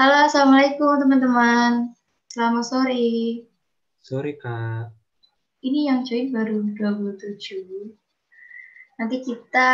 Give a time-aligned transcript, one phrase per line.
[0.00, 1.92] Halo, Assalamualaikum teman-teman.
[2.32, 3.44] Selamat sore.
[4.00, 4.88] Sore, Kak.
[5.60, 7.92] Ini yang join baru 27.
[8.96, 9.70] Nanti kita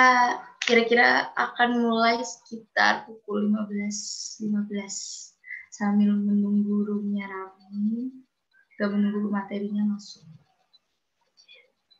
[0.66, 8.10] kira-kira akan mulai sekitar pukul 15.15 15, sambil menunggu roomnya ramai,
[8.74, 10.26] juga menunggu materinya masuk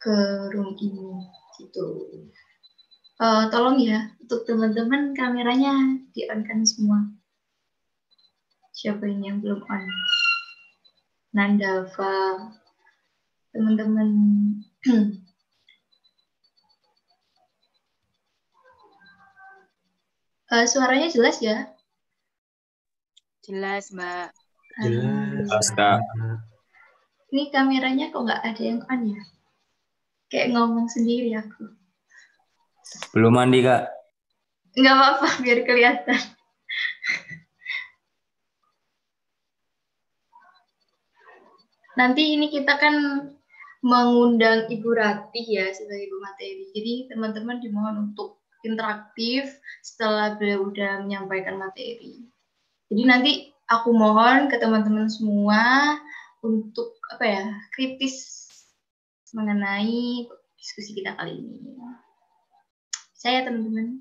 [0.02, 0.16] ke
[0.58, 1.22] room ini
[1.62, 1.86] gitu.
[3.22, 7.17] Uh, tolong ya untuk teman-teman kameranya di on kan semua.
[8.78, 9.84] Siapa ini yang belum on?
[11.34, 12.46] Nandava,
[13.50, 14.09] teman-teman.
[20.55, 21.75] uh, suaranya jelas ya?
[23.42, 24.30] Jelas, Mbak.
[24.86, 25.98] Jelas, Kak.
[27.34, 29.22] Ini kameranya kok nggak ada yang on ya?
[30.30, 31.67] Kayak ngomong sendiri aku.
[33.11, 33.91] Belum mandi, Kak.
[34.78, 36.38] Nggak apa-apa, biar kelihatan.
[41.98, 43.27] Nanti ini kita kan
[43.82, 46.64] mengundang Ibu Ratih ya sebagai ibu materi.
[46.70, 49.50] Jadi teman-teman dimohon untuk interaktif
[49.82, 52.22] setelah beliau udah menyampaikan materi.
[52.90, 53.32] Jadi nanti
[53.66, 55.98] aku mohon ke teman-teman semua
[56.42, 58.46] untuk apa ya kritis
[59.34, 60.27] mengenai
[60.58, 61.74] diskusi kita kali ini.
[63.18, 63.98] Saya teman-teman,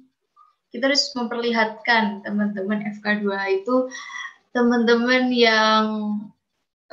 [0.69, 3.25] kita harus memperlihatkan teman-teman FK2
[3.61, 3.75] itu
[4.53, 5.85] teman-teman yang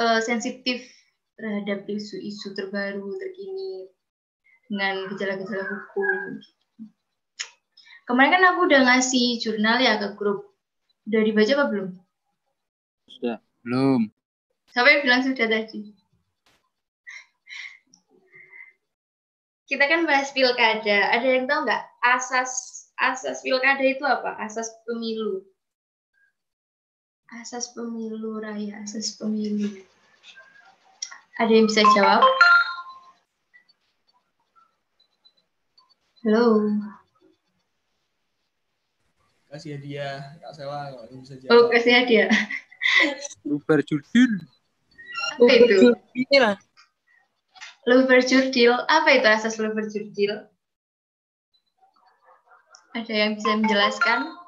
[0.00, 0.93] uh, sensitif
[1.34, 3.90] terhadap isu-isu terbaru terkini
[4.70, 6.40] dengan gejala-gejala hukum.
[8.04, 10.52] Kemarin kan aku udah ngasih jurnal ya ke grup.
[11.08, 11.88] Udah dibaca apa belum?
[13.08, 13.38] Sudah.
[13.64, 14.12] Belum.
[14.72, 15.94] Siapa yang bilang sudah tadi?
[19.64, 21.12] Kita kan bahas pilkada.
[21.16, 22.52] Ada yang tahu nggak asas
[23.00, 24.36] asas pilkada itu apa?
[24.36, 25.40] Asas pemilu.
[27.32, 29.80] Asas pemilu raya, asas pemilu.
[31.34, 32.22] Ada yang bisa jawab?
[36.22, 36.70] Halo.
[39.50, 41.50] Kasih hadiah, Kak Sewa kalau bisa jawab.
[41.50, 42.30] Oh, kasih hadiah.
[43.42, 44.46] Luber judul.
[45.42, 45.90] Apa itu?
[47.90, 48.72] Luber jurdil.
[48.86, 50.46] Apa itu asas luber jurdil?
[52.94, 54.43] Ada yang bisa menjelaskan?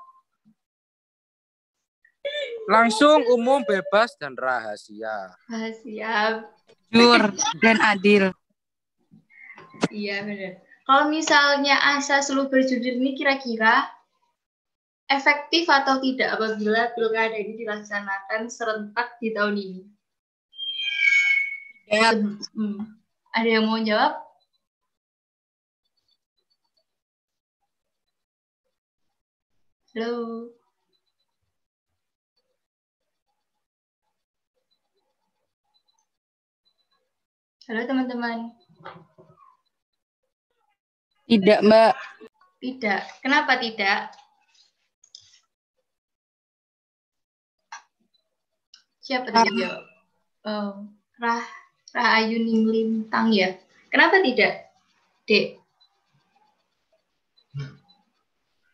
[2.67, 5.31] Langsung umum bebas dan rahasia.
[5.47, 6.51] Ah, siap.
[6.91, 7.23] Jujur
[7.63, 8.35] dan adil.
[9.95, 10.53] Iya benar.
[10.87, 13.91] Kalau misalnya asas luber jurdil ini kira-kira
[15.07, 19.83] efektif atau tidak apabila pilkada ini dilaksanakan serentak di tahun ini?
[21.87, 22.15] Ya.
[22.55, 22.99] Hmm.
[23.31, 24.19] Ada yang mau jawab?
[29.95, 30.56] Halo.
[37.67, 38.55] Halo teman-teman.
[41.27, 41.95] Tidak, Mbak.
[42.63, 43.03] Tidak.
[43.19, 44.15] Kenapa tidak?
[49.03, 49.83] Siapa tadi jawab?
[50.47, 50.87] Oh,
[51.19, 51.43] Rah
[51.91, 52.39] Rahayu
[52.71, 53.59] Lintang ya.
[53.91, 54.71] Kenapa tidak,
[55.27, 55.59] Dek?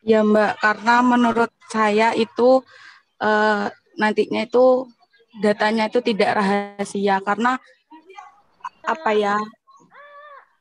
[0.05, 0.61] Ya, Mbak.
[0.61, 2.61] Karena menurut saya itu
[3.25, 4.85] eh, nantinya itu
[5.41, 7.57] datanya itu tidak rahasia karena
[8.85, 9.37] apa ya?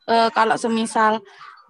[0.09, 1.21] eh, kalau semisal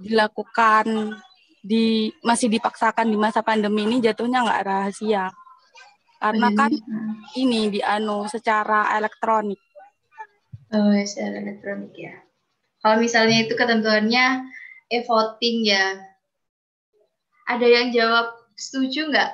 [0.02, 1.16] dilakukan
[1.62, 5.30] di masih dipaksakan di masa pandemi ini jatuhnya nggak rahasia
[6.18, 6.74] karena kan
[7.38, 9.62] ini di anu secara elektronik
[10.72, 12.16] Oh, ya, secara elektronik ya.
[12.80, 14.48] Kalau misalnya itu ketentuannya
[14.88, 16.00] e-voting ya.
[17.44, 19.32] Ada yang jawab setuju nggak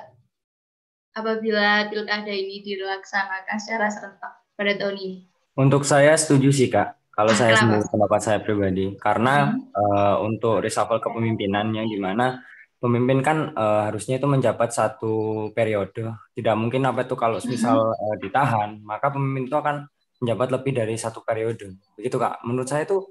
[1.14, 5.18] apabila pilkada ini dilaksanakan secara serentak pada tahun ini?
[5.54, 6.97] Untuk saya setuju sih, Kak.
[7.18, 7.82] Kalau saya Kenapa?
[7.82, 8.86] sendiri pendapat saya pribadi.
[8.94, 9.58] Karena Hmm.
[9.74, 12.38] eh, untuk reshuffle kepemimpinan yang di mana
[12.78, 15.14] pemimpin kan eh, harusnya itu menjabat satu
[15.50, 16.14] periode.
[16.38, 19.90] Tidak mungkin apa itu kalau misal eh, ditahan, maka pemimpin itu akan
[20.22, 21.74] menjabat lebih dari satu periode.
[21.98, 22.46] Begitu, Kak.
[22.46, 23.02] Menurut saya itu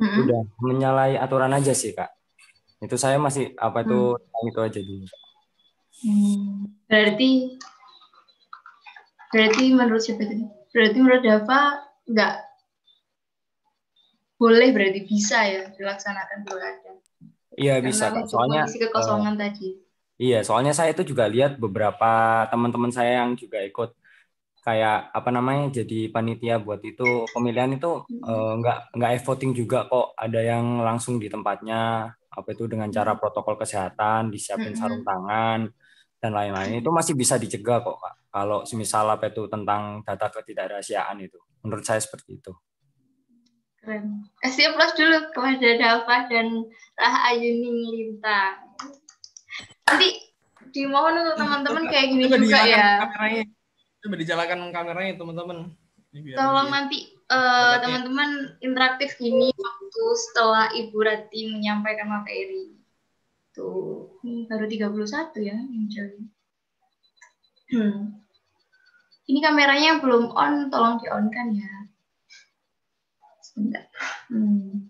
[0.00, 0.24] Mm-mm.
[0.24, 2.08] udah menyalahi aturan aja sih, Kak.
[2.80, 4.16] Itu saya masih apa itu
[4.48, 5.04] itu aja dulu.
[6.00, 6.64] Hmm.
[6.88, 7.60] Berarti
[9.28, 10.48] berarti menurut siapa tadi?
[10.72, 11.60] Berarti menurut Dava
[12.08, 12.34] nggak
[14.40, 16.92] boleh berarti bisa ya dilaksanakan pilkada.
[17.60, 18.24] Iya bisa, Kak.
[18.24, 19.68] Soalnya mengisi kekosongan tadi.
[20.16, 23.92] Iya, soalnya saya itu juga lihat beberapa teman-teman saya yang juga ikut
[24.60, 30.12] kayak apa namanya jadi panitia buat itu pemilihan itu eh, nggak nggak e-voting juga kok
[30.12, 34.76] ada yang langsung di tempatnya apa itu dengan cara protokol kesehatan disiapin Mm-mm.
[34.76, 35.64] sarung tangan
[36.20, 41.18] dan lain-lain itu masih bisa dicegah kok kak kalau semisal apa itu tentang data ketidakrahasiaan
[41.18, 41.38] itu.
[41.66, 42.54] Menurut saya seperti itu.
[43.80, 44.28] Keren.
[44.44, 46.68] Kasih aplaus dulu kepada Dava dan
[47.00, 48.60] Rahayuning Linta.
[49.88, 50.08] Nanti
[50.70, 52.86] dimohon untuk teman-teman kayak gini Coba juga ya.
[53.08, 53.44] Kameranya.
[54.04, 55.58] Coba dijalakan kameranya teman-teman.
[56.12, 62.76] Tolong nanti eh, teman-teman interaktif gini waktu setelah Ibu Rati menyampaikan materi.
[63.56, 66.22] Tuh, ini baru 31 ya yang join.
[67.70, 67.98] Hmm.
[69.30, 71.79] Ini kameranya belum on, tolong di-on kan ya.
[73.60, 74.89] Sebentar.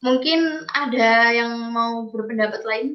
[0.00, 2.88] Mungkin ada yang mau berpendapat lain?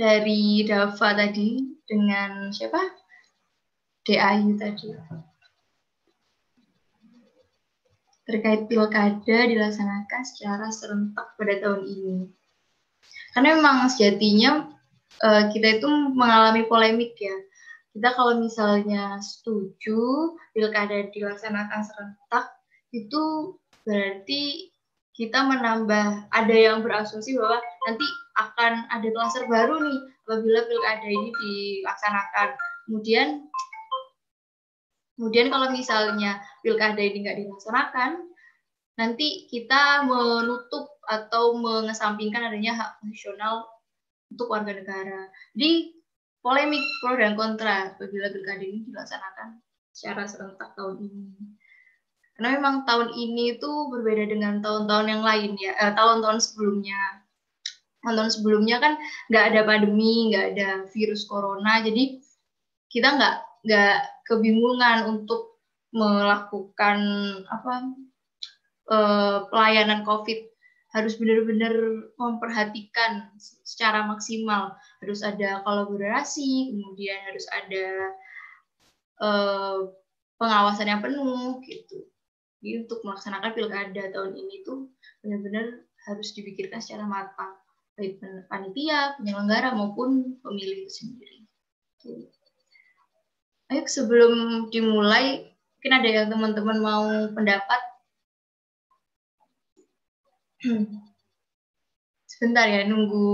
[0.00, 2.80] Dari Dava tadi dengan siapa?
[4.08, 4.96] DAyu tadi.
[8.24, 12.16] Terkait pilkada dilaksanakan secara serentak pada tahun ini.
[13.36, 14.72] Karena memang sejatinya
[15.20, 17.36] eh, kita itu mengalami polemik ya
[17.96, 22.46] kita kalau misalnya setuju pilkada dilaksanakan serentak
[22.92, 24.72] itu berarti
[25.18, 27.58] kita menambah ada yang berasumsi bahwa
[27.90, 28.06] nanti
[28.38, 32.48] akan ada klaster baru nih apabila pilkada ini dilaksanakan.
[32.86, 33.28] Kemudian
[35.18, 38.30] kemudian kalau misalnya pilkada ini nggak dilaksanakan
[38.94, 43.66] nanti kita menutup atau mengesampingkan adanya hak konstitusional
[44.30, 45.30] untuk warga negara.
[45.58, 45.97] Jadi
[46.48, 49.60] polemik pro dan kontra apabila pilkada ini dilaksanakan
[49.92, 51.28] secara serentak tahun ini.
[52.32, 56.96] Karena memang tahun ini itu berbeda dengan tahun-tahun yang lain ya, eh, tahun-tahun sebelumnya.
[58.00, 58.96] Tahun-tahun sebelumnya kan
[59.28, 62.16] nggak ada pandemi, nggak ada virus corona, jadi
[62.88, 63.34] kita nggak
[63.68, 65.60] nggak kebingungan untuk
[65.92, 66.98] melakukan
[67.44, 67.92] apa
[68.88, 70.40] eh, pelayanan COVID
[70.96, 71.76] harus benar-benar
[72.16, 77.86] memperhatikan secara maksimal harus ada kolaborasi kemudian harus ada
[79.22, 79.78] eh,
[80.38, 82.06] pengawasan yang penuh gitu.
[82.58, 84.90] Jadi untuk melaksanakan pilkada tahun ini tuh
[85.22, 87.54] benar-benar harus dipikirkan secara matang.
[87.98, 91.38] Baik panitia penyelenggara maupun pemilih itu sendiri.
[91.98, 92.30] Gitu.
[93.68, 94.32] ayo sebelum
[94.70, 97.04] dimulai mungkin ada yang teman-teman mau
[97.34, 97.80] pendapat
[102.38, 103.26] Sebentar ya, nunggu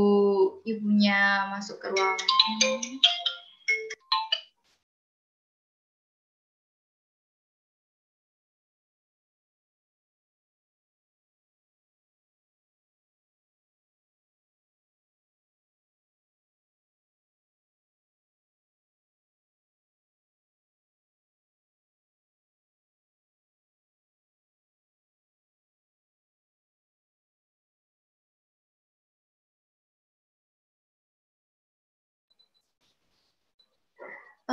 [0.65, 2.81] ibunya masuk ke ruangan.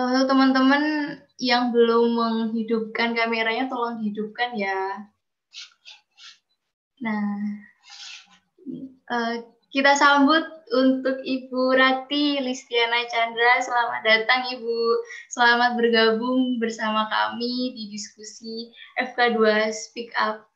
[0.02, 5.06] Untuk teman-teman yang belum menghidupkan kameranya, tolong hidupkan ya.
[7.06, 7.62] Nah,
[9.14, 9.36] eh,
[9.70, 10.42] kita sambut
[10.74, 13.62] untuk Ibu Rati Listiana Chandra.
[13.62, 14.78] Selamat datang Ibu.
[15.30, 20.50] Selamat bergabung bersama kami di diskusi FK2 Speak Up.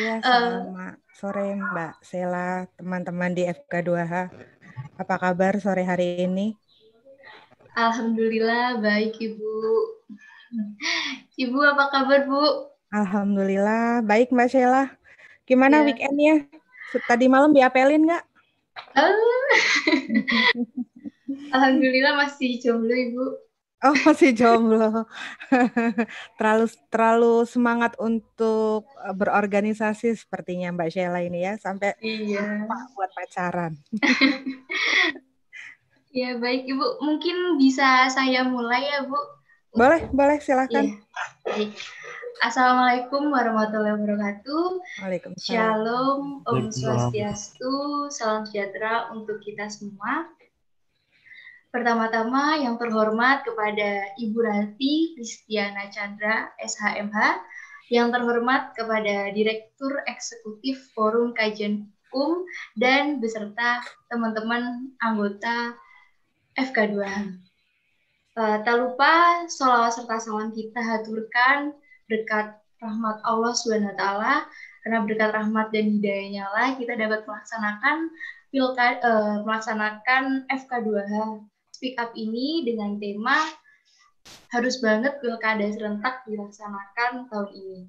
[0.00, 4.32] Ya, selamat sore Mbak Sela, teman-teman di FK2H.
[4.96, 6.63] Apa kabar sore hari ini?
[7.74, 9.54] Alhamdulillah baik Ibu.
[11.44, 12.70] Ibu apa kabar Bu?
[12.94, 14.86] Alhamdulillah, baik Mbak Sela.
[15.42, 15.84] Gimana Ya.
[15.90, 16.46] weekendnya?
[17.10, 18.24] Tadi malam diapelin nggak?
[18.94, 19.10] Ah.
[21.54, 23.24] Alhamdulillah masih jomblo Ibu.
[23.84, 25.04] Oh, masih jomblo.
[26.38, 32.70] terlalu terlalu semangat untuk eh, berorganisasi sepertinya Mbak Sheila ini ya, sampai Iya.
[32.94, 33.74] buat pacaran.
[36.14, 39.18] Ya baik Ibu, mungkin bisa saya mulai ya Bu.
[39.74, 40.94] Boleh, boleh silakan.
[40.94, 40.94] Iya.
[41.42, 41.70] Baik.
[42.38, 44.66] Assalamualaikum warahmatullahi wabarakatuh.
[45.02, 45.42] Waalaikumsalam.
[45.42, 46.70] Shalom, Om.
[46.70, 50.30] Swastiastu, salam sejahtera untuk kita semua.
[51.74, 57.42] Pertama-tama yang terhormat kepada Ibu Rati Kristiana Chandra, SHMH,
[57.90, 62.46] yang terhormat kepada Direktur Eksekutif Forum Kajian Hukum
[62.78, 65.74] dan beserta teman-teman anggota
[66.58, 66.98] FK2.
[68.34, 71.70] Uh, tak lupa sholawat serta salam kita haturkan
[72.10, 73.54] berkat rahmat Allah
[73.94, 74.34] taala
[74.82, 78.10] karena berkat rahmat dan hidayahnya lah kita dapat melaksanakan
[78.50, 81.14] pilkada uh, melaksanakan FK2H
[81.74, 83.38] speak up ini dengan tema
[84.50, 87.80] harus banget pilkada serentak dilaksanakan tahun ini.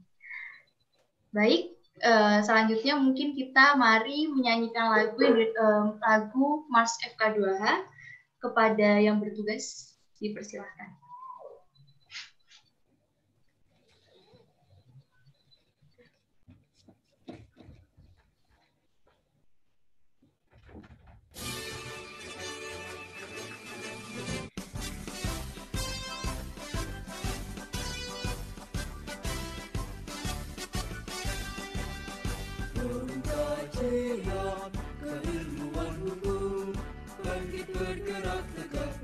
[1.34, 1.62] Baik,
[2.05, 7.94] uh, selanjutnya mungkin kita mari menyanyikan lagu uh, lagu Mars FK2H
[8.45, 11.05] kepada yang bertugas Dipersilahkan.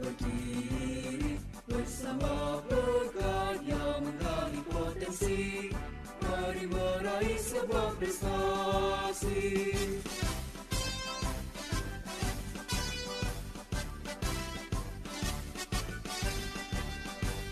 [0.01, 1.37] Berdiri
[1.69, 5.69] bersama berkarya menggali potensi.
[6.21, 9.45] Mari meraih sebuah prestasi.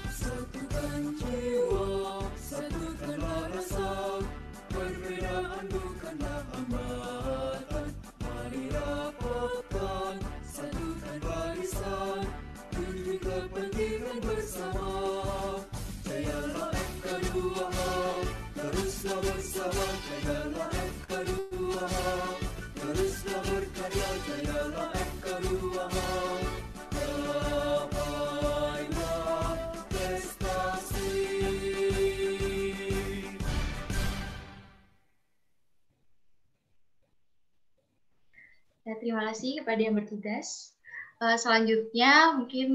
[0.09, 3.93] Satukan jiwa, satukanlah rasa.
[4.69, 6.98] Perbedaan bukanlah hambatan
[19.59, 19.91] Teruslah bersama
[20.23, 21.83] Jayalah FK2H
[22.79, 25.99] Teruslah berkarya Jayalah FK2H
[26.95, 28.39] Gapailah
[29.91, 31.11] prestasi
[38.87, 40.71] Ya, terima kasih kepada yang bertugas.
[41.19, 42.67] Uh, selanjutnya mungkin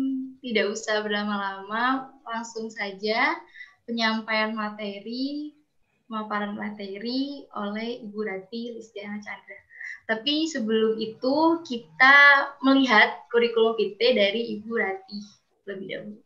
[0.45, 3.41] tidak usah berlama-lama, langsung saja
[3.89, 5.57] penyampaian materi,
[6.07, 9.59] pemaparan materi oleh Ibu Rati Listiana Chandra.
[10.05, 12.17] Tapi sebelum itu kita
[12.61, 15.21] melihat kurikulum vitae dari Ibu Rati
[15.65, 16.21] lebih dahulu.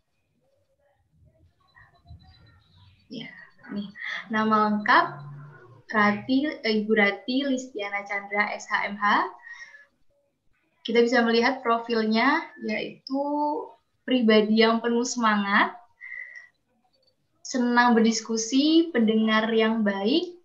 [3.08, 3.30] Ya,
[3.73, 3.88] nih
[4.28, 5.04] nama lengkap
[5.88, 9.04] Rati eh, Ibu Rati Listiana Chandra SHMH
[10.88, 13.20] kita bisa melihat profilnya yaitu
[14.08, 15.76] pribadi yang penuh semangat,
[17.49, 20.37] senang berdiskusi, pendengar yang baik,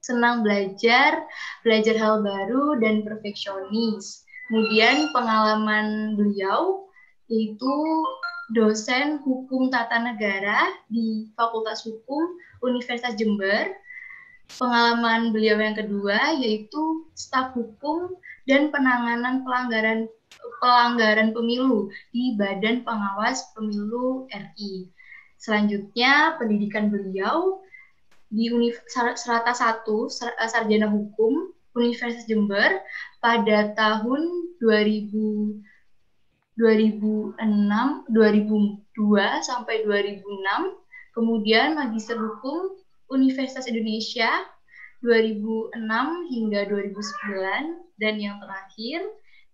[0.00, 1.28] senang belajar,
[1.60, 4.24] belajar hal baru, dan perfeksionis.
[4.48, 6.88] Kemudian pengalaman beliau
[7.28, 7.74] yaitu
[8.56, 13.76] dosen hukum tata negara di Fakultas Hukum Universitas Jember.
[14.46, 20.06] Pengalaman beliau yang kedua yaitu staf hukum dan penanganan pelanggaran
[20.62, 24.95] pelanggaran pemilu di Badan Pengawas Pemilu RI.
[25.36, 27.60] Selanjutnya pendidikan beliau
[28.32, 28.50] di
[28.90, 29.86] Serata 1
[30.50, 32.82] Sarjana Hukum Universitas Jember
[33.22, 35.76] pada tahun 2000
[36.56, 37.36] 2006
[38.16, 38.16] 2002
[39.44, 40.24] sampai 2006
[41.12, 42.80] kemudian Magister Hukum
[43.12, 44.32] Universitas Indonesia
[45.04, 45.76] 2006
[46.32, 49.04] hingga 2009 dan yang terakhir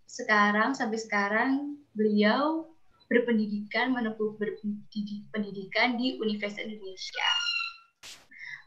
[0.07, 1.51] sekarang sampai sekarang
[1.93, 2.72] beliau
[3.13, 7.29] berpendidikan menempuh berpendidikan di Universitas Indonesia.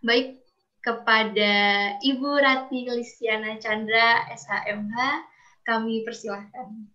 [0.05, 0.37] Baik
[0.85, 1.53] kepada
[1.97, 4.97] Ibu Rati Lisiana Chandra SHMH
[5.65, 6.93] kami persilahkan.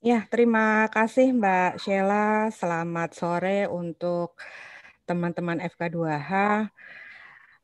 [0.00, 2.48] Ya, terima kasih Mbak Sheila.
[2.48, 4.40] Selamat sore untuk
[5.04, 6.32] teman-teman FK2H.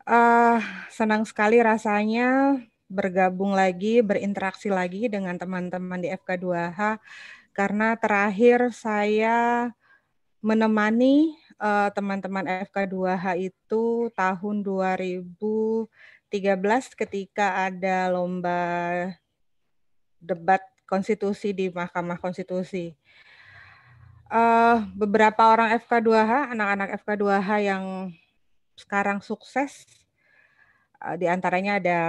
[0.05, 0.61] Uh,
[0.93, 2.61] senang sekali rasanya
[2.93, 7.01] bergabung lagi, berinteraksi lagi dengan teman-teman di FK2H
[7.57, 9.73] karena terakhir saya
[10.45, 15.89] menemani uh, teman-teman FK2H itu tahun 2013
[16.93, 18.61] ketika ada lomba
[20.21, 22.93] debat konstitusi di Mahkamah Konstitusi.
[24.29, 28.13] Uh, beberapa orang FK2H, anak-anak FK2H yang
[28.77, 29.89] sekarang sukses,
[31.01, 32.01] uh, di antaranya ada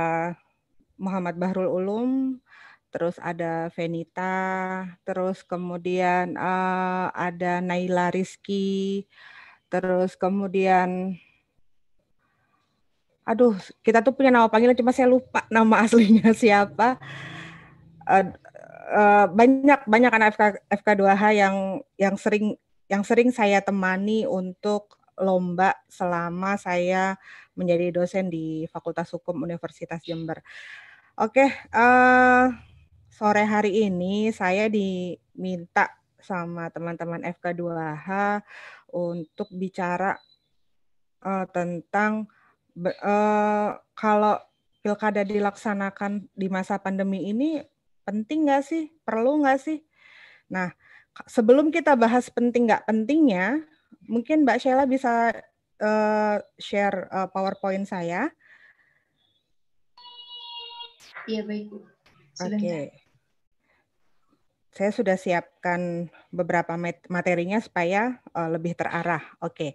[0.99, 2.41] Muhammad Bahrul Ulum,
[2.89, 9.05] terus ada Venita, terus kemudian uh, ada Naila Rizky,
[9.67, 11.19] terus kemudian
[13.27, 16.95] aduh kita tuh punya nama panggilan cuma saya lupa nama aslinya siapa.
[18.07, 18.31] Uh,
[18.95, 20.43] uh, banyak banyak anak FK,
[20.79, 21.55] FK2H yang
[21.99, 22.55] yang sering
[22.87, 27.19] yang sering saya temani untuk lomba selama saya
[27.57, 30.39] menjadi dosen di Fakultas Hukum Universitas Jember.
[31.17, 32.53] Oke, uh,
[33.17, 35.89] sore hari ini saya diminta
[36.21, 38.09] sama teman-teman FK2H
[38.93, 40.13] untuk bicara
[41.25, 42.29] eh, tentang
[42.77, 44.37] eh, kalau
[44.85, 47.57] pilkada dilaksanakan di masa pandemi ini
[48.05, 48.93] penting nggak sih?
[49.01, 49.81] Perlu nggak sih?
[50.53, 50.69] Nah,
[51.25, 53.65] sebelum kita bahas penting nggak pentingnya,
[54.05, 55.33] mungkin Mbak Sheila bisa
[55.81, 58.29] eh, share eh, PowerPoint saya.
[61.25, 61.73] Iya baik.
[61.73, 61.81] Oke.
[62.37, 63.06] Sebentar.
[64.77, 69.25] Saya sudah siapkan beberapa mat- materinya supaya eh, lebih terarah.
[69.41, 69.73] Oke.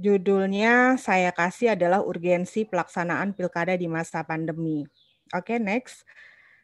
[0.00, 4.88] Judulnya saya kasih adalah urgensi pelaksanaan pilkada di masa pandemi.
[5.36, 6.08] Oke, next.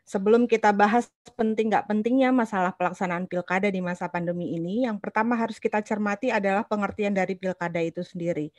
[0.07, 5.37] Sebelum kita bahas penting nggak pentingnya masalah pelaksanaan pilkada di masa pandemi ini, yang pertama
[5.37, 8.55] harus kita cermati adalah pengertian dari pilkada itu sendiri.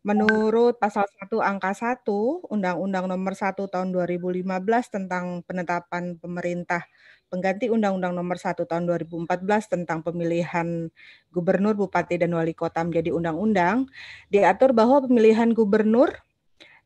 [0.00, 2.08] Menurut pasal 1 angka 1
[2.48, 4.48] Undang-Undang Nomor 1 Tahun 2015
[4.88, 6.88] tentang penetapan pemerintah
[7.28, 9.28] pengganti Undang-Undang Nomor 1 Tahun 2014
[9.68, 10.88] tentang pemilihan
[11.28, 13.92] gubernur, bupati dan wali kota menjadi undang-undang,
[14.32, 16.16] diatur bahwa pemilihan gubernur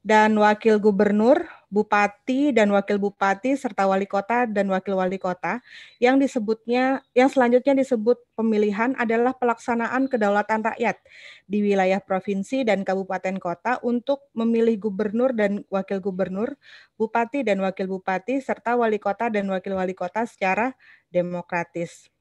[0.04, 5.58] dan wakil gubernur, bupati dan wakil bupati serta wali kota dan wakil wali kota
[5.98, 11.02] yang disebutnya yang selanjutnya disebut pemilihan adalah pelaksanaan kedaulatan rakyat
[11.50, 16.54] di wilayah provinsi dan kabupaten kota untuk memilih gubernur dan wakil gubernur,
[17.00, 20.76] bupati dan wakil bupati serta wali kota dan wakil wali kota secara
[21.08, 22.12] demokratis.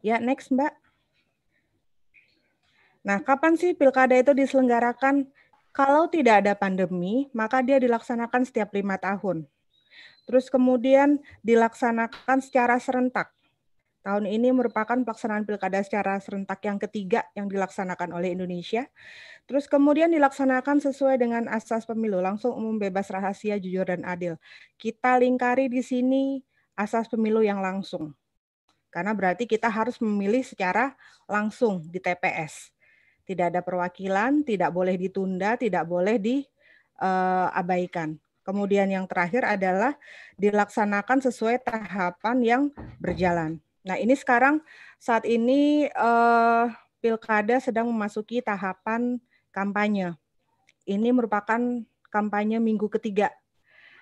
[0.00, 0.72] Ya, next, Mbak.
[3.06, 5.30] Nah, kapan sih pilkada itu diselenggarakan?
[5.78, 9.46] Kalau tidak ada pandemi, maka dia dilaksanakan setiap lima tahun.
[10.26, 13.30] Terus kemudian dilaksanakan secara serentak.
[14.02, 18.90] Tahun ini merupakan pelaksanaan pilkada secara serentak yang ketiga yang dilaksanakan oleh Indonesia.
[19.46, 24.34] Terus kemudian dilaksanakan sesuai dengan asas pemilu, langsung umum bebas rahasia, jujur dan adil.
[24.82, 26.42] Kita lingkari di sini
[26.74, 28.18] asas pemilu yang langsung.
[28.90, 30.98] Karena berarti kita harus memilih secara
[31.30, 32.74] langsung di TPS.
[33.28, 38.16] Tidak ada perwakilan, tidak boleh ditunda, tidak boleh diabaikan.
[38.40, 39.92] Kemudian yang terakhir adalah
[40.40, 42.62] dilaksanakan sesuai tahapan yang
[42.96, 43.60] berjalan.
[43.84, 44.64] Nah, ini sekarang
[44.96, 46.64] saat ini eh,
[47.04, 49.20] pilkada sedang memasuki tahapan
[49.52, 50.16] kampanye.
[50.88, 51.60] Ini merupakan
[52.08, 53.28] kampanye minggu ketiga.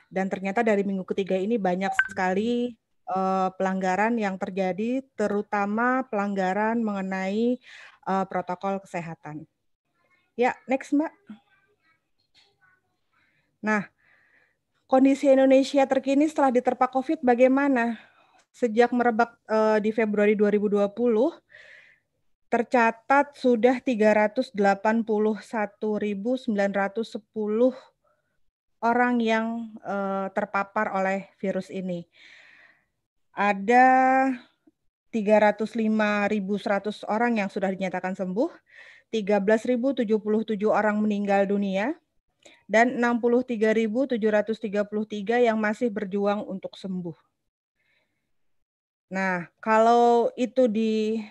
[0.07, 2.71] Dan ternyata dari minggu ketiga ini banyak sekali
[3.11, 7.59] eh, pelanggaran yang terjadi, terutama pelanggaran mengenai
[8.07, 9.45] eh, protokol kesehatan.
[10.37, 11.13] Ya, next Mbak.
[13.65, 13.89] Nah,
[14.87, 17.99] kondisi Indonesia terkini setelah diterpa COVID bagaimana?
[18.55, 20.87] Sejak merebak eh, di Februari 2020,
[22.47, 24.55] tercatat sudah 381.910
[28.85, 32.07] orang yang eh, terpapar oleh virus ini.
[33.37, 33.89] Ada
[35.15, 38.51] 305.100 orang yang sudah dinyatakan sembuh,
[39.15, 40.03] 13.077
[40.67, 41.95] orang meninggal dunia,
[42.67, 47.15] dan 63.733 yang masih berjuang untuk sembuh.
[49.07, 51.23] Nah, kalau itu di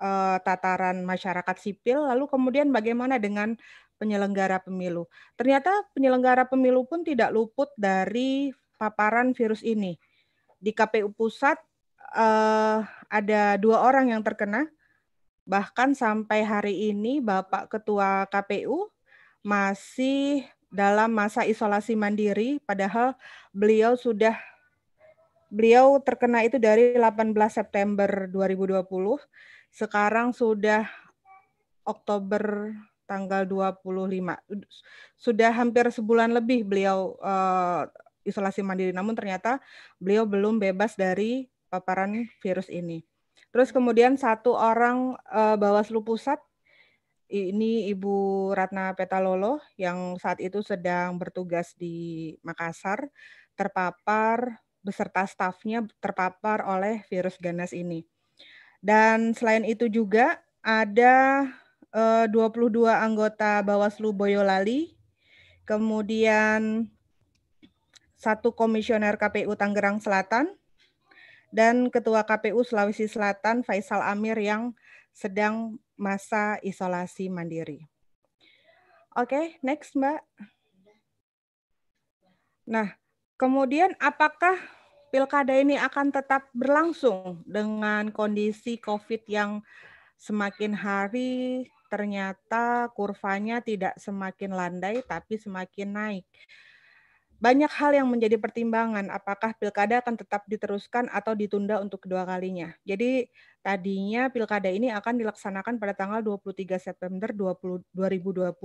[0.00, 3.52] eh, tataran masyarakat sipil, lalu kemudian bagaimana dengan
[4.00, 5.04] penyelenggara pemilu?
[5.36, 8.48] Ternyata penyelenggara pemilu pun tidak luput dari
[8.80, 10.00] paparan virus ini.
[10.56, 11.60] Di KPU pusat
[12.14, 14.68] eh, ada dua orang yang terkena,
[15.48, 18.92] bahkan sampai hari ini Bapak Ketua KPU
[19.40, 23.16] masih dalam masa isolasi mandiri, padahal
[23.56, 24.36] beliau sudah
[25.48, 28.84] beliau terkena itu dari 18 September 2020.
[29.72, 30.84] Sekarang sudah
[31.88, 32.76] Oktober
[33.08, 33.80] tanggal 25.
[35.16, 37.88] Sudah hampir sebulan lebih beliau uh,
[38.28, 39.56] isolasi mandiri, namun ternyata
[39.96, 43.04] beliau belum bebas dari paparan virus ini.
[43.54, 46.42] Terus kemudian satu orang uh, Bawaslu Pusat
[47.28, 53.12] ini Ibu Ratna Petalolo yang saat itu sedang bertugas di Makassar
[53.52, 58.08] terpapar beserta stafnya terpapar oleh virus ganas ini.
[58.80, 61.44] Dan selain itu juga ada
[61.92, 64.96] eh, 22 anggota Bawaslu Boyolali,
[65.68, 66.88] kemudian
[68.18, 70.57] satu komisioner KPU Tangerang Selatan,
[71.48, 74.76] dan Ketua KPU Sulawesi Selatan Faisal Amir yang
[75.12, 77.82] sedang masa isolasi mandiri.
[79.18, 80.22] Oke, next Mbak.
[82.68, 82.94] Nah,
[83.34, 84.60] kemudian apakah
[85.08, 89.64] pilkada ini akan tetap berlangsung dengan kondisi COVID yang
[90.20, 96.26] semakin hari ternyata kurvanya tidak semakin landai tapi semakin naik.
[97.38, 102.74] Banyak hal yang menjadi pertimbangan apakah pilkada akan tetap diteruskan atau ditunda untuk kedua kalinya.
[102.82, 103.30] Jadi
[103.62, 108.58] tadinya pilkada ini akan dilaksanakan pada tanggal 23 September 20, 2020.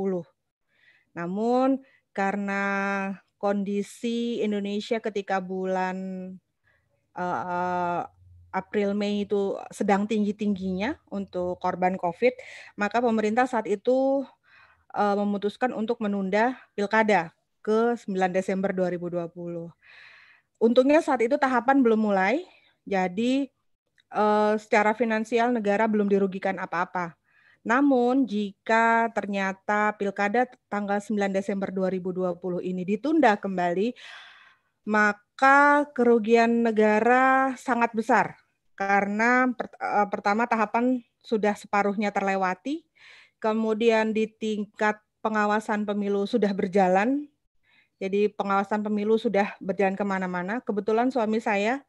[1.14, 1.86] Namun
[2.18, 2.64] karena
[3.38, 5.98] kondisi Indonesia ketika bulan
[7.14, 8.02] uh,
[8.54, 12.34] April Mei itu sedang tinggi-tingginya untuk korban COVID,
[12.78, 14.26] maka pemerintah saat itu
[14.98, 19.32] uh, memutuskan untuk menunda pilkada ke 9 Desember 2020.
[20.60, 22.44] Untungnya saat itu tahapan belum mulai,
[22.84, 23.48] jadi
[24.12, 27.16] uh, secara finansial negara belum dirugikan apa-apa.
[27.64, 33.96] Namun jika ternyata pilkada tanggal 9 Desember 2020 ini ditunda kembali,
[34.84, 39.48] maka kerugian negara sangat besar karena
[39.80, 42.84] eh, pertama tahapan sudah separuhnya terlewati,
[43.40, 47.32] kemudian di tingkat pengawasan pemilu sudah berjalan,
[48.04, 50.60] jadi pengawasan pemilu sudah berjalan ke mana-mana.
[50.60, 51.80] Kebetulan suami saya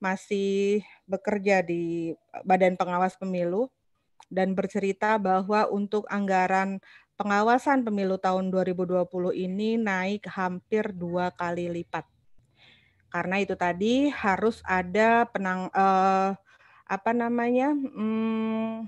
[0.00, 2.16] masih bekerja di
[2.48, 3.68] Badan Pengawas Pemilu,
[4.28, 6.78] dan bercerita bahwa untuk anggaran
[7.16, 12.04] pengawasan pemilu tahun 2020 ini naik hampir dua kali lipat.
[13.08, 16.30] Karena itu tadi harus ada penang eh,
[16.88, 18.84] apa namanya hmm,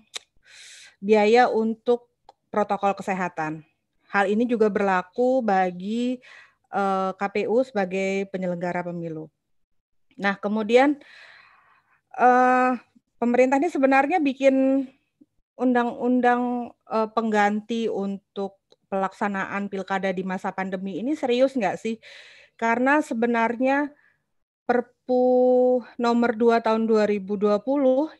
[1.01, 2.13] biaya untuk
[2.53, 3.65] protokol kesehatan.
[4.13, 6.21] Hal ini juga berlaku bagi
[6.73, 9.29] eh, KPU sebagai penyelenggara pemilu.
[10.19, 10.99] Nah, kemudian
[12.19, 12.73] eh,
[13.21, 14.87] pemerintah ini sebenarnya bikin
[15.61, 18.57] undang-undang uh, pengganti untuk
[18.89, 22.01] pelaksanaan pilkada di masa pandemi ini serius nggak sih?
[22.57, 23.93] Karena sebenarnya
[24.71, 27.59] Perpu nomor 2 tahun 2020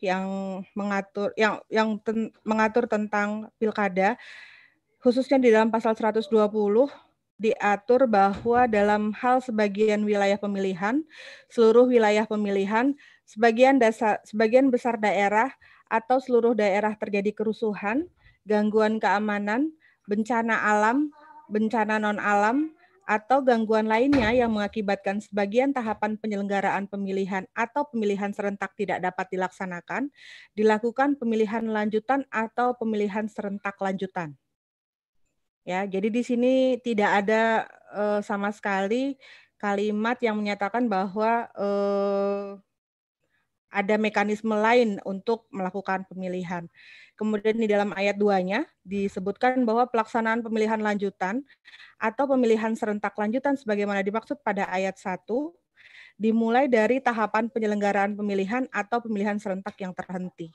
[0.03, 0.27] yang
[0.75, 4.19] mengatur yang yang ten, mengatur tentang pilkada
[4.99, 6.27] khususnya di dalam pasal 120
[7.41, 11.01] diatur bahwa dalam hal sebagian wilayah pemilihan,
[11.49, 12.93] seluruh wilayah pemilihan,
[13.25, 15.49] sebagian dasar sebagian besar daerah
[15.89, 18.05] atau seluruh daerah terjadi kerusuhan,
[18.45, 19.73] gangguan keamanan,
[20.05, 21.09] bencana alam,
[21.49, 22.71] bencana non-alam,
[23.09, 30.13] atau gangguan lainnya yang mengakibatkan sebagian tahapan penyelenggaraan pemilihan atau pemilihan serentak tidak dapat dilaksanakan,
[30.55, 34.40] dilakukan pemilihan lanjutan atau pemilihan serentak lanjutan.
[35.61, 39.17] Ya, jadi di sini tidak ada uh, sama sekali
[39.61, 42.57] kalimat yang menyatakan bahwa uh,
[43.71, 46.65] ada mekanisme lain untuk melakukan pemilihan.
[47.15, 51.45] Kemudian di dalam ayat 2-nya disebutkan bahwa pelaksanaan pemilihan lanjutan
[52.01, 55.23] atau pemilihan serentak lanjutan sebagaimana dimaksud pada ayat 1
[56.17, 60.49] dimulai dari tahapan penyelenggaraan pemilihan atau pemilihan serentak yang terhenti.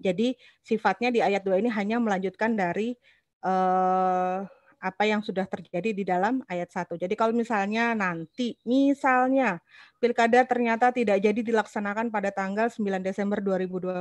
[0.00, 0.32] Jadi
[0.64, 2.96] sifatnya di ayat 2 ini hanya melanjutkan dari
[3.44, 4.38] eh,
[4.80, 6.96] apa yang sudah terjadi di dalam ayat 1.
[6.96, 9.60] Jadi kalau misalnya nanti, misalnya
[10.00, 14.00] pilkada ternyata tidak jadi dilaksanakan pada tanggal 9 Desember 2020,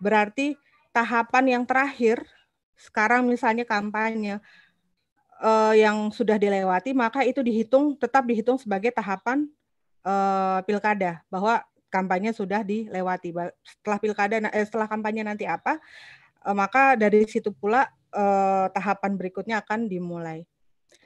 [0.00, 0.56] berarti
[0.96, 2.24] tahapan yang terakhir,
[2.80, 4.40] sekarang misalnya kampanye,
[5.44, 9.44] eh, yang sudah dilewati, maka itu dihitung, tetap dihitung sebagai tahapan
[10.02, 11.62] eh, pilkada, bahwa
[11.92, 13.36] kampanye sudah dilewati.
[13.60, 15.76] Setelah pilkada, eh, setelah kampanye nanti apa,
[16.48, 20.44] eh, maka dari situ pula eh, tahapan berikutnya akan dimulai.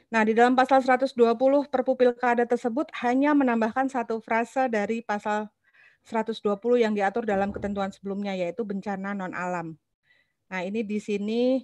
[0.06, 5.50] Nah, di dalam pasal 120 Perpu Pilkada tersebut hanya menambahkan satu frase dari pasal
[6.06, 6.38] 120
[6.78, 9.74] yang diatur dalam ketentuan sebelumnya yaitu bencana non alam.
[10.46, 11.58] Nah, ini di sini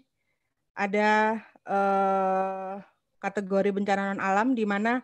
[0.74, 2.74] ada eh,
[3.22, 4.98] kategori bencana non alam di mana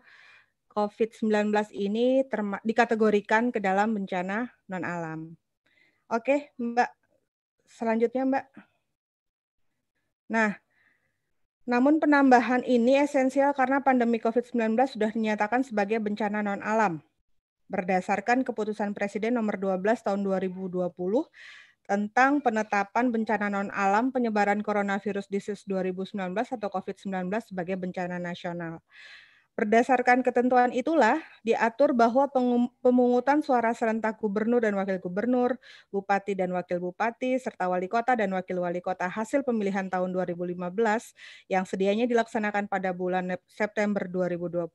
[0.74, 2.27] COVID-19 ini
[2.66, 5.38] dikategorikan ke dalam bencana non alam.
[6.11, 6.90] Oke, Mbak.
[7.68, 8.44] Selanjutnya, Mbak.
[10.29, 10.61] Nah,
[11.69, 17.05] namun penambahan ini esensial karena pandemi COVID-19 sudah dinyatakan sebagai bencana non-alam.
[17.69, 20.88] Berdasarkan keputusan Presiden nomor 12 tahun 2020
[21.88, 28.81] tentang penetapan bencana non-alam penyebaran coronavirus disease 2019 atau COVID-19 sebagai bencana nasional.
[29.59, 32.31] Berdasarkan ketentuan itulah diatur bahwa
[32.79, 35.59] pemungutan suara serentak gubernur dan wakil gubernur,
[35.90, 40.62] bupati dan wakil bupati, serta wali kota dan wakil wali kota hasil pemilihan tahun 2015
[41.51, 44.71] yang sedianya dilaksanakan pada bulan September 2020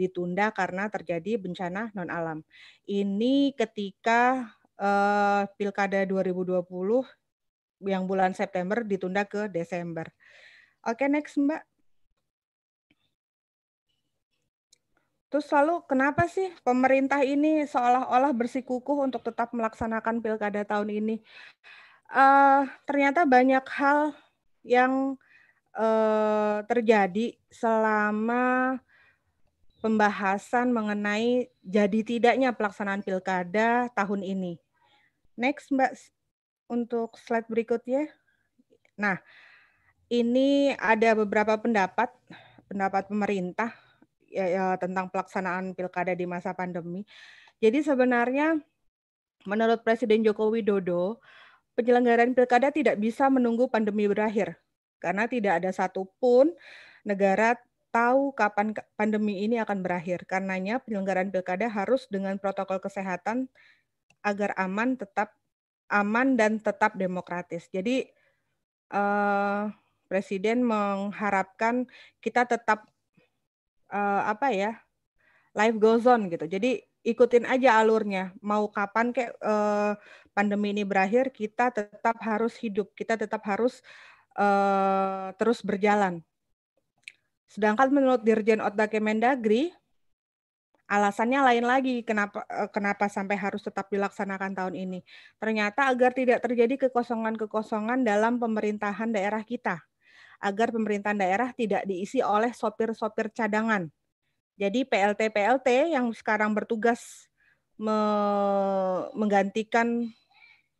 [0.00, 2.40] ditunda karena terjadi bencana non-alam.
[2.88, 4.48] Ini ketika
[4.80, 6.64] uh, Pilkada 2020
[7.84, 10.08] yang bulan September ditunda ke Desember.
[10.88, 11.75] Oke, next Mbak.
[15.36, 21.20] Terus lalu kenapa sih pemerintah ini seolah-olah bersikukuh untuk tetap melaksanakan pilkada tahun ini?
[22.08, 24.16] Uh, ternyata banyak hal
[24.64, 25.20] yang
[25.76, 28.80] uh, terjadi selama
[29.84, 34.56] pembahasan mengenai jadi tidaknya pelaksanaan pilkada tahun ini.
[35.36, 36.00] Next, Mbak,
[36.72, 38.08] untuk slide berikutnya.
[38.96, 39.20] Nah,
[40.08, 42.08] ini ada beberapa pendapat,
[42.72, 43.84] pendapat pemerintah
[44.30, 47.06] ya, ya, tentang pelaksanaan pilkada di masa pandemi.
[47.62, 48.60] Jadi sebenarnya
[49.46, 51.22] menurut Presiden Joko Widodo,
[51.78, 54.58] penyelenggaraan pilkada tidak bisa menunggu pandemi berakhir
[54.98, 56.50] karena tidak ada satupun
[57.06, 57.54] negara
[57.94, 60.26] tahu kapan pandemi ini akan berakhir.
[60.28, 63.48] Karenanya penyelenggaraan pilkada harus dengan protokol kesehatan
[64.20, 65.32] agar aman tetap
[65.88, 67.70] aman dan tetap demokratis.
[67.70, 68.04] Jadi
[68.90, 69.64] eh,
[70.06, 71.90] Presiden mengharapkan
[72.22, 72.86] kita tetap
[73.90, 74.72] eh, apa ya
[75.56, 76.44] life goes on gitu.
[76.44, 78.36] Jadi ikutin aja alurnya.
[78.44, 79.92] Mau kapan kayak eh,
[80.36, 83.80] pandemi ini berakhir, kita tetap harus hidup, kita tetap harus
[84.36, 86.20] eh, terus berjalan.
[87.46, 89.70] Sedangkan menurut Dirjen Otda Kemendagri,
[90.86, 95.00] alasannya lain lagi kenapa kenapa sampai harus tetap dilaksanakan tahun ini.
[95.38, 99.82] Ternyata agar tidak terjadi kekosongan-kekosongan dalam pemerintahan daerah kita.
[100.40, 103.88] Agar pemerintahan daerah tidak diisi oleh sopir-sopir cadangan.
[104.56, 107.28] Jadi PLT-PLT yang sekarang bertugas
[107.76, 110.08] me- menggantikan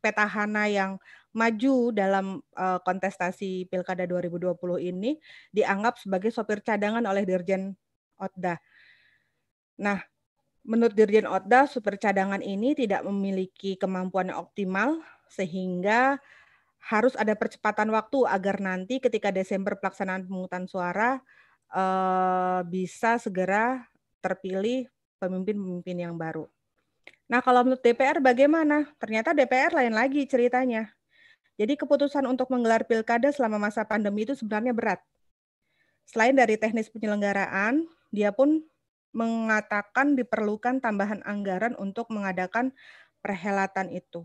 [0.01, 0.97] petahana yang
[1.37, 5.21] maju dalam uh, kontestasi Pilkada 2020 ini
[5.53, 7.77] dianggap sebagai sopir cadangan oleh Dirjen
[8.17, 8.57] Otda.
[9.77, 10.01] Nah,
[10.65, 14.97] menurut Dirjen Otda, sopir cadangan ini tidak memiliki kemampuan optimal
[15.29, 16.17] sehingga
[16.81, 21.19] harus ada percepatan waktu agar nanti ketika Desember pelaksanaan pemungutan suara
[21.73, 23.83] uh, bisa segera
[24.23, 24.87] terpilih
[25.19, 26.47] pemimpin-pemimpin yang baru.
[27.27, 28.87] Nah, kalau menurut DPR bagaimana?
[29.01, 30.95] Ternyata DPR lain lagi ceritanya.
[31.57, 35.01] Jadi keputusan untuk menggelar pilkada selama masa pandemi itu sebenarnya berat.
[36.07, 37.83] Selain dari teknis penyelenggaraan,
[38.15, 38.63] dia pun
[39.11, 42.71] mengatakan diperlukan tambahan anggaran untuk mengadakan
[43.19, 44.23] perhelatan itu.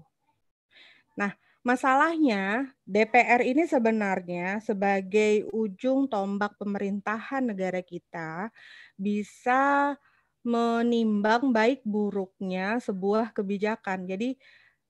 [1.17, 8.51] Nah, masalahnya DPR ini sebenarnya sebagai ujung tombak pemerintahan negara kita
[8.98, 9.94] bisa
[10.42, 14.11] menimbang baik buruknya sebuah kebijakan.
[14.11, 14.35] Jadi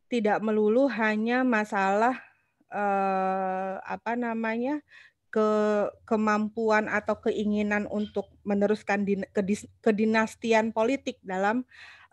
[0.09, 2.17] tidak melulu hanya masalah
[2.73, 4.81] eh, apa namanya
[5.33, 5.49] ke
[6.05, 11.65] kemampuan atau keinginan untuk meneruskan din, kedis, kedinastian politik dalam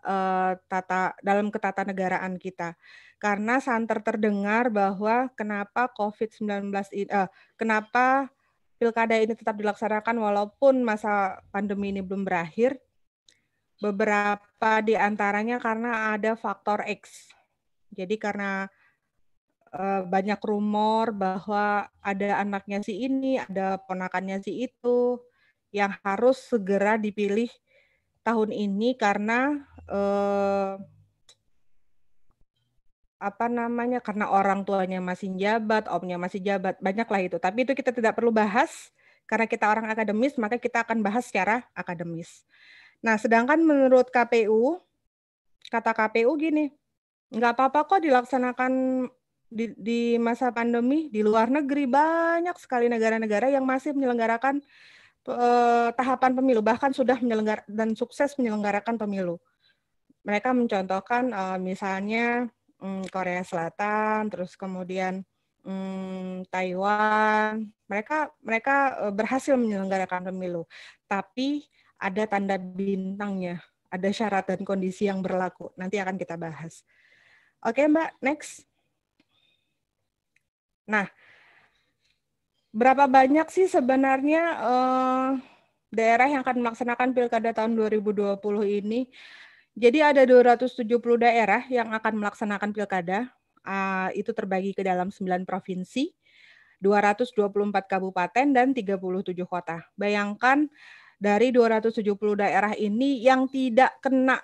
[0.04, 2.76] uh, tata dalam ketatanegaraan kita.
[3.20, 8.32] Karena santer terdengar bahwa kenapa COVID-19 ini uh, kenapa
[8.80, 12.80] pilkada ini tetap dilaksanakan walaupun masa pandemi ini belum berakhir.
[13.80, 17.32] Beberapa di antaranya karena ada faktor X.
[17.92, 18.68] Jadi karena
[19.72, 25.20] uh, banyak rumor bahwa ada anaknya si ini, ada ponakannya si itu
[25.70, 27.50] yang harus segera dipilih
[28.26, 30.78] tahun ini karena uh,
[33.20, 37.36] apa namanya karena orang tuanya masih jabat, omnya masih jabat, banyaklah itu.
[37.36, 38.88] Tapi itu kita tidak perlu bahas
[39.28, 42.48] karena kita orang akademis, maka kita akan bahas secara akademis.
[43.04, 44.80] Nah, sedangkan menurut KPU,
[45.68, 46.72] kata KPU gini,
[47.30, 48.72] nggak apa-apa kok dilaksanakan
[49.50, 54.62] di, di masa pandemi di luar negeri banyak sekali negara-negara yang masih menyelenggarakan
[55.26, 59.42] eh, tahapan pemilu bahkan sudah menyelenggara dan sukses menyelenggarakan pemilu.
[60.26, 62.48] Mereka mencontohkan eh, misalnya
[62.80, 65.24] hmm, Korea Selatan, terus kemudian
[65.64, 67.68] hmm, Taiwan.
[67.88, 68.76] Mereka mereka
[69.08, 70.64] eh, berhasil menyelenggarakan pemilu,
[71.08, 71.68] tapi
[72.00, 73.60] ada tanda bintangnya,
[73.92, 75.68] ada syarat dan kondisi yang berlaku.
[75.76, 76.80] Nanti akan kita bahas.
[77.60, 78.64] Oke, Mbak, next.
[80.88, 81.06] Nah,
[82.72, 85.30] berapa banyak sih sebenarnya uh,
[85.92, 88.40] daerah yang akan melaksanakan pilkada tahun 2020
[88.80, 89.12] ini?
[89.78, 90.82] Jadi ada 270
[91.20, 93.30] daerah yang akan melaksanakan pilkada.
[93.60, 96.10] Uh, itu terbagi ke dalam 9 provinsi,
[96.80, 97.36] 224
[97.84, 98.96] kabupaten, dan 37
[99.44, 99.84] kota.
[100.00, 100.64] Bayangkan
[101.20, 102.00] dari 270
[102.40, 104.40] daerah ini yang tidak kena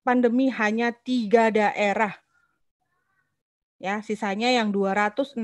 [0.00, 2.16] pandemi hanya tiga daerah.
[3.76, 5.36] Ya, sisanya yang 267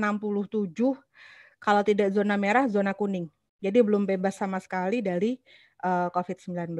[1.61, 3.29] kalau tidak zona merah, zona kuning.
[3.61, 5.37] Jadi belum bebas sama sekali dari
[5.85, 6.73] uh, COVID-19.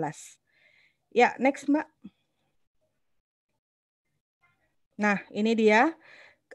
[1.15, 1.88] Ya, next Mbak.
[4.95, 5.91] Nah, ini dia.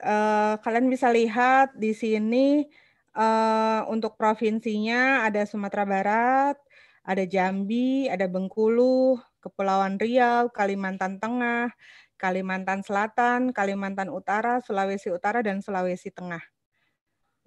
[0.01, 2.65] Uh, kalian bisa lihat di sini
[3.13, 6.57] uh, untuk provinsinya ada Sumatera Barat,
[7.05, 11.73] ada Jambi, ada Bengkulu, Kepulauan Riau, Kalimantan Tengah,
[12.21, 16.45] Kalimantan Selatan, Kalimantan Utara, Sulawesi Utara dan Sulawesi Tengah.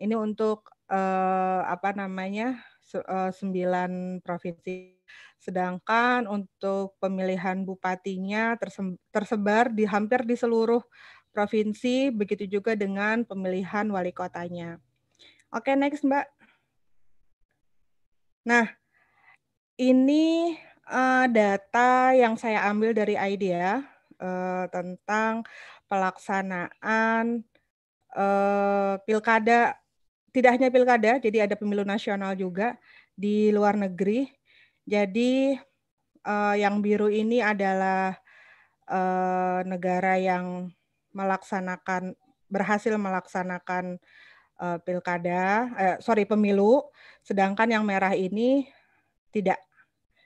[0.01, 5.00] Ini untuk eh, apa namanya se- eh, sembilan provinsi.
[5.39, 8.56] Sedangkan untuk pemilihan bupatinya
[9.12, 10.80] tersebar di hampir di seluruh
[11.34, 14.78] provinsi, begitu juga dengan pemilihan wali kotanya.
[15.50, 16.28] Oke, next Mbak.
[18.46, 18.67] Nah,
[19.80, 20.54] ini
[20.88, 23.82] eh, data yang saya ambil dari IDEA
[24.22, 25.43] eh, tentang
[25.89, 27.43] pelaksanaan
[29.06, 29.74] pilkada,
[30.34, 32.76] tidak hanya pilkada, jadi ada pemilu nasional juga
[33.13, 34.26] di luar negeri.
[34.84, 35.54] Jadi
[36.26, 38.17] eh, yang biru ini adalah
[38.89, 40.74] eh, negara yang
[41.13, 42.17] melaksanakan
[42.50, 44.02] berhasil melaksanakan
[44.58, 46.82] eh, pilkada, eh, sorry pemilu,
[47.22, 48.65] sedangkan yang merah ini
[49.30, 49.62] tidak.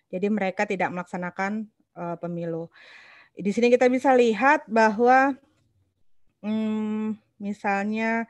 [0.08, 1.68] Jadi mereka tidak melaksanakan
[2.00, 2.72] eh, pemilu.
[3.38, 5.36] Di sini kita bisa lihat bahwa
[6.42, 8.26] hmm, misalnya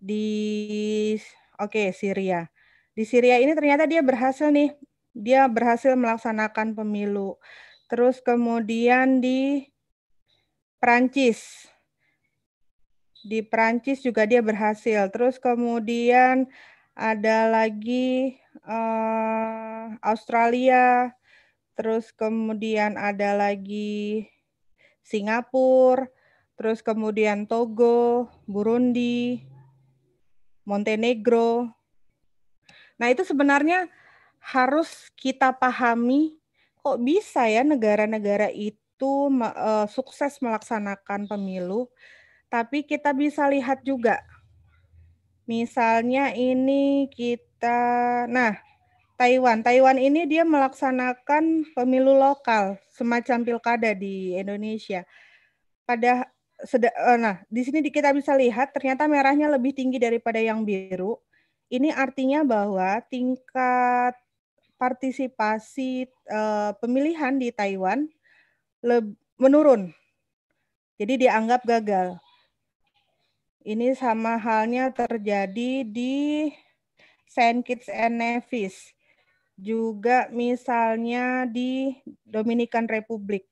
[0.00, 1.14] di
[1.60, 2.48] oke Syria.
[2.96, 4.74] Di Syria ini ternyata dia berhasil nih.
[5.12, 7.36] Dia berhasil melaksanakan pemilu.
[7.86, 9.68] Terus kemudian di
[10.80, 11.68] Perancis.
[13.20, 15.12] Di Perancis juga dia berhasil.
[15.12, 16.48] Terus kemudian
[16.96, 21.12] ada lagi eh, Australia.
[21.76, 24.24] Terus kemudian ada lagi
[25.04, 26.08] Singapura.
[26.60, 29.49] Terus kemudian Togo, Burundi,
[30.70, 31.66] Montenegro.
[32.94, 33.90] Nah, itu sebenarnya
[34.38, 36.38] harus kita pahami
[36.78, 41.90] kok bisa ya negara-negara itu eh, sukses melaksanakan pemilu,
[42.46, 44.22] tapi kita bisa lihat juga.
[45.50, 48.54] Misalnya ini kita, nah
[49.20, 55.04] Taiwan, Taiwan ini dia melaksanakan pemilu lokal semacam pilkada di Indonesia.
[55.84, 56.30] Pada
[57.16, 61.16] nah di sini kita bisa lihat ternyata merahnya lebih tinggi daripada yang biru.
[61.70, 64.18] Ini artinya bahwa tingkat
[64.80, 68.08] partisipasi eh, pemilihan di Taiwan
[69.36, 69.92] menurun.
[71.00, 72.20] Jadi dianggap gagal.
[73.60, 76.48] Ini sama halnya terjadi di
[77.28, 78.92] Saint Kitts and Nevis.
[79.60, 81.92] Juga misalnya di
[82.24, 83.44] Dominican Republic.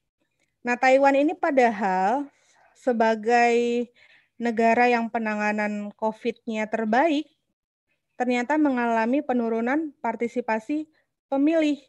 [0.64, 2.24] Nah, Taiwan ini padahal
[2.78, 3.90] sebagai
[4.38, 7.26] negara yang penanganan COVID-nya terbaik,
[8.14, 10.86] ternyata mengalami penurunan partisipasi
[11.26, 11.82] pemilih.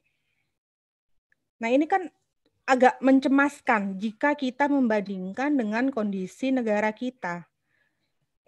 [1.61, 2.09] Nah, ini kan
[2.69, 7.49] agak mencemaskan jika kita membandingkan dengan kondisi negara kita.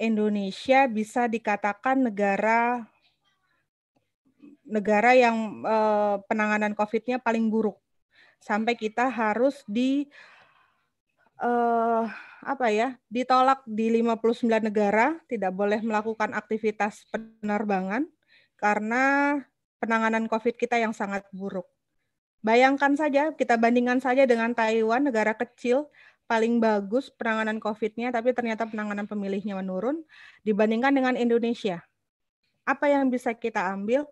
[0.02, 2.90] Indonesia bisa dikatakan negara
[4.66, 7.78] negara yang eh, penanganan COVID-nya paling buruk.
[8.42, 10.10] Sampai kita harus di
[11.42, 12.04] eh,
[12.42, 18.10] apa ya, ditolak di 59 negara, tidak boleh melakukan aktivitas penerbangan
[18.58, 19.38] karena
[19.82, 21.66] penanganan COVID kita yang sangat buruk.
[22.42, 25.90] Bayangkan saja, kita bandingkan saja dengan Taiwan, negara kecil,
[26.26, 30.02] paling bagus penanganan COVID-nya, tapi ternyata penanganan pemilihnya menurun
[30.42, 31.86] dibandingkan dengan Indonesia.
[32.66, 34.10] Apa yang bisa kita ambil?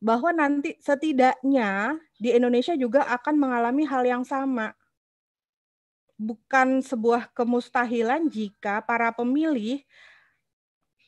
[0.00, 4.72] Bahwa nanti setidaknya di Indonesia juga akan mengalami hal yang sama.
[6.20, 9.80] Bukan sebuah kemustahilan jika para pemilih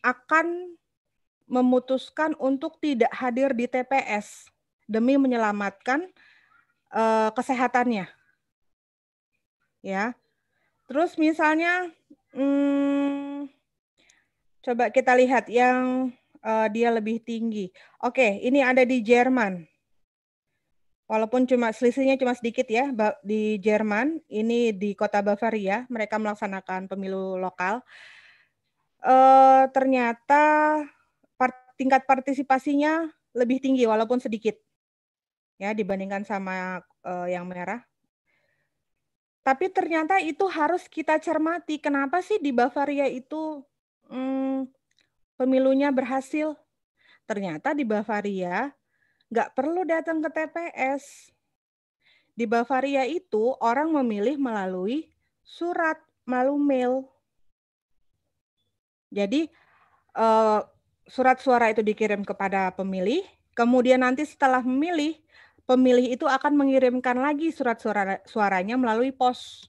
[0.01, 0.72] akan
[1.44, 4.48] memutuskan untuk tidak hadir di TPS
[4.88, 6.09] demi menyelamatkan
[6.96, 8.09] uh, kesehatannya.
[9.85, 10.16] Ya.
[10.88, 11.92] Terus misalnya
[12.33, 13.53] hmm,
[14.64, 16.09] coba kita lihat yang
[16.40, 17.70] uh, dia lebih tinggi.
[18.03, 19.71] Oke, ini ada di Jerman.
[21.12, 22.88] Walaupun cuma selisihnya cuma sedikit ya
[23.20, 27.85] di Jerman, ini di kota Bavaria, mereka melaksanakan pemilu lokal.
[29.05, 30.80] Uh, ternyata
[31.36, 34.57] part, tingkat partisipasinya lebih tinggi walaupun sedikit
[35.61, 37.84] ya dibandingkan sama uh, yang merah.
[39.45, 41.76] Tapi ternyata itu harus kita cermati.
[41.76, 43.61] Kenapa sih di Bavaria itu
[44.09, 44.64] hmm,
[45.36, 46.57] pemilunya berhasil?
[47.28, 48.72] Ternyata di Bavaria
[49.33, 51.33] nggak perlu datang ke TPS.
[52.37, 55.09] Di Bavaria itu orang memilih melalui
[55.41, 55.97] surat,
[56.28, 56.95] melalui mail.
[59.09, 59.49] Jadi
[60.16, 60.64] uh,
[61.09, 63.24] surat suara itu dikirim kepada pemilih,
[63.57, 65.16] kemudian nanti setelah memilih,
[65.64, 69.68] pemilih itu akan mengirimkan lagi surat suara suaranya melalui pos.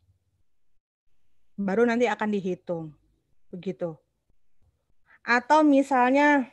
[1.55, 2.95] Baru nanti akan dihitung.
[3.51, 3.95] Begitu.
[5.23, 6.51] Atau misalnya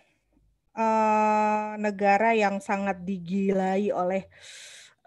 [0.74, 4.26] eh, negara yang sangat digilai oleh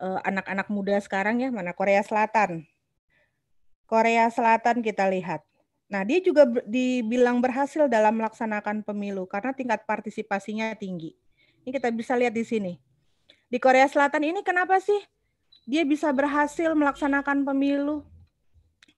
[0.04, 2.68] anak-anak eh, muda sekarang ya, mana Korea Selatan.
[3.88, 5.46] Korea Selatan kita lihat.
[5.92, 11.14] Nah, dia juga dibilang berhasil dalam melaksanakan pemilu karena tingkat partisipasinya tinggi.
[11.64, 12.74] Ini kita bisa lihat di sini.
[13.46, 14.98] Di Korea Selatan ini kenapa sih
[15.70, 18.02] dia bisa berhasil melaksanakan pemilu?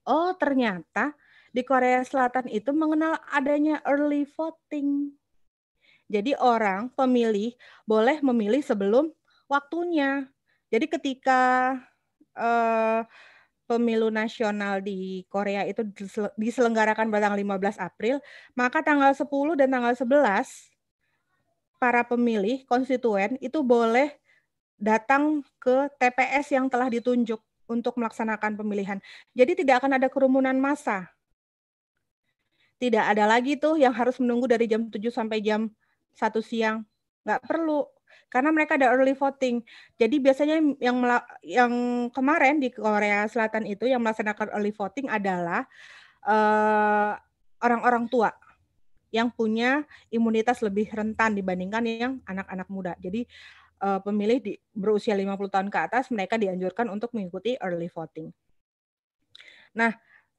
[0.07, 1.11] Oh, ternyata
[1.51, 5.11] di Korea Selatan itu mengenal adanya early voting.
[6.05, 7.57] Jadi orang pemilih
[7.89, 9.09] boleh memilih sebelum
[9.49, 10.29] waktunya.
[10.69, 11.73] Jadi ketika
[12.37, 13.01] eh,
[13.65, 18.21] pemilu nasional di Korea itu disel- diselenggarakan pada tanggal 15 April,
[18.53, 20.69] maka tanggal 10 dan tanggal 11
[21.81, 24.13] para pemilih konstituen itu boleh
[24.77, 29.01] datang ke TPS yang telah ditunjuk untuk melaksanakan pemilihan.
[29.33, 31.09] Jadi tidak akan ada kerumunan massa.
[32.77, 35.71] Tidak ada lagi tuh yang harus menunggu dari jam 7 sampai jam
[36.15, 36.81] 1 siang.
[37.27, 37.85] Nggak perlu.
[38.31, 39.61] Karena mereka ada early voting.
[39.95, 40.97] Jadi biasanya yang
[41.43, 41.73] yang
[42.11, 45.63] kemarin di Korea Selatan itu yang melaksanakan early voting adalah
[46.25, 47.13] eh,
[47.63, 48.31] orang-orang tua
[49.13, 52.93] yang punya imunitas lebih rentan dibandingkan yang anak-anak muda.
[52.99, 53.23] Jadi
[53.83, 58.31] eh, pemilih di, berusia 50 tahun ke atas mereka dianjurkan untuk mengikuti early voting.
[59.75, 59.91] Nah,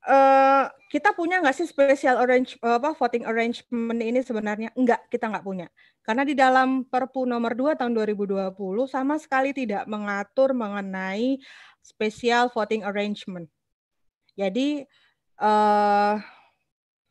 [0.07, 4.71] eh, kita punya nggak sih special arrange apa voting arrangement ini sebenarnya?
[4.79, 5.67] Enggak, kita nggak punya.
[6.07, 8.55] Karena di dalam Perpu nomor 2 tahun 2020
[8.87, 11.43] sama sekali tidak mengatur mengenai
[11.83, 13.51] special voting arrangement.
[14.39, 14.87] Jadi
[15.43, 16.15] eh,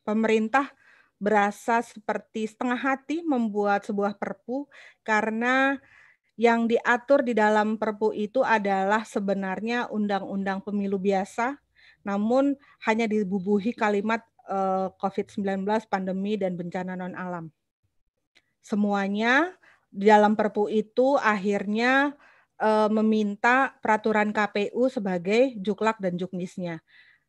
[0.06, 0.72] pemerintah
[1.16, 4.68] berasa seperti setengah hati membuat sebuah perpu
[5.02, 5.80] karena
[6.36, 11.56] yang diatur di dalam perpu itu adalah sebenarnya undang-undang pemilu biasa,
[12.06, 12.54] namun
[12.86, 17.50] hanya dibubuhi kalimat eh, COVID-19, pandemi, dan bencana non-alam.
[18.62, 19.52] Semuanya
[19.90, 22.14] di dalam perpu itu akhirnya
[22.62, 26.80] eh, meminta peraturan KPU sebagai juklak dan juknisnya.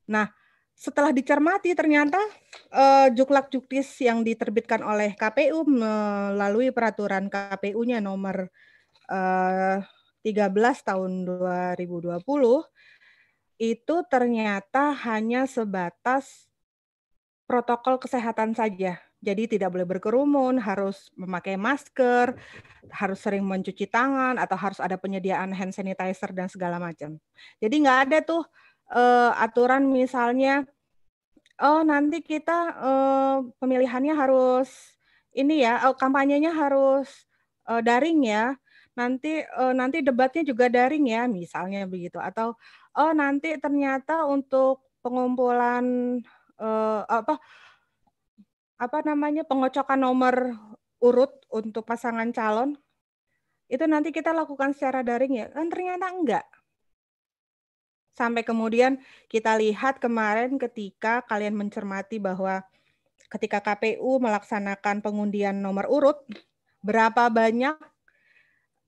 [0.06, 0.30] Nah,
[0.76, 2.20] setelah dicermati ternyata
[2.68, 8.52] eh, juklak juknis yang diterbitkan oleh KPU melalui peraturan KPU-nya nomor
[9.08, 9.80] eh,
[10.26, 10.52] 13
[10.82, 12.20] tahun 2020
[13.56, 16.48] itu ternyata hanya sebatas
[17.48, 19.00] protokol kesehatan saja.
[19.24, 22.36] Jadi tidak boleh berkerumun, harus memakai masker,
[22.92, 27.16] harus sering mencuci tangan, atau harus ada penyediaan hand sanitizer dan segala macam.
[27.58, 28.44] Jadi nggak ada tuh
[28.92, 30.68] eh, aturan misalnya,
[31.58, 34.68] oh nanti kita eh, pemilihannya harus
[35.32, 37.08] ini ya, oh, kampanyenya harus
[37.66, 38.54] eh, daring ya,
[38.94, 42.54] nanti eh, nanti debatnya juga daring ya, misalnya begitu, atau
[42.96, 46.18] oh nanti ternyata untuk pengumpulan
[46.58, 47.38] eh, apa
[48.76, 50.52] apa namanya pengocokan nomor
[51.00, 52.76] urut untuk pasangan calon
[53.66, 55.46] itu nanti kita lakukan secara daring ya?
[55.50, 56.46] Kan ternyata enggak.
[58.14, 62.64] Sampai kemudian kita lihat kemarin ketika kalian mencermati bahwa
[63.28, 66.22] ketika KPU melaksanakan pengundian nomor urut
[66.80, 67.76] berapa banyak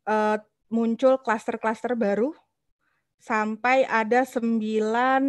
[0.07, 0.39] eh,
[0.71, 2.33] muncul klaster-klaster baru
[3.19, 5.23] sampai ada sembilan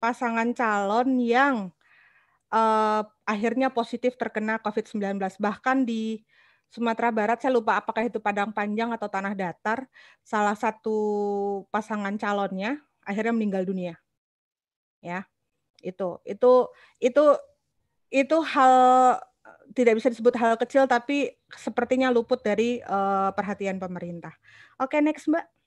[0.00, 1.68] pasangan calon yang
[2.50, 5.20] uh, akhirnya positif terkena COVID-19.
[5.38, 6.24] Bahkan di
[6.70, 9.90] Sumatera Barat, saya lupa apakah itu Padang Panjang atau Tanah Datar,
[10.22, 10.96] salah satu
[11.74, 13.98] pasangan calonnya akhirnya meninggal dunia.
[15.02, 15.26] Ya,
[15.82, 16.52] itu itu
[17.02, 17.24] itu
[18.10, 18.74] itu hal
[19.74, 24.34] tidak bisa disebut hal kecil, tapi sepertinya luput dari uh, perhatian pemerintah.
[24.78, 25.59] Oke, next Mbak.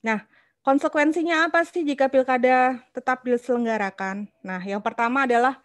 [0.00, 0.24] Nah,
[0.60, 4.28] Konsekuensinya apa sih jika pilkada tetap diselenggarakan?
[4.44, 5.56] Nah, yang pertama adalah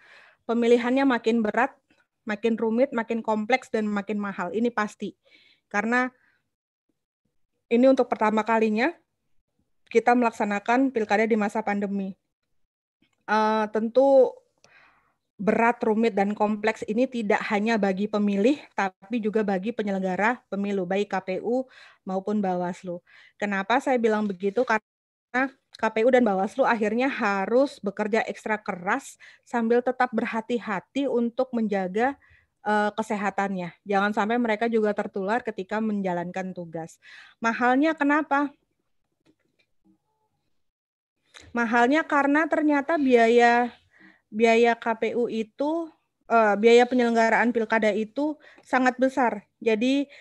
[0.47, 1.75] pemilihannya makin berat,
[2.23, 4.55] makin rumit, makin kompleks, dan makin mahal.
[4.55, 5.11] Ini pasti.
[5.67, 6.07] Karena
[7.67, 8.87] ini untuk pertama kalinya
[9.91, 12.15] kita melaksanakan pilkada di masa pandemi.
[13.27, 14.31] Uh, tentu
[15.35, 21.11] berat, rumit, dan kompleks ini tidak hanya bagi pemilih, tapi juga bagi penyelenggara pemilu, baik
[21.11, 21.67] KPU
[22.07, 23.03] maupun Bawaslu.
[23.35, 24.63] Kenapa saya bilang begitu?
[24.63, 32.15] Karena KPU dan Bawaslu akhirnya harus bekerja ekstra keras sambil tetap berhati-hati untuk menjaga
[32.63, 33.75] uh, kesehatannya.
[33.83, 36.95] Jangan sampai mereka juga tertular ketika menjalankan tugas.
[37.43, 38.55] Mahalnya kenapa?
[41.51, 43.75] Mahalnya karena ternyata biaya
[44.35, 45.87] biaya KPU itu
[46.27, 49.47] uh, biaya penyelenggaraan pilkada itu sangat besar.
[49.63, 50.11] Jadi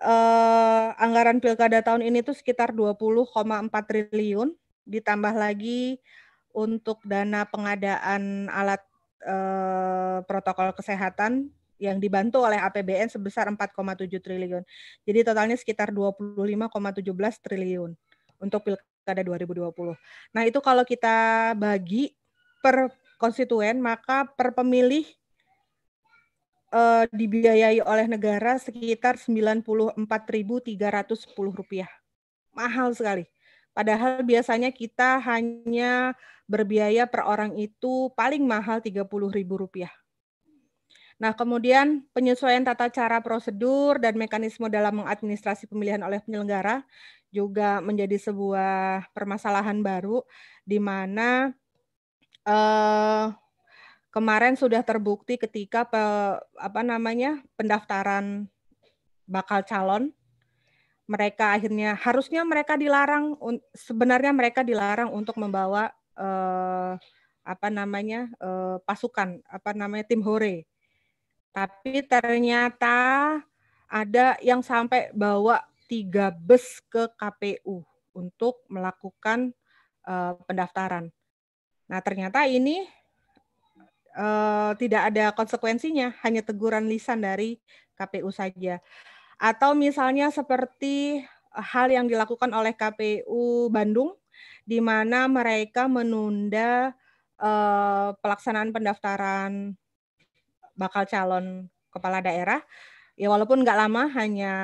[0.00, 3.28] uh, anggaran pilkada tahun ini tuh sekitar 20,4
[3.68, 4.56] triliun
[4.88, 6.00] ditambah lagi
[6.56, 8.80] untuk dana pengadaan alat
[9.24, 14.62] uh, protokol kesehatan yang dibantu oleh APBN sebesar 4,7 triliun.
[15.02, 17.02] Jadi totalnya sekitar 25,17
[17.42, 17.90] triliun
[18.38, 19.74] untuk pilkada 2020.
[20.30, 22.14] Nah, itu kalau kita bagi
[22.62, 22.86] per
[23.22, 25.06] konstituen, maka per pemilih
[26.74, 30.02] eh, dibiayai oleh negara sekitar 94.310
[31.54, 31.90] rupiah.
[32.50, 33.30] Mahal sekali.
[33.70, 36.18] Padahal biasanya kita hanya
[36.50, 39.06] berbiaya per orang itu paling mahal 30.000
[39.56, 39.94] rupiah.
[41.22, 46.82] Nah, kemudian penyesuaian tata cara prosedur dan mekanisme dalam mengadministrasi pemilihan oleh penyelenggara
[47.32, 50.26] juga menjadi sebuah permasalahan baru
[50.66, 51.54] di mana
[52.46, 53.26] eh,
[54.12, 56.02] kemarin sudah terbukti ketika pe,
[56.58, 58.46] apa namanya pendaftaran
[59.24, 60.12] bakal calon
[61.08, 63.36] mereka akhirnya harusnya mereka dilarang
[63.74, 66.94] sebenarnya mereka dilarang untuk membawa eh,
[67.42, 70.66] apa namanya eh, pasukan apa namanya tim hore
[71.52, 73.38] tapi ternyata
[73.92, 77.84] ada yang sampai bawa tiga bus ke KPU
[78.16, 79.52] untuk melakukan
[80.08, 81.12] eh, pendaftaran.
[81.92, 82.88] Nah ternyata ini
[84.16, 87.60] eh, tidak ada konsekuensinya, hanya teguran lisan dari
[88.00, 88.80] KPU saja.
[89.36, 91.20] Atau misalnya seperti
[91.52, 94.16] hal yang dilakukan oleh KPU Bandung,
[94.64, 96.96] di mana mereka menunda
[97.36, 99.76] eh, pelaksanaan pendaftaran
[100.72, 102.64] bakal calon kepala daerah.
[103.20, 104.54] Ya walaupun nggak lama, hanya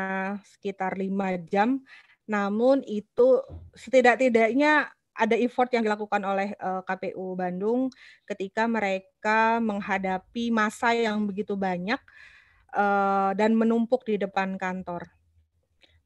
[0.49, 1.85] sekitar lima jam,
[2.25, 3.45] namun itu
[3.77, 4.89] setidak-tidaknya
[5.19, 7.91] ada effort yang dilakukan oleh eh, KPU Bandung
[8.25, 11.99] ketika mereka menghadapi masa yang begitu banyak
[12.73, 15.11] eh, dan menumpuk di depan kantor.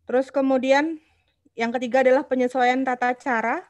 [0.09, 0.99] Terus kemudian
[1.53, 3.61] yang ketiga adalah penyesuaian tata cara,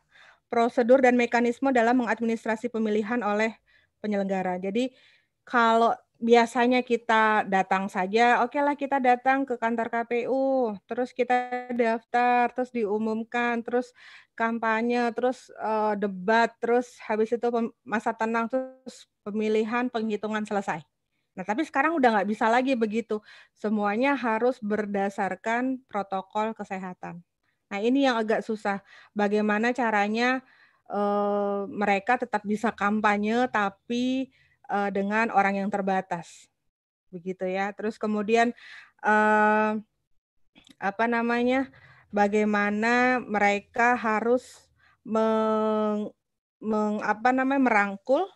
[0.46, 3.58] prosedur dan mekanisme dalam mengadministrasi pemilihan oleh
[3.98, 4.62] penyelenggara.
[4.62, 4.94] Jadi
[5.42, 12.46] kalau biasanya kita datang saja, oke lah kita datang ke kantor KPU, terus kita daftar,
[12.54, 13.90] terus diumumkan, terus
[14.38, 17.46] kampanye, terus eh, debat, terus habis itu
[17.82, 20.86] masa tenang, terus pemilihan, penghitungan selesai.
[21.34, 23.18] Nah, tapi sekarang udah nggak bisa lagi begitu.
[23.58, 27.24] Semuanya harus berdasarkan protokol kesehatan.
[27.72, 28.84] Nah, ini yang agak susah.
[29.10, 30.38] Bagaimana caranya
[30.86, 34.30] eh, mereka tetap bisa kampanye, tapi
[34.72, 36.48] eh, dengan orang yang terbatas,
[37.12, 37.76] begitu ya.
[37.76, 38.56] Terus kemudian
[39.04, 39.72] eh,
[40.80, 41.68] apa namanya?
[42.12, 44.68] Bagaimana mereka harus
[45.00, 46.12] meng,
[46.60, 48.28] meng- apa namanya merangkul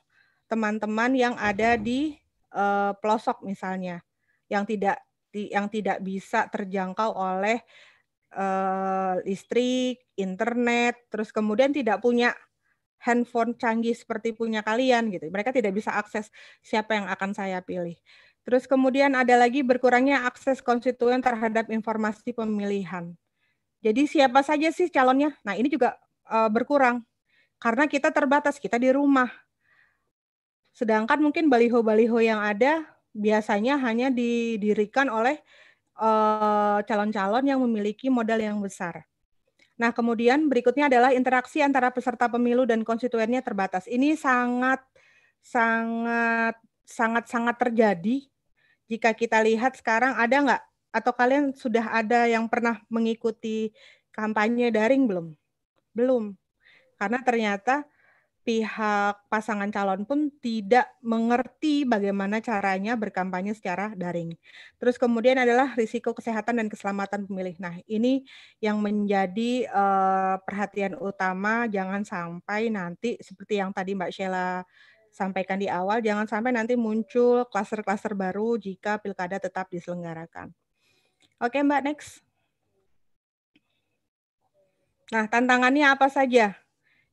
[0.48, 2.16] teman-teman yang ada di
[2.56, 4.00] eh, pelosok misalnya,
[4.48, 5.00] yang tidak
[5.36, 7.60] yang tidak bisa terjangkau oleh
[8.32, 12.32] eh, listrik, internet, terus kemudian tidak punya
[13.02, 15.28] handphone canggih seperti punya kalian gitu.
[15.28, 16.32] Mereka tidak bisa akses
[16.64, 17.96] siapa yang akan saya pilih.
[18.46, 23.10] Terus kemudian ada lagi berkurangnya akses konstituen terhadap informasi pemilihan.
[23.82, 25.34] Jadi siapa saja sih calonnya?
[25.42, 25.98] Nah, ini juga
[26.30, 27.02] eh, berkurang
[27.58, 29.28] karena kita terbatas, kita di rumah.
[30.70, 32.86] Sedangkan mungkin baliho-baliho yang ada
[33.16, 35.42] biasanya hanya didirikan oleh
[35.98, 39.06] eh, calon-calon yang memiliki modal yang besar.
[39.76, 43.84] Nah, kemudian berikutnya adalah interaksi antara peserta pemilu dan konstituennya terbatas.
[43.84, 44.80] Ini sangat
[45.44, 46.56] sangat
[46.86, 48.24] sangat sangat terjadi
[48.88, 50.62] jika kita lihat sekarang ada nggak
[50.96, 53.70] atau kalian sudah ada yang pernah mengikuti
[54.14, 55.26] kampanye daring belum?
[55.92, 56.32] Belum.
[56.96, 57.84] Karena ternyata
[58.46, 64.38] pihak pasangan calon pun tidak mengerti bagaimana caranya berkampanye secara daring.
[64.78, 67.58] Terus kemudian adalah risiko kesehatan dan keselamatan pemilih.
[67.58, 68.22] Nah, ini
[68.62, 74.62] yang menjadi eh, perhatian utama jangan sampai nanti seperti yang tadi Mbak Sheila
[75.10, 80.54] sampaikan di awal, jangan sampai nanti muncul klaster-klaster baru jika pilkada tetap diselenggarakan.
[81.42, 82.22] Oke, Mbak, next.
[85.10, 86.65] Nah, tantangannya apa saja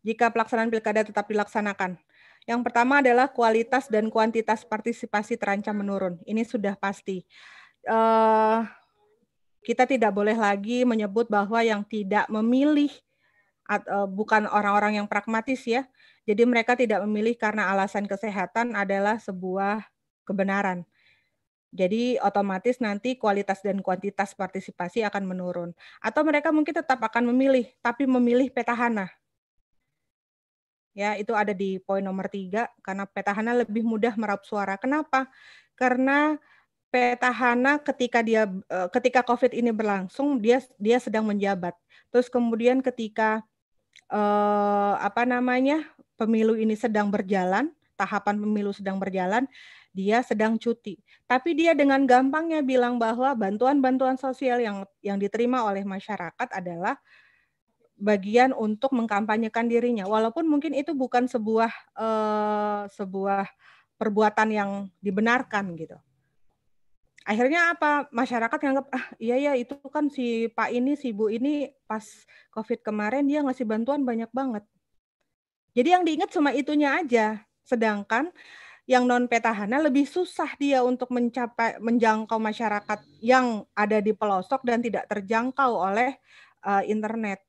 [0.03, 1.97] jika pelaksanaan pilkada tetap dilaksanakan?
[2.43, 6.19] Yang pertama adalah kualitas dan kuantitas partisipasi terancam menurun.
[6.27, 7.23] Ini sudah pasti.
[7.87, 8.59] Eh,
[9.63, 12.91] kita tidak boleh lagi menyebut bahwa yang tidak memilih
[13.63, 15.87] atau bukan orang-orang yang pragmatis ya.
[16.27, 19.87] Jadi mereka tidak memilih karena alasan kesehatan adalah sebuah
[20.27, 20.83] kebenaran.
[21.73, 25.69] Jadi otomatis nanti kualitas dan kuantitas partisipasi akan menurun.
[26.03, 29.09] Atau mereka mungkin tetap akan memilih, tapi memilih petahana.
[30.93, 34.77] Ya, itu ada di poin nomor tiga, karena petahana lebih mudah meraup suara.
[34.77, 35.25] Kenapa?
[35.73, 36.37] Karena
[36.93, 41.73] petahana ketika dia eh, ketika COVID ini berlangsung, dia dia sedang menjabat.
[42.13, 43.41] Terus kemudian ketika
[44.13, 45.81] eh, apa namanya
[46.13, 49.49] pemilu ini sedang berjalan, tahapan pemilu sedang berjalan,
[49.93, 51.01] dia sedang cuti.
[51.29, 56.97] Tapi dia dengan gampangnya bilang bahwa bantuan-bantuan sosial yang yang diterima oleh masyarakat adalah
[58.03, 60.03] bagian untuk mengkampanyekan dirinya.
[60.03, 63.47] Walaupun mungkin itu bukan sebuah eh, sebuah
[63.95, 65.95] perbuatan yang dibenarkan gitu.
[67.23, 71.71] akhirnya apa masyarakat nganggap ah iya ya itu kan si Pak ini si Bu ini
[71.87, 72.03] pas
[72.51, 74.67] COVID kemarin dia ngasih bantuan banyak banget.
[75.71, 77.39] Jadi yang diingat cuma itunya aja.
[77.63, 78.27] Sedangkan
[78.83, 84.83] yang non petahana lebih susah dia untuk mencapai menjangkau masyarakat yang ada di pelosok dan
[84.83, 86.19] tidak terjangkau oleh
[86.67, 87.39] uh, internet.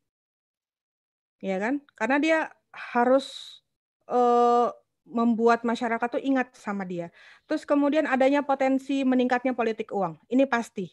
[1.44, 1.84] Ya kan?
[1.92, 2.38] Karena dia
[2.72, 3.60] harus
[4.08, 4.72] uh,
[5.04, 7.12] membuat masyarakat tuh ingat sama dia.
[7.44, 10.16] Terus kemudian adanya potensi meningkatnya politik uang.
[10.32, 10.88] Ini pasti.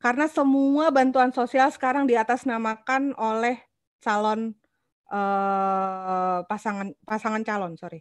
[0.00, 3.58] Karena semua bantuan sosial sekarang diatasnamakan oleh
[3.98, 4.54] calon
[5.10, 8.00] eh, pasangan pasangan calon, sorry.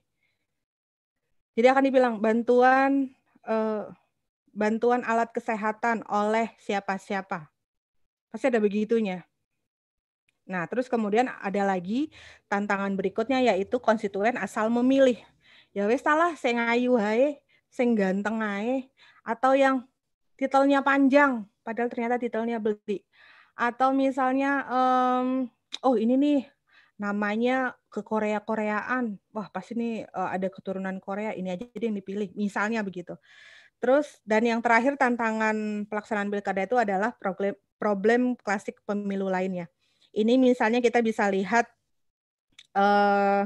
[1.58, 3.10] Jadi akan dibilang bantuan
[3.50, 3.86] eh,
[4.54, 7.50] bantuan alat kesehatan oleh siapa-siapa.
[8.30, 9.26] Pasti ada begitunya.
[10.48, 12.08] Nah, terus kemudian ada lagi
[12.48, 15.20] tantangan berikutnya yaitu konstituen asal memilih.
[15.76, 18.88] Ya wes salah sing ayu hae, sing ganteng ae
[19.28, 19.84] atau yang
[20.40, 23.04] titelnya panjang padahal ternyata titelnya beli.
[23.60, 25.52] Atau misalnya um,
[25.84, 26.42] oh ini nih
[26.96, 29.20] namanya ke Korea-Koreaan.
[29.36, 32.32] Wah, pasti nih uh, ada keturunan Korea, ini aja yang dipilih.
[32.40, 33.20] Misalnya begitu.
[33.78, 39.70] Terus dan yang terakhir tantangan pelaksanaan pilkada itu adalah problem problem klasik pemilu lainnya
[40.18, 41.70] ini misalnya kita bisa lihat
[42.74, 43.46] uh,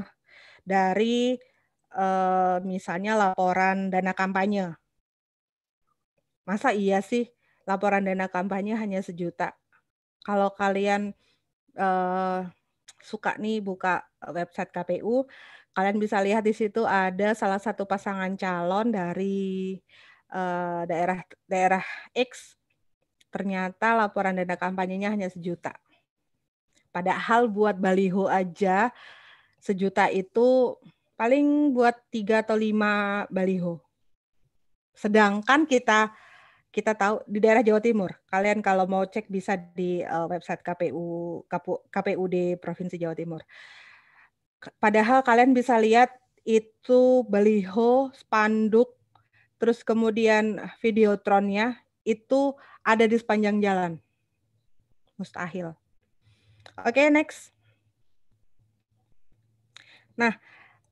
[0.64, 1.36] dari
[1.92, 4.72] uh, misalnya laporan dana kampanye.
[6.48, 7.28] Masa iya sih
[7.68, 9.52] laporan dana kampanye hanya sejuta?
[10.24, 11.12] Kalau kalian
[11.76, 12.48] uh,
[13.02, 15.28] suka nih buka website KPU,
[15.76, 19.76] kalian bisa lihat di situ ada salah satu pasangan calon dari
[20.32, 21.84] uh, daerah daerah
[22.16, 22.56] X.
[23.28, 25.76] Ternyata laporan dana kampanyenya hanya sejuta.
[26.92, 28.92] Padahal buat baliho aja
[29.56, 30.76] sejuta itu
[31.16, 33.80] paling buat tiga atau lima baliho.
[34.92, 36.12] Sedangkan kita
[36.72, 41.44] kita tahu di daerah Jawa Timur, kalian kalau mau cek bisa di uh, website KPU
[41.92, 43.44] KPU di Provinsi Jawa Timur.
[44.80, 46.12] Padahal kalian bisa lihat
[46.48, 48.96] itu baliho, spanduk,
[49.60, 53.92] terus kemudian videotronnya itu ada di sepanjang jalan.
[55.20, 55.81] Mustahil.
[56.82, 57.52] Oke, okay, next.
[60.16, 60.36] Nah,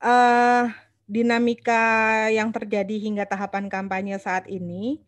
[0.01, 0.69] uh,
[1.05, 5.03] dinamika yang terjadi hingga tahapan kampanye saat ini,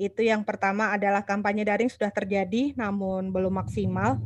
[0.00, 4.18] itu yang pertama adalah kampanye daring sudah terjadi namun belum maksimal.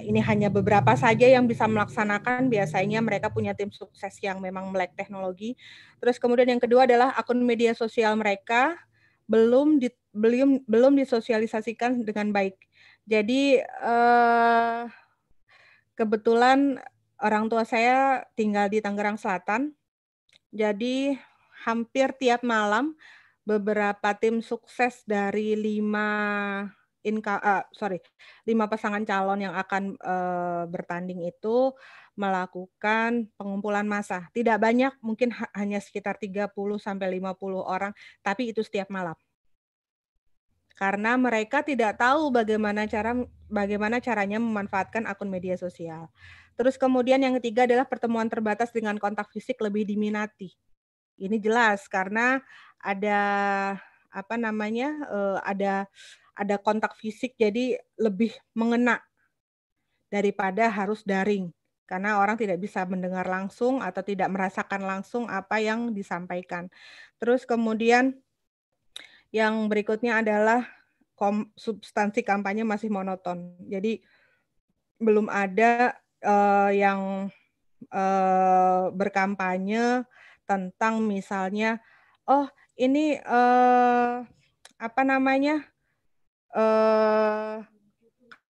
[0.00, 2.48] Ini hanya beberapa saja yang bisa melaksanakan.
[2.48, 5.54] Biasanya mereka punya tim sukses yang memang melek teknologi.
[6.00, 8.80] Terus kemudian yang kedua adalah akun media sosial mereka
[9.28, 12.56] belum di, belum belum disosialisasikan dengan baik.
[13.10, 14.86] Jadi uh,
[15.98, 16.78] kebetulan
[17.18, 19.74] orang tua saya tinggal di Tangerang Selatan.
[20.54, 21.18] Jadi
[21.66, 22.94] hampir tiap malam
[23.42, 26.06] beberapa tim sukses dari lima
[27.02, 27.98] inka, uh, sorry
[28.46, 31.74] lima pasangan calon yang akan uh, bertanding itu
[32.14, 34.30] melakukan pengumpulan massa.
[34.30, 37.90] Tidak banyak, mungkin hanya sekitar 30 sampai 50 orang,
[38.22, 39.18] tapi itu setiap malam
[40.80, 43.12] karena mereka tidak tahu bagaimana cara
[43.52, 46.08] bagaimana caranya memanfaatkan akun media sosial.
[46.56, 50.56] Terus kemudian yang ketiga adalah pertemuan terbatas dengan kontak fisik lebih diminati.
[51.20, 52.40] Ini jelas karena
[52.80, 53.20] ada
[54.08, 55.84] apa namanya uh, ada
[56.32, 59.04] ada kontak fisik jadi lebih mengena
[60.08, 61.52] daripada harus daring
[61.84, 66.72] karena orang tidak bisa mendengar langsung atau tidak merasakan langsung apa yang disampaikan.
[67.20, 68.16] Terus kemudian
[69.30, 70.66] yang berikutnya adalah
[71.14, 73.54] kom, substansi kampanye masih monoton.
[73.66, 74.02] Jadi
[75.00, 77.30] belum ada uh, yang
[77.88, 80.04] uh, berkampanye
[80.44, 81.78] tentang misalnya,
[82.26, 84.26] oh ini uh,
[84.80, 85.62] apa namanya
[86.56, 87.62] uh,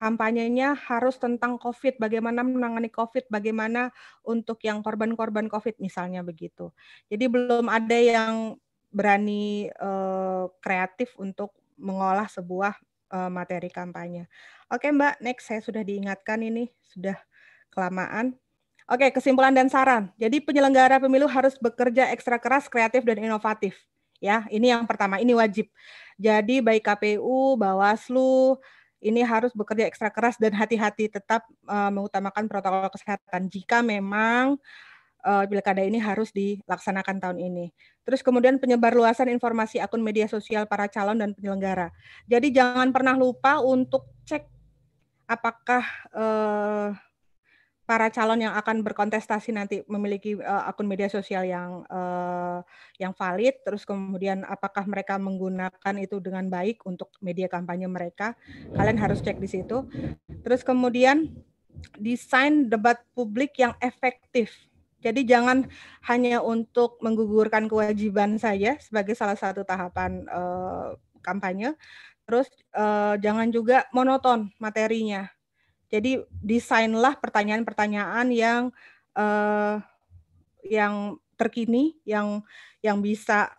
[0.01, 3.93] kampanyenya harus tentang COVID, bagaimana menangani COVID, bagaimana
[4.25, 6.73] untuk yang korban-korban COVID misalnya begitu.
[7.13, 8.57] Jadi belum ada yang
[8.91, 12.77] berani uh, kreatif untuk mengolah sebuah
[13.15, 14.27] uh, materi kampanye.
[14.71, 17.19] Oke Mbak, next saya sudah diingatkan ini sudah
[17.71, 18.35] kelamaan.
[18.91, 20.11] Oke, kesimpulan dan saran.
[20.19, 23.79] Jadi penyelenggara pemilu harus bekerja ekstra keras, kreatif dan inovatif.
[24.19, 25.71] Ya, ini yang pertama, ini wajib.
[26.19, 28.59] Jadi baik KPU, Bawaslu,
[29.01, 33.47] ini harus bekerja ekstra keras dan hati-hati tetap uh, mengutamakan protokol kesehatan.
[33.47, 34.90] Jika memang uh,
[35.49, 37.73] pilkada ini harus dilaksanakan tahun ini.
[38.05, 41.93] Terus kemudian penyebar luasan informasi akun media sosial para calon dan penyelenggara.
[42.27, 44.49] Jadi jangan pernah lupa untuk cek
[45.31, 46.91] apakah uh,
[47.91, 52.63] para calon yang akan berkontestasi nanti memiliki uh, akun media sosial yang uh,
[53.03, 58.39] yang valid, terus kemudian apakah mereka menggunakan itu dengan baik untuk media kampanye mereka,
[58.79, 59.91] kalian harus cek di situ.
[60.47, 61.35] Terus kemudian
[61.99, 64.70] desain debat publik yang efektif.
[65.01, 65.65] Jadi jangan
[66.05, 71.73] hanya untuk menggugurkan kewajiban saja sebagai salah satu tahapan uh, kampanye,
[72.29, 75.29] terus uh, jangan juga monoton materinya
[75.91, 78.63] jadi desainlah pertanyaan-pertanyaan yang
[79.19, 79.83] uh,
[80.63, 82.47] yang terkini, yang
[82.81, 83.53] yang bisa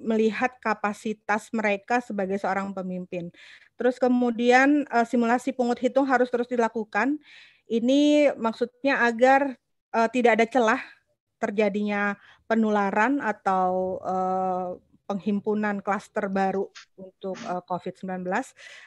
[0.00, 3.30] melihat kapasitas mereka sebagai seorang pemimpin.
[3.76, 7.20] Terus kemudian simulasi pungut hitung harus terus dilakukan.
[7.68, 9.60] Ini maksudnya agar
[9.94, 10.82] uh, tidak ada celah
[11.38, 12.18] terjadinya
[12.50, 14.74] penularan atau uh,
[15.06, 16.68] penghimpunan klaster baru
[16.98, 18.26] untuk uh, COVID-19.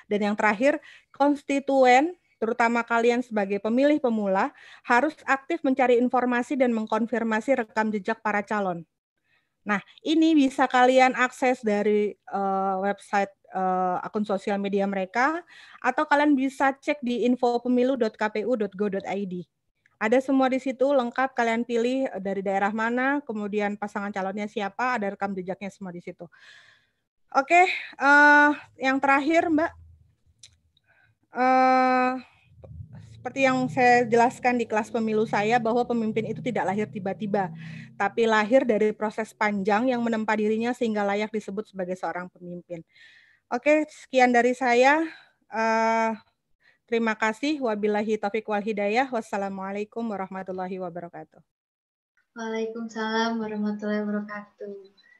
[0.09, 0.81] Dan yang terakhir,
[1.13, 4.53] konstituen terutama kalian sebagai pemilih pemula,
[4.85, 8.85] harus aktif mencari informasi dan mengkonfirmasi rekam jejak para calon.
[9.65, 15.43] Nah, ini bisa kalian akses dari uh, website uh, akun sosial media mereka,
[15.83, 19.35] atau kalian bisa cek di infopemilu.kpu.go.id.
[19.97, 25.09] Ada semua di situ lengkap, kalian pilih dari daerah mana, kemudian pasangan calonnya siapa, ada
[25.13, 26.29] rekam jejaknya semua di situ.
[27.33, 27.65] Oke,
[27.97, 29.73] uh, yang terakhir Mbak,
[31.37, 32.17] Uh,
[33.13, 37.53] seperti yang saya jelaskan di kelas pemilu saya bahwa pemimpin itu tidak lahir tiba-tiba,
[37.99, 42.81] tapi lahir dari proses panjang yang menempa dirinya sehingga layak disebut sebagai seorang pemimpin.
[43.53, 45.03] Oke, sekian dari saya.
[45.51, 46.15] Uh,
[46.87, 47.59] terima kasih.
[47.59, 49.11] Wabillahi taufik wal hidayah.
[49.11, 51.43] Wassalamualaikum warahmatullahi wabarakatuh.
[52.33, 54.73] Waalaikumsalam warahmatullahi wabarakatuh.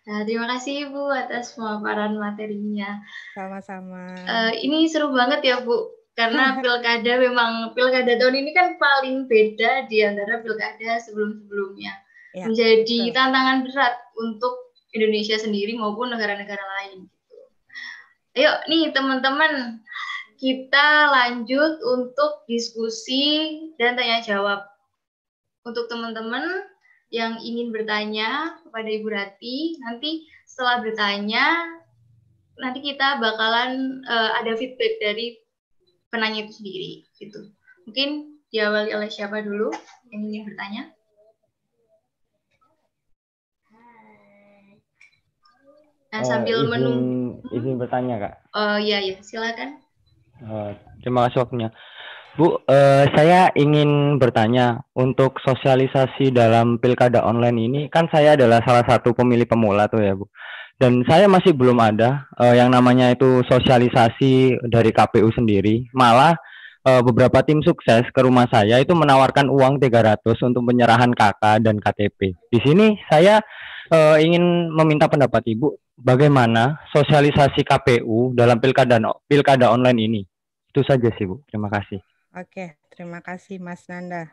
[0.08, 3.04] Nah, terima kasih Ibu atas pemaparan materinya.
[3.36, 4.16] Sama-sama.
[4.24, 9.86] Uh, ini seru banget ya Bu karena pilkada memang pilkada tahun ini kan paling beda
[9.92, 11.94] di antara pilkada sebelum-sebelumnya.
[12.32, 13.16] Ya, menjadi betul.
[13.20, 14.54] tantangan berat untuk
[14.96, 17.12] Indonesia sendiri maupun negara-negara lain.
[17.12, 17.38] Gitu.
[18.40, 19.84] Ayo nih teman-teman,
[20.38, 24.62] kita lanjut untuk diskusi dan tanya jawab.
[25.66, 26.46] Untuk teman-teman
[27.10, 31.46] yang ingin bertanya kepada Ibu Rati, nanti setelah bertanya,
[32.62, 35.42] nanti kita bakalan uh, ada feedback dari
[36.14, 37.52] penanya itu sendiri gitu.
[37.90, 39.74] Mungkin diawali oleh siapa dulu
[40.14, 40.84] yang ingin bertanya?
[46.08, 48.34] Nah, sambil izin, menunggu izin bertanya kak.
[48.56, 49.87] Oh iya ya, silakan.
[50.44, 50.72] Uh,
[51.02, 51.70] terima kasih waktunya.
[52.38, 58.86] Bu, uh, saya ingin bertanya untuk sosialisasi dalam pilkada online ini kan saya adalah salah
[58.86, 60.30] satu pemilih pemula tuh ya Bu
[60.78, 65.90] dan saya masih belum ada uh, yang namanya itu sosialisasi dari KPU sendiri.
[65.90, 66.38] Malah
[66.86, 71.82] uh, beberapa tim sukses ke rumah saya itu menawarkan uang 300 untuk penyerahan KK dan
[71.82, 72.38] KTP.
[72.54, 73.42] Di sini saya
[73.90, 80.22] uh, ingin meminta pendapat Ibu bagaimana sosialisasi KPU dalam pilkada pilkada online ini.
[80.70, 81.42] Itu saja sih Bu.
[81.50, 81.98] Terima kasih.
[82.38, 84.30] Oke, terima kasih Mas Nanda.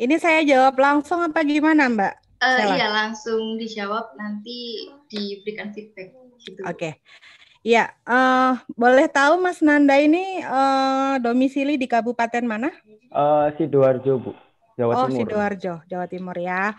[0.00, 2.14] Ini saya jawab langsung apa gimana Mbak?
[2.38, 6.62] Uh, iya langsung dijawab nanti diberikan feedback gitu.
[6.64, 6.72] Oke.
[6.78, 6.92] Okay.
[7.66, 12.70] Ya, uh, boleh tahu Mas Nanda ini uh, domisili di kabupaten mana?
[13.10, 14.32] Uh, Sidoarjo, Bu.
[14.78, 15.10] Jawa oh, Timur.
[15.10, 16.78] Oh, Sidoarjo, Jawa Timur ya.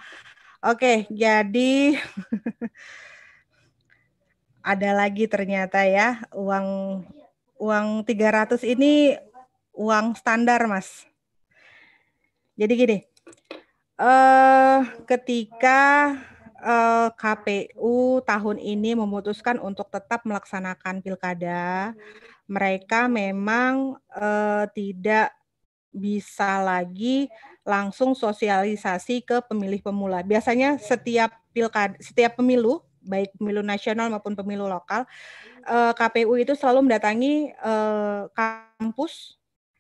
[0.60, 1.96] Oke, jadi
[4.76, 7.00] ada lagi ternyata ya uang
[7.56, 9.16] uang 300 ini
[9.72, 11.08] uang standar, Mas.
[12.60, 12.98] Jadi gini,
[14.04, 16.12] uh, ketika
[16.60, 21.96] uh, eh, KPU tahun ini memutuskan untuk tetap melaksanakan pilkada,
[22.52, 25.32] mereka memang uh, tidak
[25.96, 27.32] bisa lagi
[27.68, 30.24] langsung sosialisasi ke pemilih pemula.
[30.24, 35.06] Biasanya setiap pilkada, setiap pemilu, baik pemilu nasional maupun pemilu lokal,
[35.68, 39.40] uh, KPU itu selalu mendatangi uh, kampus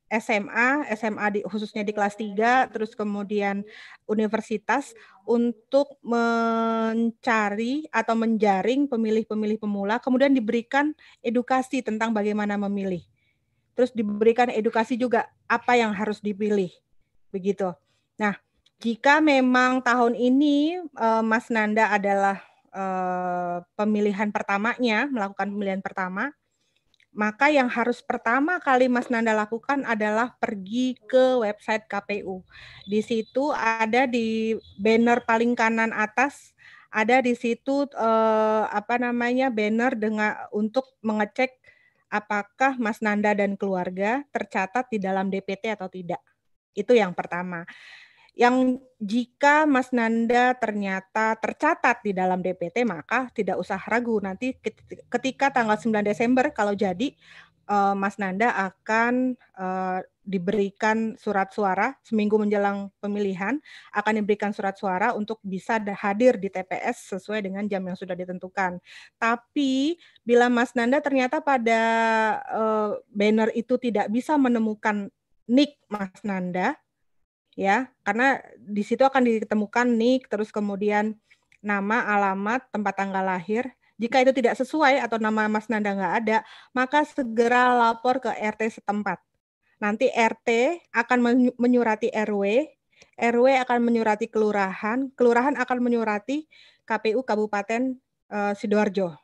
[0.10, 3.62] SMA, SMA di, khususnya di kelas 3, terus kemudian
[4.10, 13.06] universitas untuk mencari atau menjaring pemilih-pemilih pemula, kemudian diberikan edukasi tentang bagaimana memilih.
[13.78, 16.74] Terus diberikan edukasi juga apa yang harus dipilih.
[17.30, 17.72] Begitu.
[18.20, 18.36] Nah,
[18.80, 22.42] jika memang tahun ini uh, Mas Nanda adalah
[22.74, 26.34] uh, pemilihan pertamanya, melakukan pemilihan pertama,
[27.10, 32.46] maka yang harus pertama kali Mas Nanda lakukan adalah pergi ke website KPU.
[32.86, 36.54] Di situ ada di banner paling kanan atas
[36.90, 41.54] ada di situ eh, apa namanya banner dengan untuk mengecek
[42.10, 46.22] apakah Mas Nanda dan keluarga tercatat di dalam DPT atau tidak.
[46.80, 47.68] Itu yang pertama.
[48.40, 54.80] Yang jika Mas Nanda ternyata tercatat di dalam DPT maka tidak usah ragu nanti ket-
[55.12, 57.12] ketika tanggal 9 Desember kalau jadi
[57.68, 60.00] eh, Mas Nanda akan eh,
[60.30, 63.58] diberikan surat suara seminggu menjelang pemilihan
[63.98, 68.78] akan diberikan surat suara untuk bisa hadir di TPS sesuai dengan jam yang sudah ditentukan.
[69.18, 71.82] Tapi bila Mas Nanda ternyata pada
[72.46, 75.10] eh, banner itu tidak bisa menemukan
[75.50, 76.78] nick Mas Nanda,
[77.58, 81.18] ya, karena di situ akan ditemukan nick, terus kemudian
[81.60, 83.68] nama, alamat, tempat tanggal lahir.
[84.00, 86.38] Jika itu tidak sesuai atau nama Mas Nanda nggak ada,
[86.72, 89.20] maka segera lapor ke RT setempat.
[89.84, 92.64] Nanti RT akan menyu- menyurati RW,
[93.20, 96.48] RW akan menyurati kelurahan, kelurahan akan menyurati
[96.88, 98.00] KPU Kabupaten
[98.32, 99.20] eh, Sidoarjo.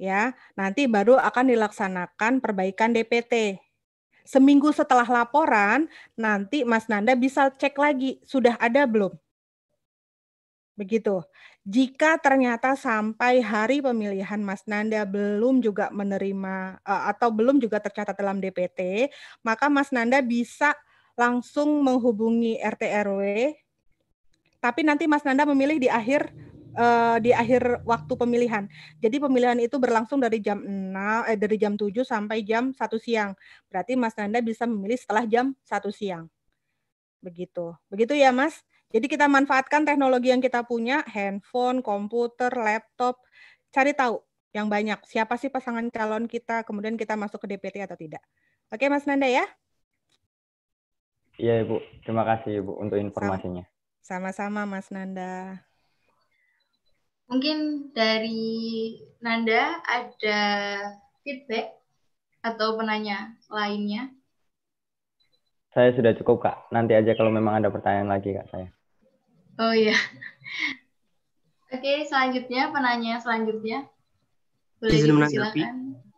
[0.00, 3.60] Ya, nanti baru akan dilaksanakan perbaikan DPT.
[4.30, 9.10] Seminggu setelah laporan, nanti Mas Nanda bisa cek lagi sudah ada belum.
[10.78, 11.18] Begitu.
[11.66, 18.14] Jika ternyata sampai hari pemilihan Mas Nanda belum juga menerima eh, atau belum juga tercatat
[18.14, 19.10] dalam DPT,
[19.42, 20.78] maka Mas Nanda bisa
[21.18, 23.22] langsung menghubungi RT RW.
[24.62, 26.30] Tapi nanti Mas Nanda memilih di akhir
[26.74, 28.64] eh, di akhir waktu pemilihan.
[29.02, 33.34] Jadi pemilihan itu berlangsung dari jam 6 eh, dari jam 7 sampai jam 1 siang.
[33.70, 36.26] Berarti Mas Nanda bisa memilih setelah jam 1 siang.
[37.20, 37.76] Begitu.
[37.92, 38.64] Begitu ya, Mas?
[38.90, 43.22] Jadi kita manfaatkan teknologi yang kita punya, handphone, komputer, laptop,
[43.70, 44.18] cari tahu
[44.50, 44.98] yang banyak.
[45.06, 48.22] Siapa sih pasangan calon kita, kemudian kita masuk ke DPT atau tidak.
[48.70, 49.46] Oke, Mas Nanda ya?
[51.38, 53.64] Iya Ibu, terima kasih Ibu untuk informasinya.
[54.02, 55.69] Sama-sama, Mas Nanda.
[57.30, 60.40] Mungkin dari Nanda ada
[61.22, 61.78] feedback
[62.42, 64.10] atau penanya lainnya?
[65.70, 66.74] Saya sudah cukup Kak.
[66.74, 68.74] Nanti aja kalau memang ada pertanyaan lagi Kak saya.
[69.62, 69.94] Oh iya.
[71.74, 73.86] Oke, selanjutnya penanya selanjutnya.
[74.82, 75.62] Boleh Izin menanggapi.
[75.62, 75.74] dipersilakan.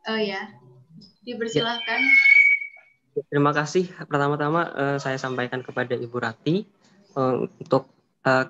[0.08, 0.42] Oh ya.
[1.28, 2.00] Dipersilakan.
[3.28, 3.84] Terima kasih.
[4.08, 6.64] Pertama-tama eh, saya sampaikan kepada Ibu Rati
[7.12, 7.92] eh, untuk
[8.24, 8.48] eh,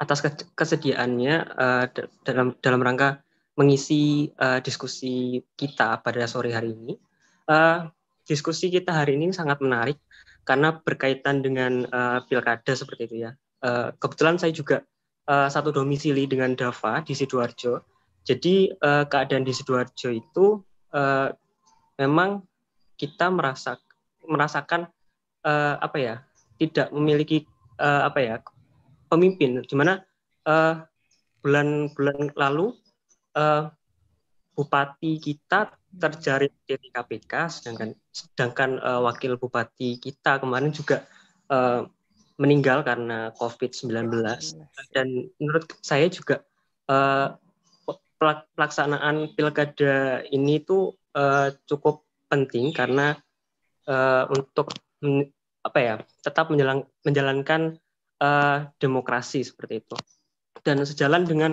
[0.00, 1.34] atas ke- kesediaannya
[1.92, 3.20] da- dalam dalam rangka
[3.60, 6.96] mengisi eh, diskusi kita pada sore hari ini.
[7.44, 7.78] Eh,
[8.24, 10.00] diskusi kita hari ini sangat menarik
[10.48, 13.30] karena berkaitan dengan eh, pilkada seperti itu ya.
[13.60, 14.80] Eh, kebetulan saya juga
[15.28, 17.84] eh, satu domisili dengan Dava di Sidoarjo.
[18.24, 20.46] Jadi eh, keadaan di Sidoarjo itu
[20.96, 21.28] eh,
[22.00, 22.40] memang
[22.96, 23.76] kita merasa
[24.24, 24.88] merasakan
[25.44, 26.16] eh, apa ya
[26.56, 27.44] tidak memiliki
[27.76, 28.34] eh, apa ya
[29.10, 29.66] pemimpin.
[29.66, 29.98] Di mana
[30.46, 30.74] eh,
[31.42, 32.78] bulan-bulan lalu
[33.34, 33.64] eh,
[34.54, 41.02] bupati kita terjaring di KPK sedangkan sedangkan eh, wakil bupati kita kemarin juga
[41.50, 41.82] eh,
[42.40, 44.24] meninggal karena COVID-19
[44.96, 46.40] dan menurut saya juga
[48.20, 53.16] pelak- pelaksanaan pilkada ini tuh eh, cukup penting karena
[53.88, 54.72] eh, untuk
[55.04, 55.94] men- apa ya
[56.24, 57.76] tetap menjalan- menjalankan
[58.20, 59.96] eh, demokrasi seperti itu
[60.62, 61.52] dan sejalan dengan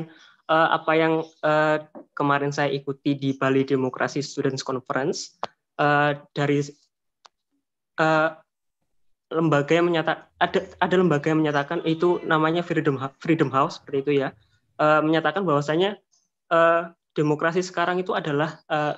[0.51, 1.77] eh, apa yang eh,
[2.13, 5.39] kemarin saya ikuti di Bali Demokrasi Students Conference
[5.79, 6.59] eh, dari
[7.97, 8.29] eh,
[9.27, 14.11] lembaga yang menyatakan ada ada lembaga yang menyatakan itu namanya Freedom Freedom House seperti itu
[14.23, 14.29] ya
[14.79, 15.99] eh, menyatakan bahwasanya
[16.51, 16.83] eh,
[17.17, 18.95] demokrasi sekarang itu adalah eh,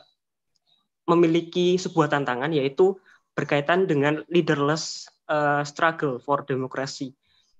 [1.09, 2.99] memiliki sebuah tantangan yaitu
[3.33, 7.15] berkaitan dengan leaderless eh, struggle for democracy.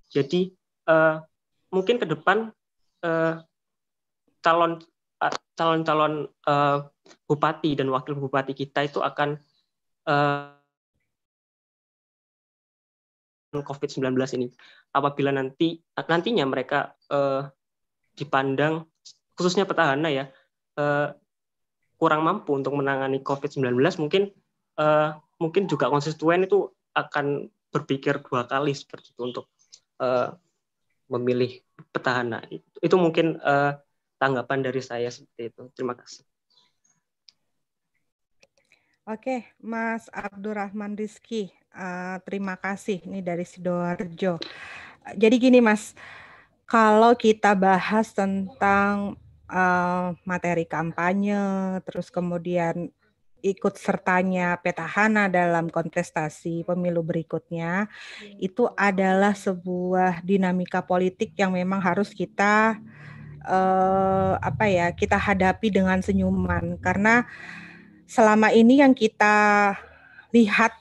[0.09, 0.49] Jadi
[0.89, 1.15] eh,
[1.69, 2.49] mungkin ke depan
[3.05, 3.33] eh,
[4.41, 4.81] calon
[5.21, 6.77] eh, calon-calon eh,
[7.29, 9.37] bupati dan wakil bupati kita itu akan
[10.09, 10.57] eh,
[13.53, 14.47] COVID-19 ini.
[14.93, 17.45] Apabila nanti nantinya mereka eh,
[18.17, 18.83] dipandang
[19.37, 20.25] khususnya petahana ya
[20.75, 21.07] eh,
[21.99, 24.31] kurang mampu untuk menangani COVID-19 mungkin
[24.79, 29.45] eh, mungkin juga konstituen itu akan berpikir dua kali seperti itu untuk
[29.99, 30.29] eh,
[31.09, 31.59] memilih
[31.91, 32.45] petahana.
[32.47, 33.73] Itu, itu mungkin eh,
[34.19, 35.63] tanggapan dari saya seperti itu.
[35.73, 36.23] Terima kasih.
[39.09, 44.37] Oke, Mas Abdurrahman Rizky, eh, terima kasih ini dari Sidoarjo.
[45.17, 45.97] Jadi gini Mas,
[46.69, 49.17] kalau kita bahas tentang
[49.49, 51.41] eh, materi kampanye,
[51.89, 52.93] terus kemudian
[53.41, 57.87] ikut sertanya petahana dalam kontestasi pemilu berikutnya,
[58.39, 62.79] itu adalah sebuah dinamika politik yang memang harus kita
[63.43, 67.25] eh, apa ya kita hadapi dengan senyuman karena
[68.09, 69.73] selama ini yang kita
[70.33, 70.73] lihat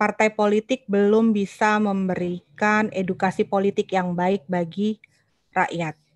[0.00, 4.96] partai politik belum bisa memberikan edukasi politik yang baik bagi
[5.52, 6.09] rakyat.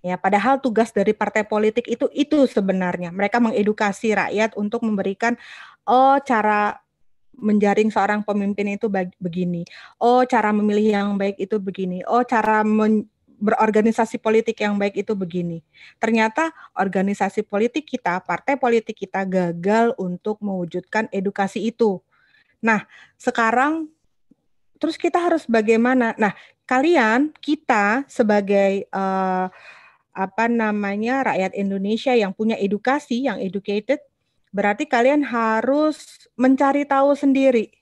[0.00, 5.36] Ya, padahal tugas dari partai politik itu itu sebenarnya mereka mengedukasi rakyat untuk memberikan
[5.84, 6.80] oh cara
[7.36, 8.86] menjaring seorang pemimpin itu
[9.16, 9.64] begini.
[9.96, 12.04] Oh, cara memilih yang baik itu begini.
[12.04, 13.08] Oh, cara men-
[13.40, 15.64] berorganisasi politik yang baik itu begini.
[15.96, 22.04] Ternyata organisasi politik kita, partai politik kita gagal untuk mewujudkan edukasi itu.
[22.60, 22.84] Nah,
[23.16, 23.88] sekarang
[24.76, 26.12] terus kita harus bagaimana?
[26.20, 26.36] Nah,
[26.68, 29.46] kalian kita sebagai eh,
[30.20, 34.04] apa namanya rakyat Indonesia yang punya edukasi, yang educated,
[34.52, 37.72] berarti kalian harus mencari tahu sendiri.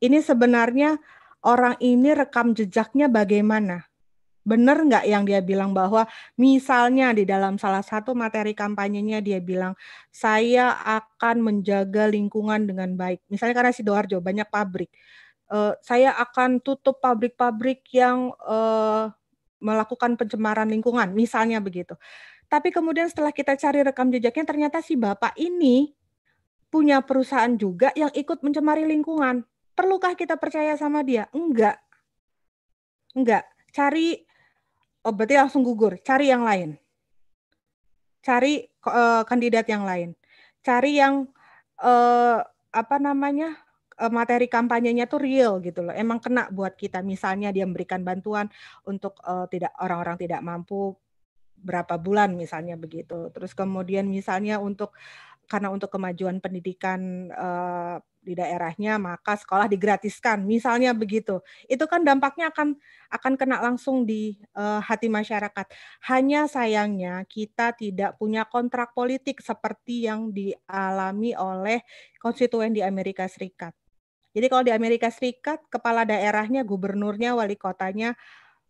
[0.00, 0.96] Ini sebenarnya
[1.44, 3.84] orang ini rekam jejaknya bagaimana?
[4.40, 6.08] Benar nggak yang dia bilang bahwa
[6.40, 9.76] misalnya di dalam salah satu materi kampanyenya dia bilang
[10.08, 13.20] saya akan menjaga lingkungan dengan baik.
[13.28, 14.88] Misalnya karena Sidoarjo banyak pabrik.
[15.52, 19.12] Eh, saya akan tutup pabrik-pabrik yang eh,
[19.60, 21.94] melakukan pencemaran lingkungan, misalnya begitu.
[22.50, 25.94] Tapi kemudian setelah kita cari rekam jejaknya, ternyata si bapak ini
[26.72, 29.46] punya perusahaan juga yang ikut mencemari lingkungan.
[29.78, 31.30] Perlukah kita percaya sama dia?
[31.30, 31.78] Enggak.
[33.14, 33.46] Enggak.
[33.70, 34.18] Cari,
[35.06, 35.98] oh berarti langsung gugur.
[36.02, 36.74] Cari yang lain.
[38.20, 40.18] Cari eh, kandidat yang lain.
[40.66, 41.30] Cari yang
[41.78, 42.38] eh,
[42.70, 43.58] apa namanya
[44.08, 45.92] materi kampanyenya tuh real gitu loh.
[45.92, 47.04] Emang kena buat kita.
[47.04, 48.48] Misalnya dia memberikan bantuan
[48.88, 50.96] untuk eh, tidak orang-orang tidak mampu
[51.60, 53.28] berapa bulan misalnya begitu.
[53.36, 54.96] Terus kemudian misalnya untuk
[55.50, 61.40] karena untuk kemajuan pendidikan eh, di daerahnya maka sekolah digratiskan misalnya begitu.
[61.66, 62.76] Itu kan dampaknya akan
[63.10, 65.66] akan kena langsung di eh, hati masyarakat.
[66.08, 71.82] Hanya sayangnya kita tidak punya kontrak politik seperti yang dialami oleh
[72.22, 73.74] konstituen di Amerika Serikat.
[74.30, 78.14] Jadi kalau di Amerika Serikat kepala daerahnya, gubernurnya, wali kotanya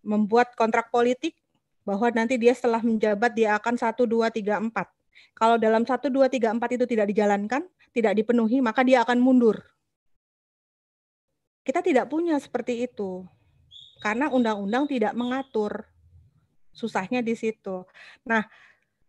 [0.00, 1.36] membuat kontrak politik
[1.84, 5.36] bahwa nanti dia setelah menjabat dia akan 1 2 3 4.
[5.36, 9.60] Kalau dalam 1 2 3 4 itu tidak dijalankan, tidak dipenuhi, maka dia akan mundur.
[11.60, 13.28] Kita tidak punya seperti itu.
[14.00, 15.84] Karena undang-undang tidak mengatur.
[16.72, 17.84] Susahnya di situ.
[18.24, 18.48] Nah,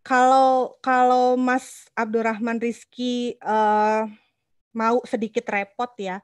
[0.03, 4.03] kalau kalau Mas Abdurrahman Rizky eh,
[4.71, 6.19] mau sedikit repot ya,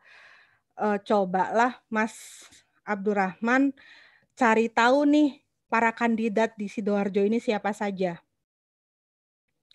[0.80, 2.48] eh, cobalah Mas
[2.88, 3.76] Abdurrahman
[4.38, 5.30] cari tahu nih
[5.68, 8.20] para kandidat di Sidoarjo ini siapa saja.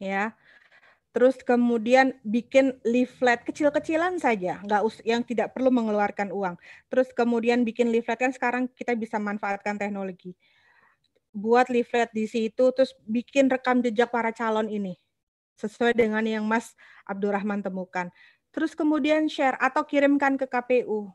[0.00, 0.34] Ya.
[1.12, 6.56] Terus kemudian bikin leaflet kecil-kecilan saja, nggak us yang tidak perlu mengeluarkan uang.
[6.88, 10.32] Terus kemudian bikin leaflet kan sekarang kita bisa manfaatkan teknologi.
[11.36, 14.96] Buat leaflet di situ, terus bikin rekam jejak para calon ini
[15.60, 16.72] sesuai dengan yang Mas
[17.04, 18.08] Abdurrahman temukan.
[18.52, 21.08] Terus kemudian share atau kirimkan ke KPU.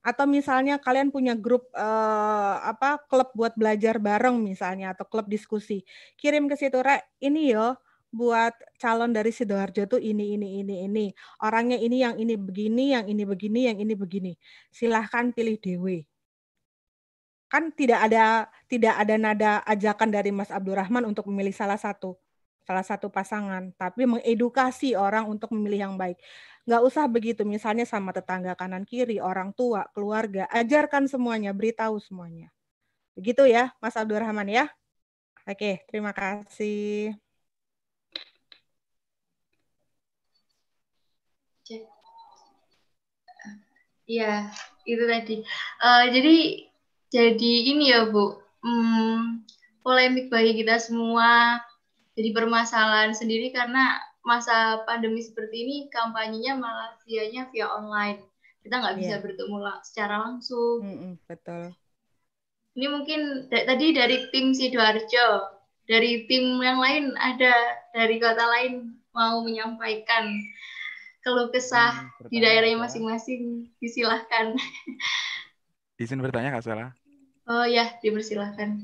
[0.00, 5.84] Atau misalnya kalian punya grup eh, apa klub buat belajar bareng misalnya atau klub diskusi.
[6.16, 7.76] Kirim ke situ, Rek, ini yo
[8.10, 11.06] buat calon dari Sidoarjo tuh ini ini ini ini.
[11.44, 14.32] Orangnya ini yang ini begini, yang ini begini, yang ini begini.
[14.72, 16.08] Silahkan pilih dewe.
[17.52, 22.16] Kan tidak ada tidak ada nada ajakan dari Mas Abdurrahman untuk memilih salah satu
[22.70, 26.22] salah satu pasangan, tapi mengedukasi orang untuk memilih yang baik.
[26.70, 32.54] Nggak usah begitu, misalnya sama tetangga kanan kiri, orang tua, keluarga, ajarkan semuanya, beritahu semuanya.
[33.18, 34.70] Begitu ya, Mas Abdurrahman ya.
[35.50, 37.18] Oke, terima kasih.
[44.06, 44.50] Iya,
[44.86, 45.34] itu tadi.
[45.86, 46.36] Eh, jadi
[47.10, 49.42] jadi ini ya Bu, hmm,
[49.82, 51.58] polemik bagi kita semua.
[52.20, 58.20] Jadi permasalahan sendiri karena masa pandemi seperti ini kampanyenya malah vianya via online.
[58.60, 59.24] Kita nggak bisa Iya.
[59.24, 60.84] bertemu secara langsung.
[60.84, 61.72] Mm-mm, betul.
[62.76, 65.48] Ini mungkin da- tadi dari tim Sidoarjo,
[65.88, 67.56] dari tim yang lain ada
[67.96, 70.28] dari kota lain mau menyampaikan
[71.24, 73.64] keluh kesah di bertanya, daerahnya masing-masing.
[73.80, 74.60] Disilahkan.
[75.96, 76.92] Izin bertanya Kak Sela.
[77.48, 78.76] Oh ya, dipersilahkan.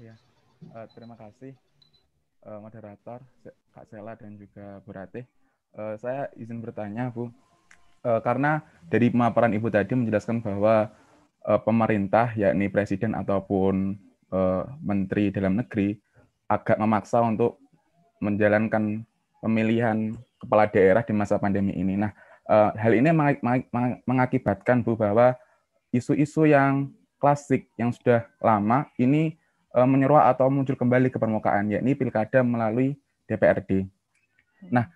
[0.00, 0.16] Iya.
[0.64, 1.52] Eh, terima kasih
[2.48, 3.20] eh, moderator
[3.76, 5.28] Kak Sela dan juga Bu Ratih.
[5.76, 7.28] Eh, saya izin bertanya Bu,
[7.98, 10.86] Eh, karena dari pemaparan Ibu tadi menjelaskan bahwa
[11.42, 13.98] eh, pemerintah yakni presiden ataupun
[14.30, 15.98] eh, menteri dalam negeri
[16.46, 17.58] agak memaksa untuk
[18.22, 19.02] menjalankan
[19.42, 21.98] pemilihan kepala daerah di masa pandemi ini.
[21.98, 22.14] Nah,
[22.46, 25.34] eh, hal ini meng- meng- meng- mengakibatkan Bu bahwa
[25.90, 29.34] isu-isu yang klasik yang sudah lama ini
[29.74, 32.96] menyeruak atau muncul kembali ke permukaan, yakni pilkada melalui
[33.28, 33.84] DPRD.
[34.72, 34.88] Nah,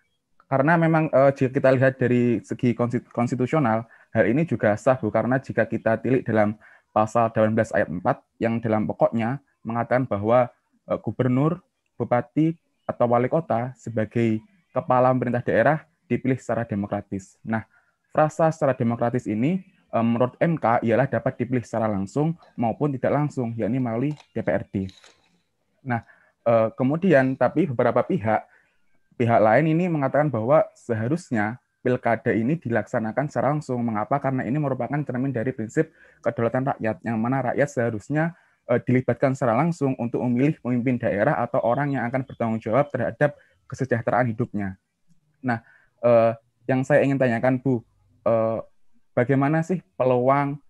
[0.48, 5.08] karena memang eh, jika kita lihat dari segi konsti- konstitusional, Hal ini juga sah, Bu,
[5.08, 6.60] karena jika kita tilik dalam
[6.92, 8.04] pasal 18 ayat 4
[8.36, 10.52] yang dalam pokoknya mengatakan bahwa
[10.84, 11.64] eh, gubernur,
[11.96, 12.52] bupati,
[12.84, 14.44] atau wali kota sebagai
[14.76, 17.40] kepala pemerintah daerah dipilih secara demokratis.
[17.40, 17.64] Nah,
[18.12, 23.52] frasa secara demokratis ini eh, menurut MK ialah dapat dipilih secara langsung maupun tidak langsung,
[23.52, 24.88] yakni melalui DPRD.
[25.84, 26.00] Nah,
[26.48, 28.48] eh, kemudian tapi beberapa pihak
[29.20, 33.84] pihak lain ini mengatakan bahwa seharusnya pilkada ini dilaksanakan secara langsung.
[33.84, 34.16] Mengapa?
[34.16, 35.92] Karena ini merupakan cermin dari prinsip
[36.24, 38.32] kedaulatan rakyat, yang mana rakyat seharusnya
[38.72, 43.36] eh, dilibatkan secara langsung untuk memilih pemimpin daerah atau orang yang akan bertanggung jawab terhadap
[43.68, 44.80] kesejahteraan hidupnya.
[45.44, 45.60] Nah,
[46.00, 46.32] eh,
[46.64, 47.84] yang saya ingin tanyakan, Bu,
[49.12, 50.60] bagaimana sih peluang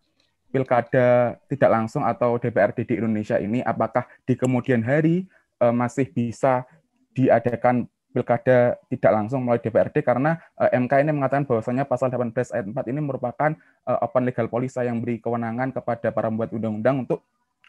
[0.52, 3.64] pilkada tidak langsung atau DPRD di Indonesia ini?
[3.64, 5.24] Apakah di kemudian hari
[5.58, 6.68] eh, masih bisa
[7.12, 12.52] diadakan pilkada tidak langsung melalui DPRD karena uh, eh, MK ini mengatakan bahwasanya pasal 18
[12.52, 13.50] ayat 4 ini merupakan
[13.88, 17.24] uh, open legal policy yang beri kewenangan kepada para pembuat undang-undang untuk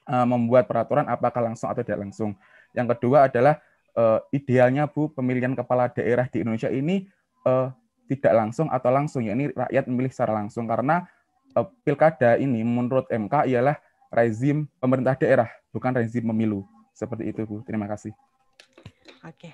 [0.05, 2.36] uh, membuat peraturan apakah langsung atau tidak langsung.
[2.76, 3.63] Yang kedua adalah
[3.95, 7.07] uh, idealnya Bu pemilihan kepala daerah di Indonesia ini
[7.47, 7.71] uh,
[8.08, 11.08] tidak langsung atau langsung yakni rakyat memilih secara langsung karena
[11.56, 13.78] uh, pilkada ini menurut MK ialah
[14.14, 16.68] rezim pemerintah daerah bukan rezim pemilu.
[16.93, 17.66] Seperti itu Bu.
[17.66, 18.14] Terima kasih.
[19.26, 19.49] Oke.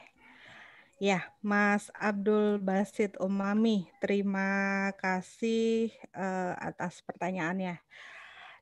[1.00, 7.80] Ya, Mas Abdul Basit Umami, terima kasih uh, atas pertanyaannya.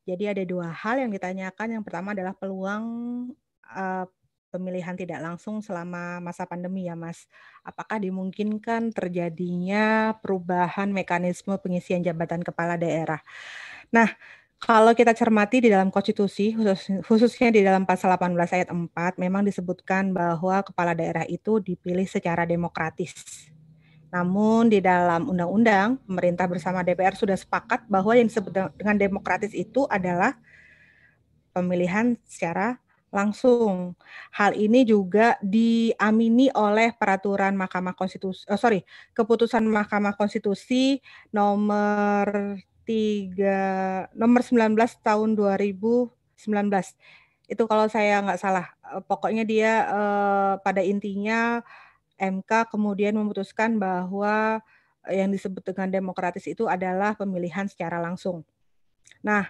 [0.06, 1.74] Jadi ada dua hal yang ditanyakan.
[1.74, 2.86] Yang pertama adalah peluang
[3.74, 4.06] uh,
[4.58, 7.30] pemilihan tidak langsung selama masa pandemi ya, Mas.
[7.62, 13.22] Apakah dimungkinkan terjadinya perubahan mekanisme pengisian jabatan kepala daerah?
[13.94, 14.10] Nah,
[14.58, 18.90] kalau kita cermati di dalam konstitusi, khusus, khususnya di dalam pasal 18 ayat 4,
[19.22, 23.14] memang disebutkan bahwa kepala daerah itu dipilih secara demokratis.
[24.10, 29.86] Namun di dalam undang-undang, pemerintah bersama DPR sudah sepakat bahwa yang disebut dengan demokratis itu
[29.86, 30.34] adalah
[31.54, 33.96] pemilihan secara langsung.
[34.36, 38.84] Hal ini juga diamini oleh peraturan Mahkamah Konstitusi, oh sorry,
[39.16, 41.00] keputusan Mahkamah Konstitusi
[41.32, 42.56] nomor
[42.88, 46.08] 3 nomor 19 tahun 2019.
[47.48, 48.66] Itu kalau saya nggak salah.
[48.96, 51.60] Eh, pokoknya dia eh, pada intinya
[52.18, 54.60] MK kemudian memutuskan bahwa
[55.08, 58.44] yang disebut dengan demokratis itu adalah pemilihan secara langsung.
[59.24, 59.48] Nah,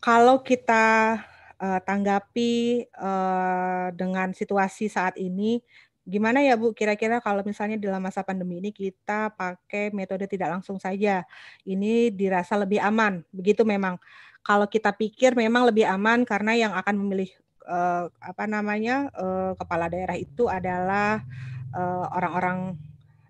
[0.00, 1.20] kalau kita
[1.64, 5.64] uh, tanggapi uh, dengan situasi saat ini,
[6.04, 10.76] Gimana ya Bu, kira-kira kalau misalnya dalam masa pandemi ini kita pakai metode tidak langsung
[10.76, 11.24] saja,
[11.64, 13.96] ini dirasa lebih aman, begitu memang.
[14.44, 17.32] Kalau kita pikir memang lebih aman karena yang akan memilih
[17.64, 21.24] uh, apa namanya uh, kepala daerah itu adalah
[21.72, 22.76] uh, orang-orang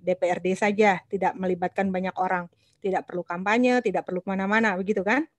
[0.02, 2.50] DPRD saja, tidak melibatkan banyak orang,
[2.82, 5.30] tidak perlu kampanye, tidak perlu ke mana-mana, begitu kan?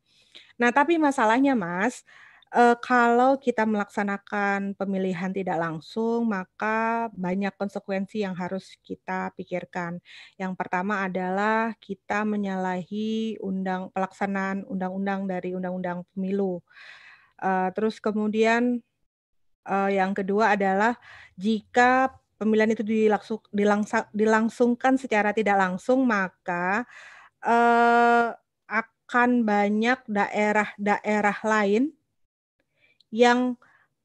[0.55, 2.07] Nah, tapi masalahnya, Mas,
[2.56, 9.99] uh, kalau kita melaksanakan pemilihan tidak langsung, maka banyak konsekuensi yang harus kita pikirkan.
[10.39, 16.64] Yang pertama adalah kita menyalahi undang pelaksanaan undang-undang dari undang-undang pemilu.
[17.36, 18.80] Uh, terus kemudian
[19.68, 20.95] uh, yang kedua adalah
[21.36, 26.88] jika pemilihan itu dilangsung, dilangsung, dilangsungkan secara tidak langsung, maka
[27.44, 28.32] uh,
[28.65, 31.91] akan banyak daerah-daerah lain
[33.10, 33.57] yang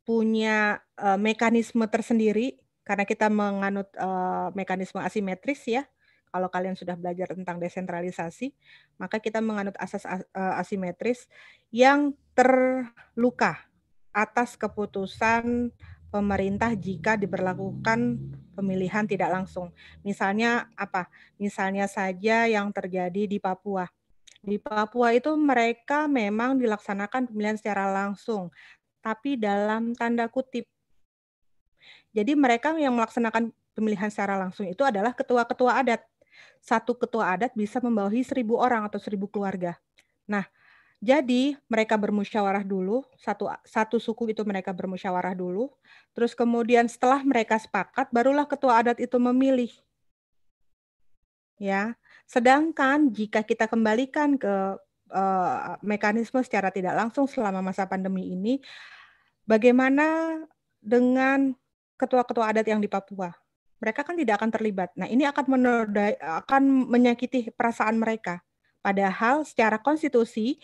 [0.04, 5.86] punya uh, mekanisme tersendiri karena kita menganut uh, mekanisme asimetris ya.
[6.30, 8.54] Kalau kalian sudah belajar tentang desentralisasi,
[9.02, 10.22] maka kita menganut asas uh,
[10.62, 11.26] asimetris
[11.74, 13.66] yang terluka
[14.14, 15.74] atas keputusan
[16.10, 18.18] pemerintah jika diberlakukan
[18.58, 19.70] pemilihan tidak langsung.
[20.02, 21.06] Misalnya apa?
[21.38, 23.86] Misalnya saja yang terjadi di Papua.
[24.42, 28.50] Di Papua itu mereka memang dilaksanakan pemilihan secara langsung,
[29.00, 30.68] tapi dalam tanda kutip.
[32.12, 36.02] Jadi mereka yang melaksanakan pemilihan secara langsung itu adalah ketua-ketua adat.
[36.60, 39.80] Satu ketua adat bisa membawahi seribu orang atau seribu keluarga.
[40.28, 40.44] Nah,
[41.00, 45.72] jadi mereka bermusyawarah dulu, satu satu suku itu mereka bermusyawarah dulu,
[46.12, 49.72] terus kemudian setelah mereka sepakat, barulah ketua adat itu memilih.
[51.56, 51.96] Ya,
[52.28, 54.76] sedangkan jika kita kembalikan ke
[55.10, 58.62] uh, mekanisme secara tidak langsung selama masa pandemi ini,
[59.44, 60.38] bagaimana
[60.80, 61.52] dengan
[62.00, 63.34] ketua-ketua adat yang di Papua?
[63.80, 64.92] Mereka kan tidak akan terlibat.
[64.96, 68.44] Nah, ini akan menodai, akan menyakiti perasaan mereka.
[68.80, 70.60] Padahal secara konstitusi,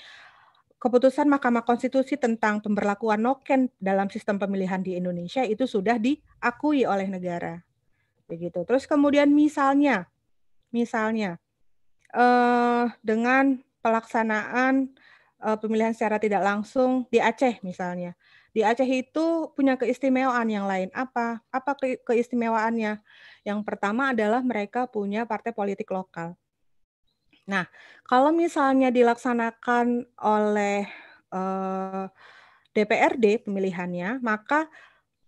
[0.77, 7.09] keputusan Mahkamah Konstitusi tentang pemberlakuan noken dalam sistem pemilihan di Indonesia itu sudah diakui oleh
[7.09, 7.65] negara.
[8.29, 8.65] Begitu.
[8.69, 10.09] Terus kemudian misalnya,
[10.71, 11.41] misalnya
[12.13, 14.91] eh, dengan pelaksanaan
[15.47, 18.19] eh, pemilihan secara tidak langsung di Aceh misalnya.
[18.51, 20.91] Di Aceh itu punya keistimewaan yang lain.
[20.91, 21.47] Apa?
[21.55, 22.99] Apa ke- keistimewaannya?
[23.47, 26.35] Yang pertama adalah mereka punya partai politik lokal.
[27.47, 27.71] Nah,
[28.03, 30.83] kalau misalnya dilaksanakan oleh
[31.31, 32.07] eh,
[32.75, 34.67] DPRD pemilihannya, maka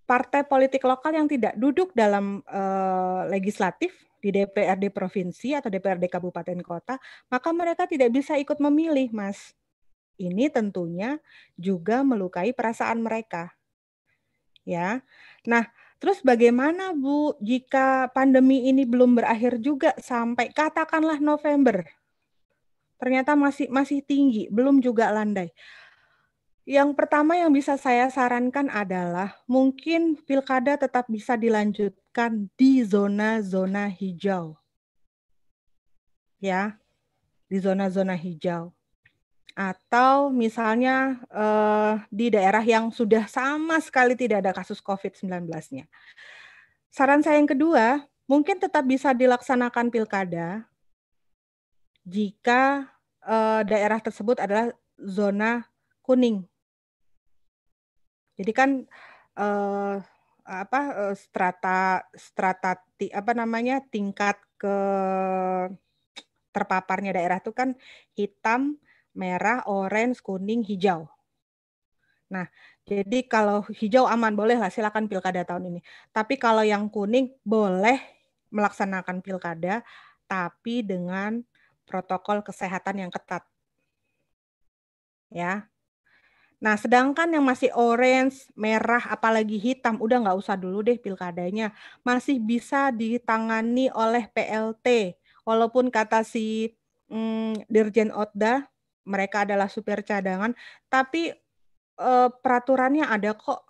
[0.08, 6.58] partai politik lokal yang tidak duduk dalam eh, legislatif di DPRD provinsi atau DPRD kabupaten
[6.62, 6.98] kota,
[7.30, 9.54] maka mereka tidak bisa ikut memilih, Mas.
[10.18, 11.22] Ini tentunya
[11.54, 13.54] juga melukai perasaan mereka.
[14.66, 15.06] Ya.
[15.46, 15.70] Nah,
[16.02, 21.86] terus bagaimana Bu jika pandemi ini belum berakhir juga sampai katakanlah November?
[22.98, 25.54] Ternyata masih masih tinggi, belum juga landai.
[26.68, 32.07] Yang pertama yang bisa saya sarankan adalah mungkin pilkada tetap bisa dilanjutkan
[32.58, 34.58] di zona-zona hijau.
[36.42, 36.74] Ya,
[37.46, 38.74] di zona-zona hijau.
[39.54, 45.86] Atau misalnya eh, di daerah yang sudah sama sekali tidak ada kasus COVID-19-nya.
[46.90, 50.66] Saran saya yang kedua, mungkin tetap bisa dilaksanakan pilkada
[52.02, 52.90] jika
[53.22, 55.62] eh, daerah tersebut adalah zona
[56.02, 56.42] kuning.
[58.38, 58.70] Jadi kan
[59.38, 59.96] eh,
[60.48, 62.80] apa eh, strata strata
[63.12, 64.76] apa namanya tingkat ke
[66.50, 67.76] terpaparnya daerah itu kan
[68.16, 68.80] hitam,
[69.14, 71.06] merah, orange, kuning, hijau.
[72.32, 72.48] Nah,
[72.84, 75.80] jadi kalau hijau aman boleh lah silakan pilkada tahun ini.
[76.10, 78.00] Tapi kalau yang kuning boleh
[78.48, 79.84] melaksanakan pilkada
[80.28, 81.40] tapi dengan
[81.88, 83.44] protokol kesehatan yang ketat.
[85.32, 85.68] Ya.
[86.58, 91.70] Nah, sedangkan yang masih orange, merah, apalagi hitam, udah nggak usah dulu deh pilkadanya.
[92.02, 95.14] Masih bisa ditangani oleh PLT.
[95.46, 96.74] Walaupun kata si
[97.06, 98.66] mm, Dirjen Otda,
[99.06, 100.52] mereka adalah supir cadangan,
[100.90, 101.30] tapi
[101.98, 103.62] eh, peraturannya ada kok.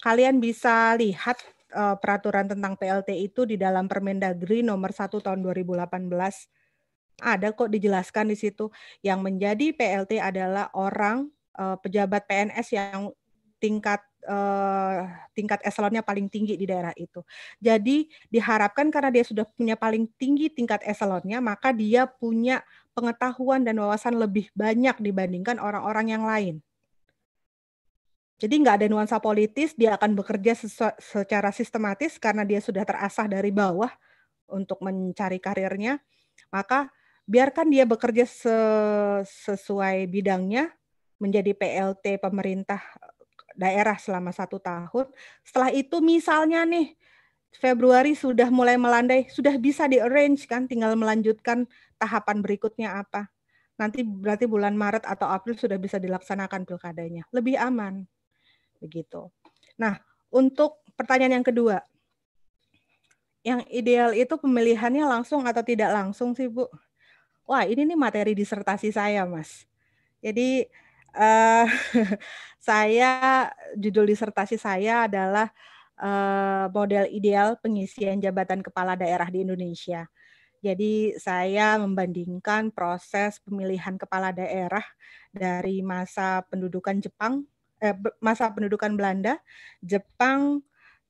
[0.00, 1.36] Kalian bisa lihat
[1.76, 6.08] eh, peraturan tentang PLT itu di dalam Permendagri nomor 1 tahun 2018.
[7.20, 8.72] Ada kok dijelaskan di situ.
[9.04, 13.10] Yang menjadi PLT adalah orang eh, pejabat PNS yang
[13.62, 15.00] tingkat eh,
[15.32, 17.24] tingkat eselonnya paling tinggi di daerah itu.
[17.60, 22.60] Jadi diharapkan karena dia sudah punya paling tinggi tingkat eselonnya, maka dia punya
[22.92, 26.60] pengetahuan dan wawasan lebih banyak dibandingkan orang-orang yang lain.
[28.34, 30.58] Jadi nggak ada nuansa politis, dia akan bekerja
[30.98, 33.88] secara sistematis karena dia sudah terasah dari bawah
[34.50, 36.02] untuk mencari karirnya.
[36.50, 36.90] Maka
[37.24, 40.68] biarkan dia bekerja se- sesuai bidangnya,
[41.24, 42.84] menjadi PLT pemerintah
[43.56, 45.08] daerah selama satu tahun.
[45.40, 46.92] Setelah itu misalnya nih
[47.54, 53.30] Februari sudah mulai melandai, sudah bisa di arrange kan, tinggal melanjutkan tahapan berikutnya apa.
[53.78, 57.22] Nanti berarti bulan Maret atau April sudah bisa dilaksanakan pilkadanya.
[57.30, 58.06] Lebih aman.
[58.82, 59.30] Begitu.
[59.78, 59.98] Nah,
[60.34, 61.78] untuk pertanyaan yang kedua.
[63.44, 66.66] Yang ideal itu pemilihannya langsung atau tidak langsung sih, Bu?
[67.44, 69.68] Wah, ini nih materi disertasi saya, Mas.
[70.24, 70.64] Jadi
[71.14, 71.66] eh
[72.68, 75.48] saya judul disertasi saya adalah
[76.00, 80.08] eh, model ideal pengisian jabatan kepala daerah di Indonesia.
[80.64, 84.82] Jadi saya membandingkan proses pemilihan kepala daerah
[85.28, 87.44] dari masa pendudukan Jepang,
[87.84, 87.92] eh,
[88.24, 89.36] masa pendudukan Belanda,
[89.84, 90.64] Jepang,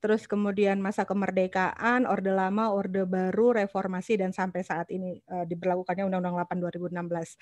[0.05, 6.05] terus kemudian masa kemerdekaan, Orde Lama, Orde Baru, Reformasi, dan sampai saat ini eh, diberlakukannya
[6.05, 7.41] Undang-Undang 8 2016.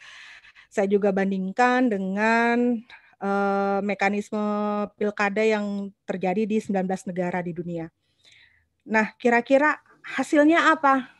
[0.71, 2.79] Saya juga bandingkan dengan
[3.19, 4.47] eh, mekanisme
[4.95, 7.91] pilkada yang terjadi di 19 negara di dunia.
[8.87, 9.83] Nah, kira-kira
[10.15, 11.11] hasilnya apa?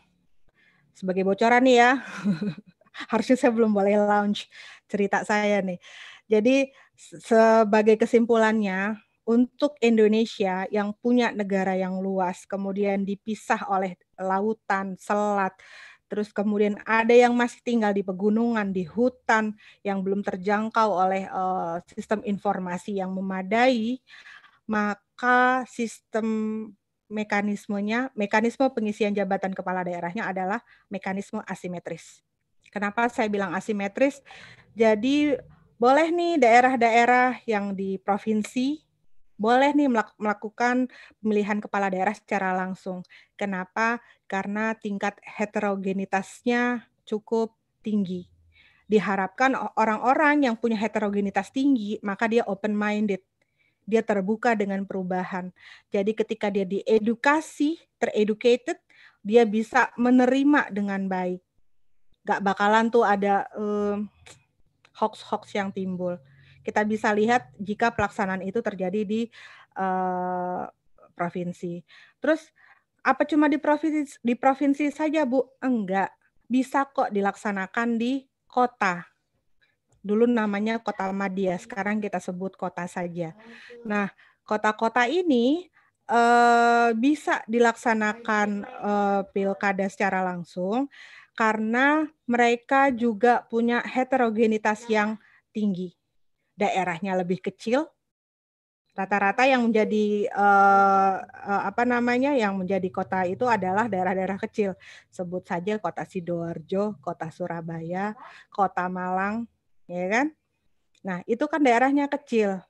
[0.95, 2.07] Sebagai bocoran nih ya,
[3.11, 4.47] harusnya saya belum boleh launch
[4.87, 5.83] cerita saya nih.
[6.31, 14.99] Jadi se- sebagai kesimpulannya, untuk Indonesia yang punya negara yang luas, kemudian dipisah oleh lautan,
[14.99, 15.55] selat,
[16.11, 19.55] terus kemudian ada yang masih tinggal di pegunungan, di hutan
[19.87, 24.03] yang belum terjangkau oleh eh, sistem informasi yang memadai,
[24.67, 26.27] maka sistem
[27.13, 32.25] mekanismenya, mekanisme pengisian jabatan kepala daerahnya adalah mekanisme asimetris.
[32.73, 34.25] Kenapa saya bilang asimetris?
[34.73, 35.37] Jadi
[35.77, 38.81] boleh nih daerah-daerah yang di provinsi
[39.43, 40.87] boleh nih melak- melakukan
[41.19, 43.03] pemilihan kepala daerah secara langsung.
[43.35, 43.99] Kenapa?
[44.31, 48.31] Karena tingkat heterogenitasnya cukup tinggi.
[48.87, 53.27] Diharapkan orang-orang yang punya heterogenitas tinggi, maka dia open minded.
[53.83, 55.51] Dia terbuka dengan perubahan.
[55.91, 58.79] Jadi ketika dia diedukasi, tereducated,
[59.27, 61.43] dia bisa menerima dengan baik.
[62.23, 63.51] nggak bakalan tuh ada
[64.95, 66.15] hoax-hoax yang timbul.
[66.63, 69.27] Kita bisa lihat jika pelaksanaan itu terjadi di
[69.77, 70.63] eh,
[71.13, 71.83] provinsi.
[72.19, 72.51] Terus
[73.03, 75.43] apa cuma di provinsi di provinsi saja, Bu?
[75.59, 76.15] Enggak.
[76.47, 79.07] Bisa kok dilaksanakan di kota.
[80.03, 83.39] Dulu namanya Kota Madia, sekarang kita sebut kota saja.
[83.87, 84.11] Nah,
[84.43, 85.71] kota-kota ini
[86.11, 90.91] eh, bisa dilaksanakan eh, pilkada secara langsung
[91.33, 95.17] karena mereka juga punya heterogenitas yang
[95.55, 95.97] tinggi.
[96.63, 97.91] Daerahnya lebih kecil,
[98.93, 104.77] rata-rata yang menjadi eh, eh, apa namanya yang menjadi kota itu adalah daerah-daerah kecil.
[105.09, 108.13] Sebut saja kota Sidoarjo, kota Surabaya,
[108.53, 109.49] kota Malang,
[109.89, 110.27] ya kan?
[111.03, 112.63] Nah, itu kan daerahnya kecil.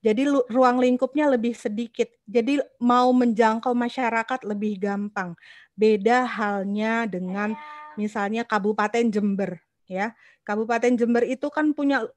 [0.00, 2.08] Jadi lu- ruang lingkupnya lebih sedikit.
[2.24, 5.36] Jadi mau menjangkau masyarakat lebih gampang.
[5.76, 7.52] Beda halnya dengan
[8.00, 10.16] misalnya Kabupaten Jember, ya.
[10.40, 12.08] Kabupaten Jember itu kan punya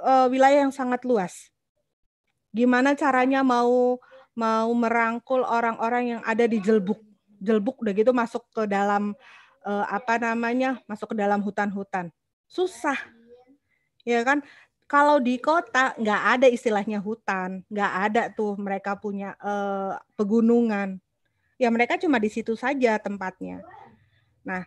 [0.00, 1.48] eh, wilayah yang sangat luas.
[2.50, 4.00] Gimana caranya mau
[4.34, 6.98] mau merangkul orang-orang yang ada di Jelbuk.
[7.40, 9.14] Jelbuk udah gitu masuk ke dalam
[9.64, 10.80] eh, apa namanya?
[10.88, 12.10] masuk ke dalam hutan-hutan.
[12.50, 12.98] Susah.
[14.02, 14.42] Ya kan?
[14.90, 20.98] Kalau di kota nggak ada istilahnya hutan, nggak ada tuh mereka punya eh, pegunungan.
[21.60, 23.62] Ya mereka cuma di situ saja tempatnya.
[24.42, 24.64] Nah,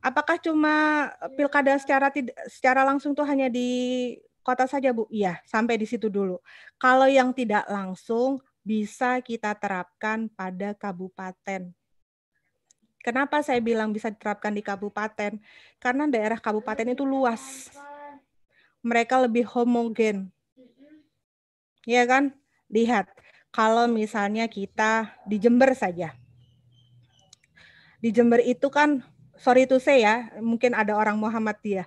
[0.00, 2.08] apakah cuma pilkada secara
[2.46, 4.14] secara langsung tuh hanya di
[4.46, 5.10] kota saja, Bu?
[5.10, 6.38] Iya, sampai di situ dulu.
[6.78, 11.74] Kalau yang tidak langsung bisa kita terapkan pada kabupaten.
[13.02, 15.42] Kenapa saya bilang bisa diterapkan di kabupaten?
[15.82, 17.74] Karena daerah kabupaten itu luas.
[18.86, 20.30] Mereka lebih homogen.
[21.82, 22.34] Ya kan?
[22.70, 23.06] Lihat,
[23.50, 26.14] kalau misalnya kita di Jember saja.
[28.02, 29.06] Di Jember itu kan,
[29.38, 31.86] sorry to say ya, mungkin ada orang Muhammadiyah.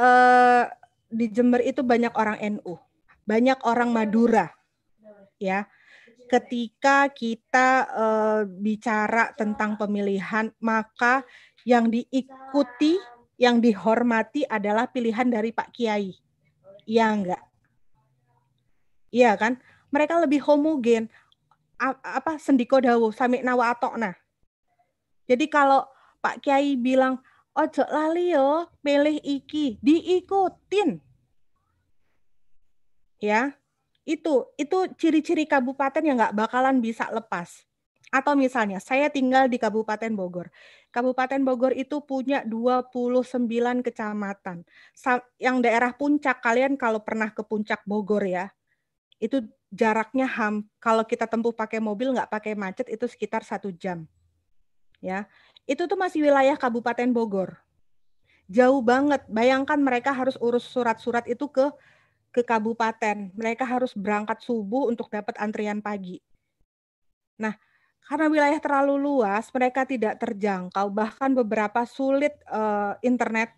[0.00, 0.64] Eh,
[1.12, 2.80] di Jember itu banyak orang NU,
[3.28, 4.48] banyak orang Madura.
[5.36, 5.68] Ya,
[6.32, 11.20] ketika kita eh, bicara tentang pemilihan, maka
[11.68, 12.96] yang diikuti,
[13.36, 16.16] yang dihormati adalah pilihan dari Pak Kiai.
[16.88, 17.42] Iya enggak?
[19.12, 19.60] Iya kan?
[19.92, 21.12] Mereka lebih homogen.
[21.76, 24.16] A- apa sendiko dawu sami nawa atokna.
[25.28, 25.84] Jadi kalau
[26.22, 27.18] Pak Kiai bilang
[27.52, 31.00] ojo lali yo pilih iki, diikutin.
[33.22, 33.54] Ya,
[34.02, 37.62] itu itu ciri-ciri kabupaten yang nggak bakalan bisa lepas.
[38.12, 40.52] Atau misalnya saya tinggal di Kabupaten Bogor.
[40.92, 44.68] Kabupaten Bogor itu punya 29 kecamatan.
[45.40, 48.52] Yang daerah puncak kalian kalau pernah ke puncak Bogor ya,
[49.16, 49.40] itu
[49.72, 54.04] jaraknya ham kalau kita tempuh pakai mobil nggak pakai macet itu sekitar satu jam.
[55.00, 55.24] Ya,
[55.66, 57.58] itu tuh masih wilayah Kabupaten Bogor.
[58.50, 59.22] Jauh banget.
[59.30, 61.72] Bayangkan mereka harus urus surat-surat itu ke
[62.32, 63.30] ke kabupaten.
[63.36, 66.18] Mereka harus berangkat subuh untuk dapat antrian pagi.
[67.40, 67.54] Nah,
[68.02, 70.90] karena wilayah terlalu luas, mereka tidak terjangkau.
[70.90, 73.52] Bahkan beberapa sulit eh, internet,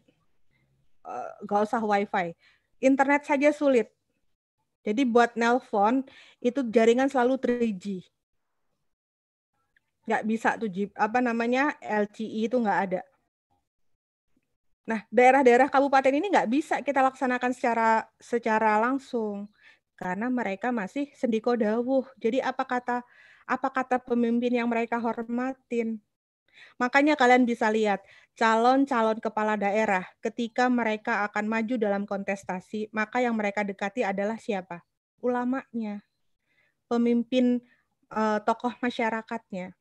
[1.06, 2.34] eh, nggak usah wifi.
[2.82, 3.88] Internet saja sulit.
[4.84, 6.04] Jadi buat nelpon
[6.44, 8.04] itu jaringan selalu 3G.
[10.04, 13.02] Nggak bisa tuh apa namanya LTE itu nggak ada.
[14.84, 19.48] Nah, daerah-daerah kabupaten ini nggak bisa kita laksanakan secara secara langsung
[19.96, 22.04] karena mereka masih sendiko dawuh.
[22.20, 23.00] Jadi apa kata
[23.48, 26.04] apa kata pemimpin yang mereka hormatin?
[26.78, 28.04] Makanya kalian bisa lihat
[28.34, 34.82] calon-calon kepala daerah ketika mereka akan maju dalam kontestasi, maka yang mereka dekati adalah siapa?
[35.22, 36.02] Ulamanya,
[36.90, 37.62] pemimpin
[38.12, 39.74] eh, tokoh masyarakatnya,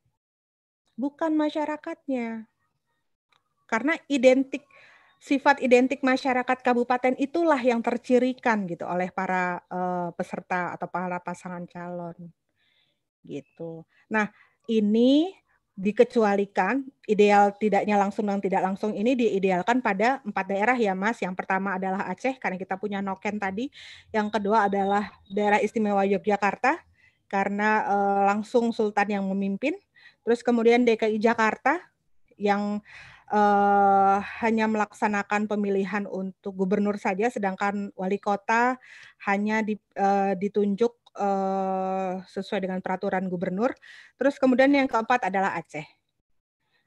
[0.94, 2.46] bukan masyarakatnya.
[3.68, 4.64] Karena identik
[5.24, 11.64] sifat identik masyarakat kabupaten itulah yang tercirikan gitu oleh para eh, peserta atau para pasangan
[11.64, 12.28] calon
[13.24, 13.88] gitu.
[14.12, 14.28] Nah,
[14.68, 15.32] ini
[15.74, 21.18] dikecualikan ideal tidaknya langsung dan tidak langsung ini diidealkan pada empat daerah ya Mas.
[21.24, 23.74] Yang pertama adalah Aceh karena kita punya Noken tadi.
[24.14, 26.78] Yang kedua adalah daerah istimewa Yogyakarta
[27.32, 29.74] karena eh, langsung Sultan yang memimpin.
[30.24, 31.80] Terus kemudian DKI Jakarta
[32.40, 32.80] yang
[33.34, 38.78] eh, hanya melaksanakan pemilihan untuk gubernur saja, sedangkan wali kota
[39.28, 43.74] hanya di- eh, ditunjuk eh, sesuai dengan peraturan gubernur.
[44.18, 45.86] Terus kemudian yang keempat adalah Aceh.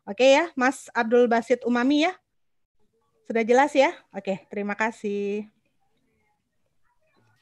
[0.06, 2.14] Oke ya, Mas Abdul Basit Umami ya.
[3.26, 3.90] Sudah jelas ya?
[4.14, 5.50] Oke, terima kasih.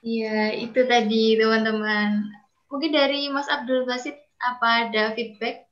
[0.00, 2.24] Iya, itu tadi teman-teman.
[2.72, 5.68] Mungkin dari Mas Abdul Basit apa ada feedback?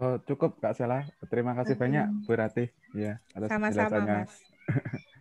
[0.00, 1.04] Oh, cukup Kak Sela.
[1.28, 1.82] Terima kasih Oke.
[1.82, 4.16] banyak Bu Ratih ya atas Sama-sama, penjelasannya.
[4.24, 4.34] Mas.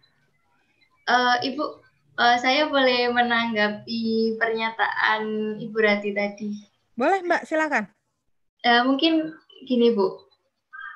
[1.11, 1.65] Eh, Ibu,
[2.21, 6.55] eh, saya boleh menanggapi pernyataan Ibu Rati tadi.
[6.95, 7.89] Boleh Mbak, silakan.
[8.61, 9.33] Eh, mungkin
[9.65, 10.21] gini Bu,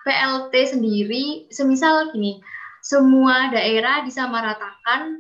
[0.06, 2.38] PLT sendiri, semisal gini,
[2.86, 5.18] semua daerah disamaratakan,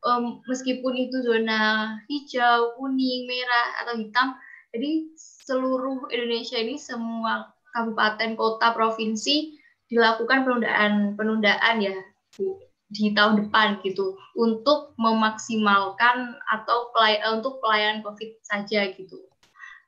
[0.00, 4.32] em, meskipun itu zona hijau, kuning, merah, atau hitam,
[4.72, 5.12] jadi
[5.44, 9.56] seluruh Indonesia ini semua kabupaten, kota, provinsi
[9.88, 11.96] dilakukan penundaan penundaan ya
[12.32, 12.56] Bu,
[12.88, 19.20] di tahun depan gitu untuk memaksimalkan atau pelay- untuk pelayanan COVID saja gitu.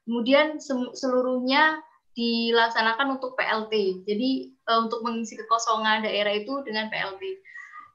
[0.05, 0.61] Kemudian
[0.93, 1.81] seluruhnya
[2.12, 4.05] dilaksanakan untuk PLT.
[4.05, 7.40] Jadi eh, untuk mengisi kekosongan daerah itu dengan PLT.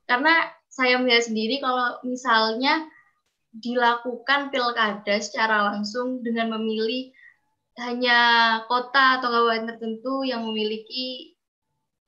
[0.10, 2.90] Karena saya melihat sendiri kalau misalnya
[3.54, 7.10] dilakukan pilkada secara langsung dengan memilih
[7.80, 8.20] hanya
[8.68, 11.34] kota atau kabupaten tertentu yang memiliki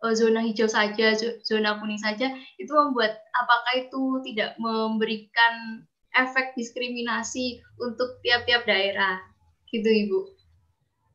[0.03, 6.51] eh, zona hijau saja, zo- zona kuning saja, itu membuat apakah itu tidak memberikan efek
[6.59, 9.23] diskriminasi untuk tiap-tiap daerah,
[9.71, 10.19] gitu Ibu.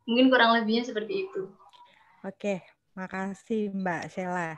[0.08, 1.50] Mungkin kurang lebihnya seperti itu.
[2.24, 2.64] Oke,
[2.96, 4.56] makasih Mbak Sheila.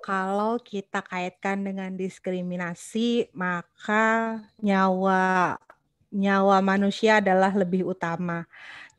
[0.00, 5.56] Kalau kita kaitkan dengan diskriminasi, maka nyawa
[6.10, 8.48] nyawa manusia adalah lebih utama.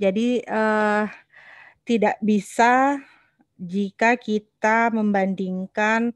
[0.02, 1.06] Jadi eh,
[1.86, 2.98] tidak bisa
[3.62, 6.10] jika kita membandingkan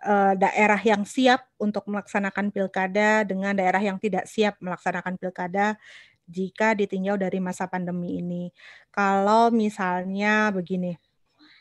[0.00, 5.76] eh, daerah yang siap untuk melaksanakan pilkada dengan daerah yang tidak siap melaksanakan pilkada
[6.24, 8.48] jika ditinjau dari masa pandemi ini.
[8.88, 10.96] Kalau misalnya begini,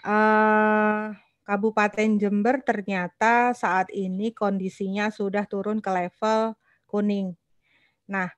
[0.07, 1.05] eh,
[1.45, 6.57] Kabupaten Jember ternyata saat ini kondisinya sudah turun ke level
[6.89, 7.37] kuning.
[8.09, 8.33] Nah,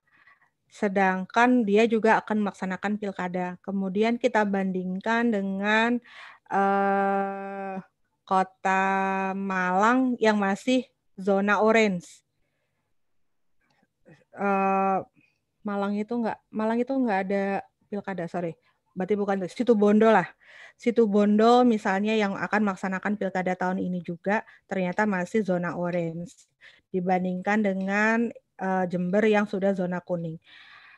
[0.71, 3.55] sedangkan dia juga akan melaksanakan pilkada.
[3.63, 5.99] Kemudian kita bandingkan dengan
[6.51, 7.75] eh,
[8.27, 8.83] kota
[9.35, 12.23] Malang yang masih zona orange.
[14.37, 14.99] Eh,
[15.67, 17.45] Malang itu enggak, Malang itu enggak ada
[17.91, 18.55] pilkada, sorry.
[18.95, 20.27] Berarti bukan itu, Situ Bondo lah.
[20.77, 26.45] Situ Bondo misalnya yang akan melaksanakan pilkada tahun ini juga ternyata masih zona orange
[26.93, 30.37] dibandingkan dengan eh, Jember yang sudah zona kuning.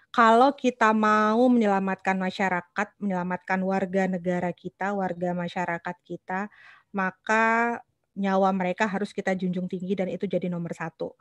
[0.10, 6.50] Kalau kita mau menyelamatkan masyarakat, menyelamatkan warga negara kita, warga masyarakat kita,
[6.90, 7.78] maka
[8.18, 11.14] nyawa mereka harus kita junjung tinggi dan itu jadi nomor satu.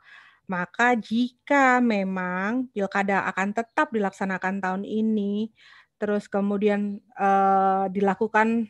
[0.49, 5.53] Maka jika memang pilkada akan tetap dilaksanakan tahun ini,
[6.01, 8.65] terus kemudian eh, dilakukan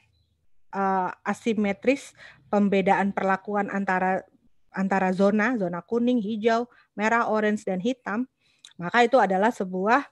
[0.76, 2.12] eh, asimetris
[2.52, 4.28] pembedaan perlakuan antara
[4.74, 8.30] antara zona, zona kuning, hijau, merah, orange dan hitam,
[8.78, 10.06] maka itu adalah sebuah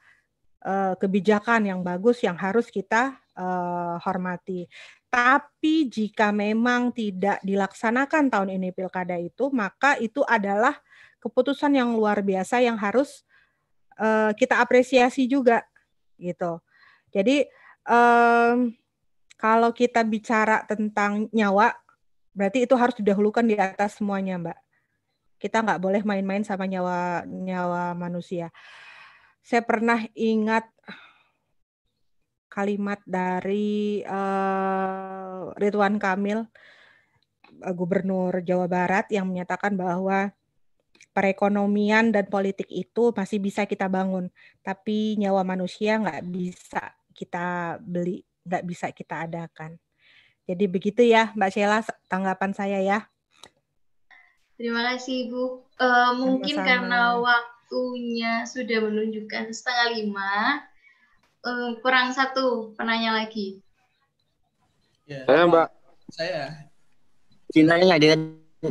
[0.66, 4.68] eh, kebijakan yang bagus yang harus kita eh, hormati.
[5.08, 10.76] Tapi jika memang tidak dilaksanakan tahun ini pilkada itu, maka itu adalah
[11.24, 13.24] keputusan yang luar biasa yang harus
[13.98, 15.64] eh, kita apresiasi juga,
[16.20, 16.60] gitu.
[17.14, 17.48] Jadi
[17.88, 18.76] em,
[19.40, 21.72] kalau kita bicara tentang nyawa,
[22.38, 24.60] berarti itu harus didahulukan di atas semuanya, Mbak.
[25.42, 28.54] Kita nggak boleh main-main sama nyawa nyawa manusia.
[29.42, 30.70] Saya pernah ingat
[32.58, 36.46] kalimat dari eh, Ridwan Kamil,
[37.66, 40.30] eh, Gubernur Jawa Barat, yang menyatakan bahwa
[41.14, 44.30] perekonomian dan politik itu masih bisa kita bangun,
[44.62, 49.78] tapi nyawa manusia nggak bisa kita beli, nggak bisa kita adakan.
[50.48, 53.04] Jadi begitu ya, Mbak Sheila, tanggapan saya ya.
[54.56, 55.44] Terima kasih Ibu.
[55.78, 56.70] Eh, mungkin Sama-sama.
[56.72, 60.64] karena waktunya sudah menunjukkan setengah lima,
[61.44, 63.60] eh, kurang satu penanya lagi.
[65.04, 65.68] Ya, Saya Mbak,
[66.16, 66.42] saya
[67.52, 68.14] cintanya nggak dia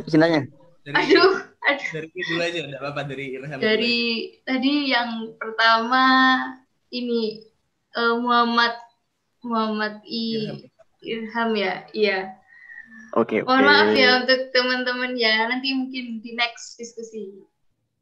[0.05, 0.41] cintanya.
[0.81, 1.89] dari Aduh, aduh.
[1.93, 3.57] dari dulu aja, enggak apa-apa dari Ilham.
[3.57, 3.97] Dari
[4.45, 6.03] tadi yang pertama
[6.89, 7.45] ini
[7.93, 8.73] eh, Muhammad
[9.45, 10.25] Muhammad I
[11.07, 12.35] Irham ya, iya.
[13.15, 13.47] Oke, oke.
[13.47, 17.39] Mohon maaf ya untuk teman-teman ya, nanti mungkin di next diskusi.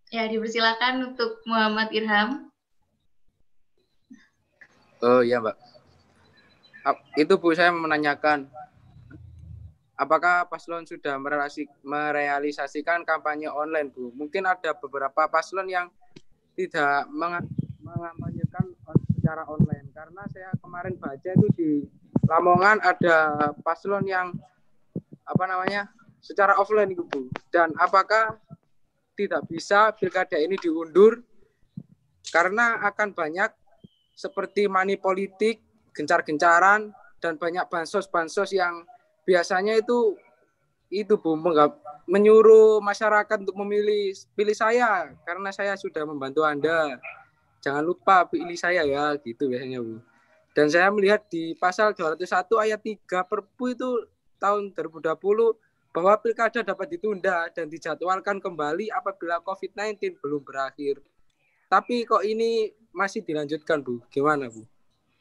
[0.09, 2.49] Ya, dipersilakan untuk Muhammad Irham.
[5.05, 5.57] Oh iya Mbak.
[7.17, 8.49] Itu Bu saya menanyakan
[9.97, 11.17] apakah paslon sudah
[11.85, 14.09] merealisasikan kampanye online Bu?
[14.17, 15.93] Mungkin ada beberapa paslon yang
[16.55, 17.45] tidak menga-
[17.83, 21.69] mengamanyakan on- secara online karena saya kemarin baca itu di
[22.25, 24.33] Lamongan ada paslon yang
[25.25, 25.89] apa namanya
[26.21, 27.29] secara offline itu Bu.
[27.53, 28.37] Dan apakah
[29.13, 31.21] tidak bisa pilkada ini diundur
[32.33, 33.53] karena akan banyak
[34.15, 35.61] seperti money politik,
[35.93, 36.91] gencar-gencaran,
[37.21, 38.83] dan banyak bansos-bansos yang
[39.23, 40.17] biasanya itu
[40.89, 41.37] itu Bu
[42.05, 47.01] menyuruh masyarakat untuk memilih pilih saya karena saya sudah membantu Anda.
[47.65, 49.97] Jangan lupa pilih saya ya gitu biasanya Bu.
[50.55, 54.07] Dan saya melihat di pasal 201 ayat 3 Perpu itu
[54.39, 55.11] tahun 2020
[55.91, 61.03] bahwa pilkada dapat ditunda dan dijadwalkan kembali apabila COVID-19 belum berakhir.
[61.67, 63.99] Tapi kok ini masih dilanjutkan, Bu?
[64.07, 64.63] Gimana, Bu?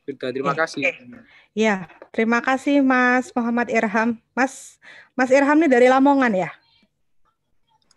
[0.06, 0.86] Sudah, terima kasih.
[1.56, 4.20] Ya, terima kasih Mas Muhammad Irham.
[4.36, 4.78] Mas
[5.19, 6.51] Mas Irham ini dari Lamongan ya?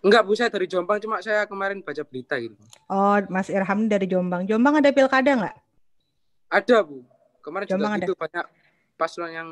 [0.01, 2.55] Enggak, Bu, saya dari Jombang, cuma saya kemarin baca berita gitu.
[2.87, 4.47] Oh, Mas Irham ini dari Jombang.
[4.47, 5.57] Jombang ada pilkada nggak?
[6.47, 7.16] Ada, Bu.
[7.47, 8.45] Kemarin Jombang juga gitu banyak
[8.99, 9.49] paslon yang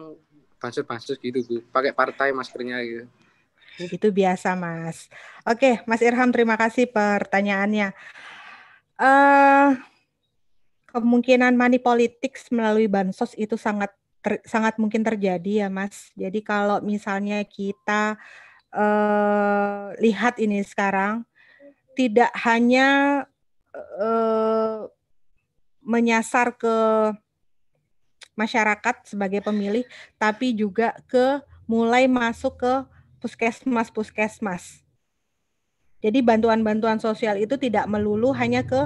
[0.60, 1.56] bansos-bansos gitu, Bu.
[1.72, 3.08] Pakai partai maskernya gitu.
[3.80, 5.08] Itu biasa, Mas.
[5.48, 7.96] Oke, Mas Irham, terima kasih pertanyaannya.
[8.96, 9.72] eh
[10.96, 13.92] kemungkinan money politics melalui bansos itu sangat
[14.24, 16.12] ter- sangat mungkin terjadi ya, Mas.
[16.16, 18.16] Jadi kalau misalnya kita
[18.76, 21.28] eh lihat ini sekarang
[22.00, 23.24] tidak hanya
[23.76, 24.80] eh
[25.84, 26.78] menyasar ke
[28.36, 29.84] masyarakat sebagai pemilih,
[30.20, 32.74] tapi juga ke mulai masuk ke
[33.24, 34.86] puskesmas-puskesmas.
[36.06, 38.78] Jadi bantuan-bantuan sosial itu tidak melulu hanya ke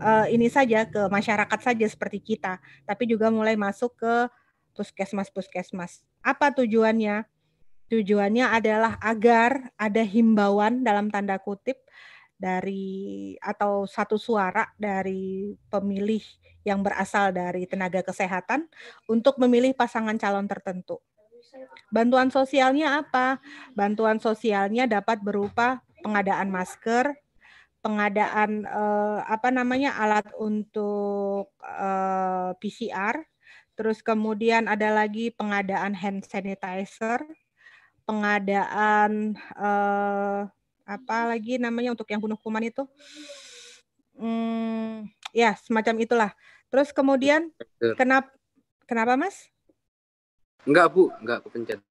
[0.00, 4.14] eh, ini saja ke masyarakat saja seperti kita, tapi juga mulai masuk ke
[4.72, 6.00] puskesmas-puskesmas.
[6.24, 7.28] Apa tujuannya?
[7.92, 11.76] Tujuannya adalah agar ada himbauan dalam tanda kutip
[12.40, 16.24] dari atau satu suara dari pemilih
[16.62, 18.66] yang berasal dari tenaga kesehatan
[19.10, 21.02] untuk memilih pasangan calon tertentu.
[21.92, 23.42] Bantuan sosialnya apa?
[23.76, 27.12] Bantuan sosialnya dapat berupa pengadaan masker,
[27.84, 33.20] pengadaan eh, apa namanya alat untuk eh, PCR,
[33.76, 37.20] terus kemudian ada lagi pengadaan hand sanitizer,
[38.08, 40.40] pengadaan eh,
[40.82, 42.88] apa lagi namanya untuk yang bunuh kuman itu,
[44.16, 46.30] Hmm, ya semacam itulah.
[46.72, 47.52] Terus kemudian
[48.00, 48.32] kenapa
[48.88, 49.52] kenapa mas?
[50.64, 51.12] Enggak, Bu.
[51.20, 51.84] Enggak kepencet.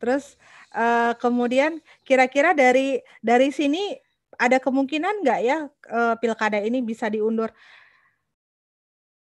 [0.00, 0.40] Terus
[0.72, 3.92] eh, kemudian kira-kira dari dari sini
[4.40, 7.52] ada kemungkinan nggak ya eh, pilkada ini bisa diundur?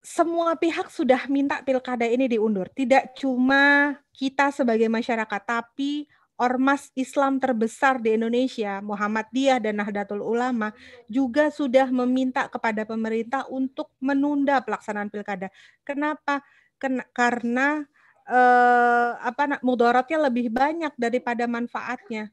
[0.02, 2.66] Semua pihak sudah minta pilkada ini diundur.
[2.74, 10.76] Tidak cuma kita sebagai masyarakat, tapi ormas Islam terbesar di Indonesia, Muhammadiyah dan Nahdlatul Ulama
[11.08, 15.48] juga sudah meminta kepada pemerintah untuk menunda pelaksanaan pilkada.
[15.88, 16.44] Kenapa?
[16.76, 17.88] Ken- karena
[18.28, 22.32] eh, apa mudaratnya lebih banyak daripada manfaatnya.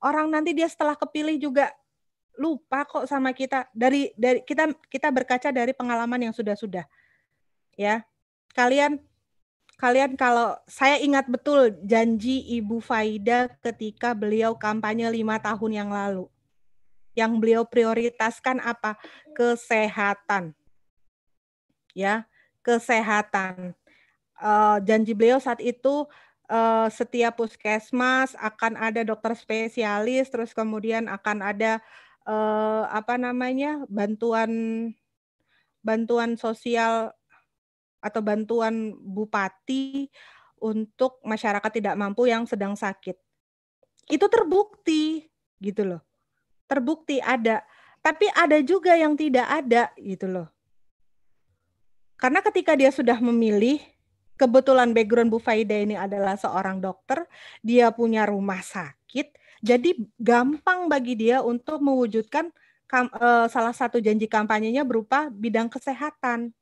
[0.00, 1.74] Orang nanti dia setelah kepilih juga
[2.38, 6.86] lupa kok sama kita dari dari kita kita berkaca dari pengalaman yang sudah-sudah.
[7.74, 8.06] Ya.
[8.54, 9.02] Kalian
[9.78, 16.26] kalian kalau saya ingat betul janji Ibu Faida ketika beliau kampanye lima tahun yang lalu.
[17.14, 18.98] Yang beliau prioritaskan apa?
[19.38, 20.54] Kesehatan.
[21.94, 22.26] Ya,
[22.66, 23.78] kesehatan
[24.42, 26.06] eh, janji beliau saat itu
[26.50, 31.78] eh, setiap puskesmas akan ada dokter spesialis, terus kemudian akan ada
[32.26, 34.50] eh, apa namanya bantuan
[35.86, 37.14] bantuan sosial
[37.98, 40.10] atau bantuan bupati
[40.58, 43.14] untuk masyarakat tidak mampu yang sedang sakit.
[44.08, 45.26] Itu terbukti
[45.58, 46.02] gitu loh.
[46.66, 47.62] Terbukti ada.
[47.98, 50.48] Tapi ada juga yang tidak ada gitu loh.
[52.18, 53.78] Karena ketika dia sudah memilih,
[54.34, 57.22] kebetulan background Bu Faida ini adalah seorang dokter,
[57.62, 62.50] dia punya rumah sakit, jadi gampang bagi dia untuk mewujudkan
[62.94, 66.54] eh, salah satu janji kampanyenya berupa bidang kesehatan.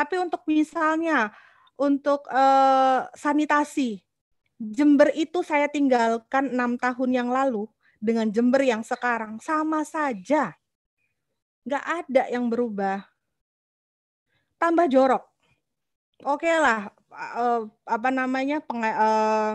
[0.00, 1.28] Tapi untuk misalnya
[1.76, 4.00] untuk eh, sanitasi,
[4.56, 7.68] Jember itu saya tinggalkan enam tahun yang lalu
[8.00, 10.56] dengan Jember yang sekarang sama saja,
[11.68, 13.04] nggak ada yang berubah.
[14.56, 15.24] Tambah jorok.
[16.24, 19.52] Oke lah, eh, apa namanya penga- eh,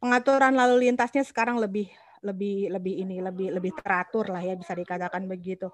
[0.00, 1.92] pengaturan lalu lintasnya sekarang lebih
[2.24, 5.68] lebih lebih ini lebih lebih teratur lah ya bisa dikatakan begitu.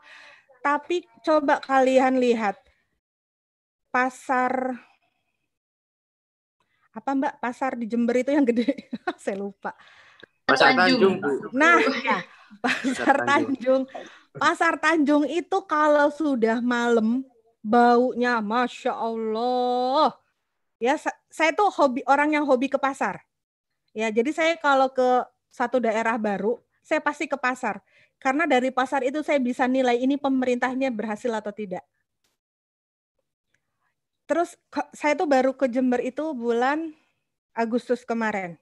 [0.66, 2.58] Tapi coba kalian lihat
[3.90, 4.78] pasar
[6.90, 8.66] apa Mbak pasar di Jember itu yang gede
[9.22, 9.74] saya lupa.
[10.46, 11.22] Pasar Tanjung.
[11.54, 12.18] Nah, ya,
[12.58, 13.82] pasar Tanjung.
[14.34, 17.22] Pasar Tanjung itu kalau sudah malam
[17.62, 20.10] baunya masya Allah.
[20.82, 23.22] Ya, sa- saya tuh hobi orang yang hobi ke pasar.
[23.94, 27.78] Ya, jadi saya kalau ke satu daerah baru, saya pasti ke pasar.
[28.18, 31.86] Karena dari pasar itu saya bisa nilai ini pemerintahnya berhasil atau tidak.
[34.30, 34.54] Terus
[34.94, 36.94] saya tuh baru ke Jember itu bulan
[37.50, 38.54] Agustus kemarin.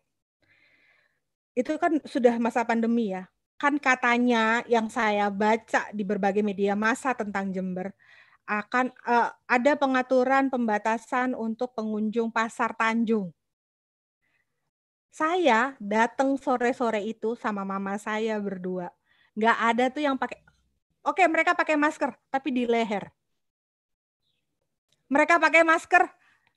[1.52, 3.28] Itu kan sudah masa pandemi ya.
[3.60, 7.92] Kan katanya yang saya baca di berbagai media massa tentang Jember
[8.48, 13.28] akan eh, ada pengaturan pembatasan untuk pengunjung pasar Tanjung.
[15.12, 18.88] Saya datang sore-sore itu sama mama saya berdua.
[19.36, 20.40] Nggak ada tuh yang pakai.
[21.04, 23.17] Oke, mereka pakai masker, tapi di leher.
[25.08, 26.04] Mereka pakai masker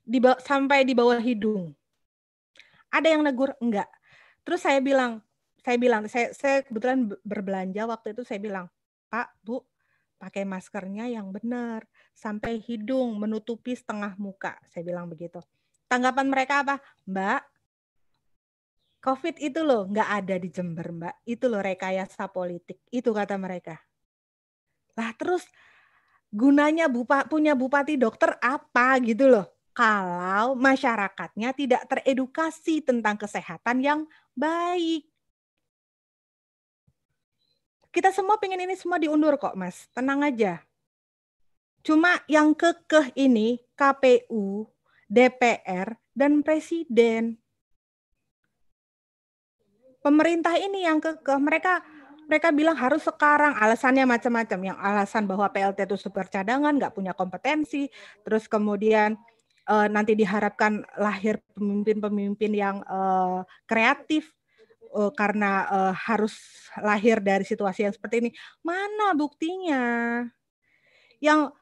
[0.04, 1.72] di sampai di bawah hidung.
[2.92, 3.88] Ada yang negur enggak.
[4.44, 5.24] Terus saya bilang,
[5.62, 8.66] saya bilang, saya, saya kebetulan be- berbelanja waktu itu saya bilang,
[9.08, 9.64] Pak, Bu,
[10.20, 11.82] pakai maskernya yang benar
[12.14, 14.54] sampai hidung menutupi setengah muka.
[14.68, 15.40] Saya bilang begitu.
[15.88, 16.76] Tanggapan mereka apa?
[17.08, 17.42] Mbak,
[19.02, 21.26] COVID itu loh nggak ada di Jember, Mbak.
[21.26, 22.78] Itu loh rekayasa politik.
[22.94, 23.82] Itu kata mereka.
[24.94, 25.42] Lah terus
[26.32, 29.46] gunanya bupa, punya bupati dokter apa gitu loh.
[29.72, 34.00] Kalau masyarakatnya tidak teredukasi tentang kesehatan yang
[34.36, 35.08] baik.
[37.92, 39.88] Kita semua pengen ini semua diundur kok, Mas.
[39.92, 40.64] Tenang aja.
[41.84, 44.64] Cuma yang kekeh ini KPU,
[45.12, 47.36] DPR, dan Presiden.
[50.00, 51.36] Pemerintah ini yang kekeh.
[51.36, 51.84] Mereka
[52.32, 53.52] mereka bilang harus sekarang.
[53.60, 54.72] Alasannya macam-macam.
[54.72, 57.92] Yang alasan bahwa PLT itu super cadangan nggak punya kompetensi.
[58.24, 59.20] Terus kemudian
[59.68, 64.32] eh, nanti diharapkan lahir pemimpin-pemimpin yang eh, kreatif
[64.96, 66.32] eh, karena eh, harus
[66.80, 68.30] lahir dari situasi yang seperti ini.
[68.64, 69.84] Mana buktinya?
[71.20, 71.52] Yang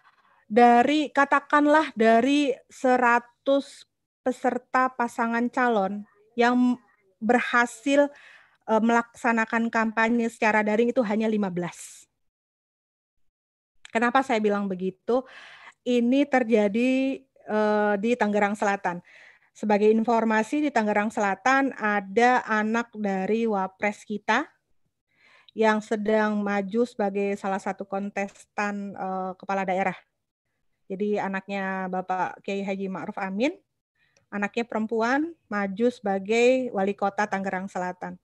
[0.47, 3.27] dari katakanlah dari 100
[4.23, 6.07] peserta pasangan calon
[6.39, 6.79] yang
[7.19, 8.07] berhasil
[8.79, 12.07] melaksanakan kampanye secara daring itu hanya 15.
[13.91, 15.27] Kenapa saya bilang begitu?
[15.83, 19.03] Ini terjadi eh, di Tangerang Selatan.
[19.51, 24.47] Sebagai informasi di Tangerang Selatan ada anak dari wapres kita
[25.51, 29.99] yang sedang maju sebagai salah satu kontestan eh, kepala daerah.
[30.87, 33.55] Jadi anaknya Bapak Kiai Haji Ma'ruf Amin,
[34.31, 38.19] anaknya perempuan maju sebagai wali kota Tangerang Selatan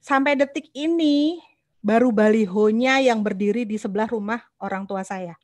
[0.00, 1.38] sampai detik ini
[1.80, 5.36] baru balihonya yang berdiri di sebelah rumah orang tua saya.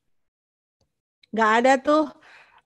[1.33, 2.05] Nggak ada tuh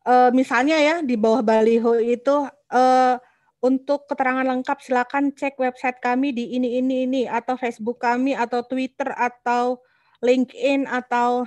[0.06, 3.16] eh, misalnya ya di bawah baliho itu eh,
[3.60, 8.64] untuk keterangan lengkap silakan cek website kami di ini ini ini atau Facebook kami atau
[8.64, 9.84] Twitter atau
[10.24, 11.44] LinkedIn atau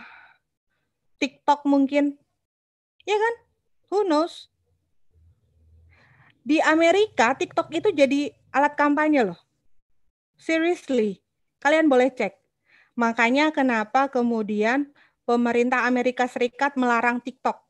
[1.18, 2.18] TikTok mungkin.
[3.04, 3.36] Ya kan?
[3.90, 4.52] Who knows?
[6.44, 9.40] Di Amerika TikTok itu jadi alat kampanye loh.
[10.44, 11.24] Seriously,
[11.64, 12.36] kalian boleh cek.
[13.00, 14.92] Makanya kenapa kemudian
[15.24, 17.64] pemerintah Amerika Serikat melarang TikTok.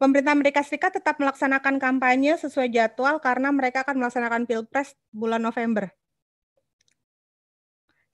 [0.00, 5.92] Pemerintah Amerika Serikat tetap melaksanakan kampanye sesuai jadwal karena mereka akan melaksanakan pilpres bulan November.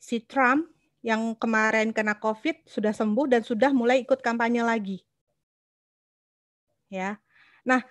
[0.03, 0.67] Si Trump
[1.07, 4.99] yang kemarin kena COVID sudah sembuh dan sudah mulai ikut kampanye lagi.
[6.91, 7.23] Ya.
[7.63, 7.87] Nah,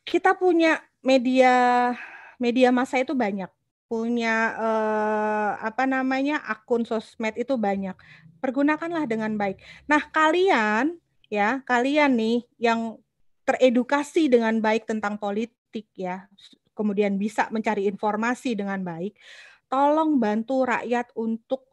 [0.00, 1.92] kita punya media
[2.40, 3.59] media massa itu banyak
[3.90, 7.98] punya eh, apa namanya akun sosmed itu banyak.
[8.38, 9.58] Pergunakanlah dengan baik.
[9.90, 10.94] Nah, kalian
[11.26, 13.02] ya, kalian nih yang
[13.42, 16.30] teredukasi dengan baik tentang politik ya,
[16.78, 19.18] kemudian bisa mencari informasi dengan baik,
[19.66, 21.66] tolong bantu rakyat untuk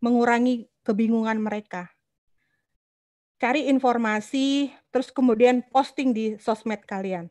[0.00, 1.92] mengurangi kebingungan mereka.
[3.36, 7.28] Cari informasi, terus kemudian posting di sosmed kalian.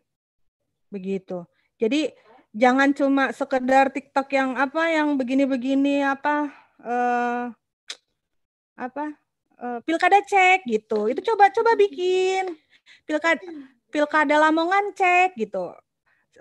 [0.94, 1.48] Begitu.
[1.82, 2.14] Jadi
[2.52, 6.52] jangan cuma sekedar TikTok yang apa yang begini-begini apa
[6.84, 7.46] eh
[8.76, 9.06] apa
[9.62, 11.08] eh, pilkada cek gitu.
[11.12, 12.56] Itu coba coba bikin
[13.08, 13.44] pilkada
[13.92, 15.72] pilkada Lamongan cek gitu.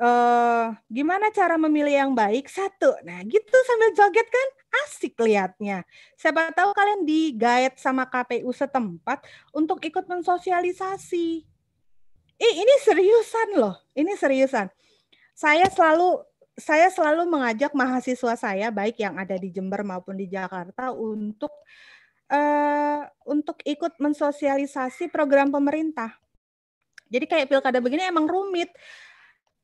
[0.01, 2.49] Eh gimana cara memilih yang baik?
[2.51, 2.91] Satu.
[3.07, 4.49] Nah, gitu sambil joget kan
[4.87, 5.85] asik liatnya.
[6.19, 9.23] Siapa tahu kalian digait sama KPU setempat
[9.55, 11.45] untuk ikut mensosialisasi.
[12.41, 13.77] Eh, ini seriusan loh.
[13.93, 14.73] Ini seriusan
[15.41, 16.21] saya selalu
[16.61, 21.49] saya selalu mengajak mahasiswa saya baik yang ada di Jember maupun di Jakarta untuk
[22.29, 26.13] eh, untuk ikut mensosialisasi program pemerintah.
[27.09, 28.69] Jadi kayak pilkada begini emang rumit.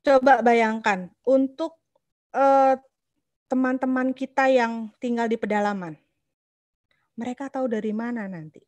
[0.01, 1.77] Coba bayangkan untuk
[2.33, 2.73] eh,
[3.45, 5.93] teman-teman kita yang tinggal di pedalaman.
[7.13, 8.65] Mereka tahu dari mana nanti?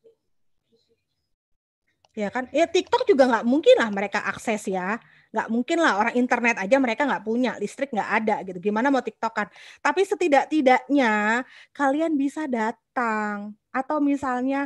[2.13, 2.45] Ya kan?
[2.53, 6.75] Ya TikTok juga nggak mungkin lah mereka akses ya nggak mungkin lah orang internet aja
[6.81, 9.45] mereka nggak punya listrik nggak ada gitu gimana mau tiktokan
[9.77, 14.65] tapi setidak-tidaknya kalian bisa datang atau misalnya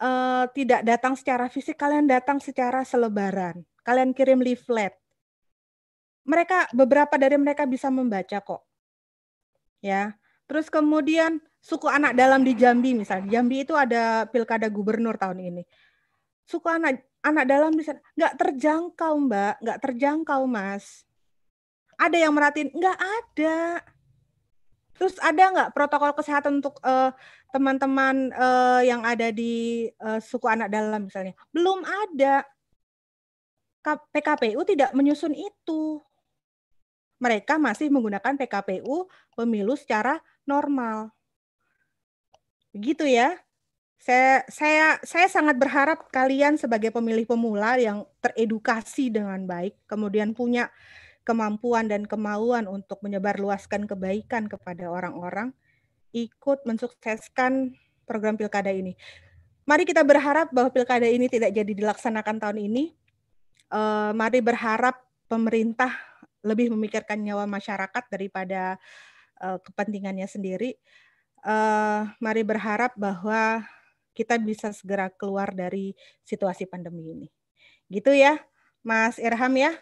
[0.00, 3.62] eh, tidak datang secara fisik, kalian datang secara selebaran.
[3.84, 4.96] Kalian kirim leaflet.
[6.24, 8.62] Mereka beberapa dari mereka bisa membaca kok.
[9.84, 10.16] Ya.
[10.48, 13.38] Terus kemudian suku anak dalam di Jambi misalnya.
[13.40, 15.62] Jambi itu ada pilkada gubernur tahun ini.
[16.44, 21.04] Suku anak anak dalam di sana nggak terjangkau, Mbak, nggak terjangkau, Mas.
[22.00, 22.72] Ada yang merhatiin?
[22.72, 23.84] Nggak ada.
[24.96, 27.12] Terus ada nggak protokol kesehatan untuk eh,
[27.52, 31.36] teman-teman eh, yang ada di eh, suku anak dalam misalnya?
[31.52, 32.44] Belum ada.
[34.12, 36.04] PKPU tidak menyusun itu.
[37.16, 41.12] Mereka masih menggunakan PKPU pemilu secara normal.
[42.76, 43.40] Begitu ya.
[44.00, 50.72] Saya saya saya sangat berharap kalian sebagai pemilih pemula yang teredukasi dengan baik, kemudian punya
[51.20, 55.52] kemampuan dan kemauan untuk menyebarluaskan kebaikan kepada orang-orang,
[56.16, 57.76] ikut mensukseskan
[58.08, 58.96] program pilkada ini.
[59.68, 62.96] Mari kita berharap bahwa pilkada ini tidak jadi dilaksanakan tahun ini.
[63.68, 64.96] Eh, mari berharap
[65.28, 65.92] pemerintah
[66.40, 68.80] lebih memikirkan nyawa masyarakat daripada
[69.44, 70.72] eh, kepentingannya sendiri.
[71.44, 73.60] Eh, mari berharap bahwa
[74.20, 75.96] kita bisa segera keluar dari
[76.28, 77.28] situasi pandemi ini.
[77.88, 78.36] Gitu ya,
[78.84, 79.72] Mas Irham ya.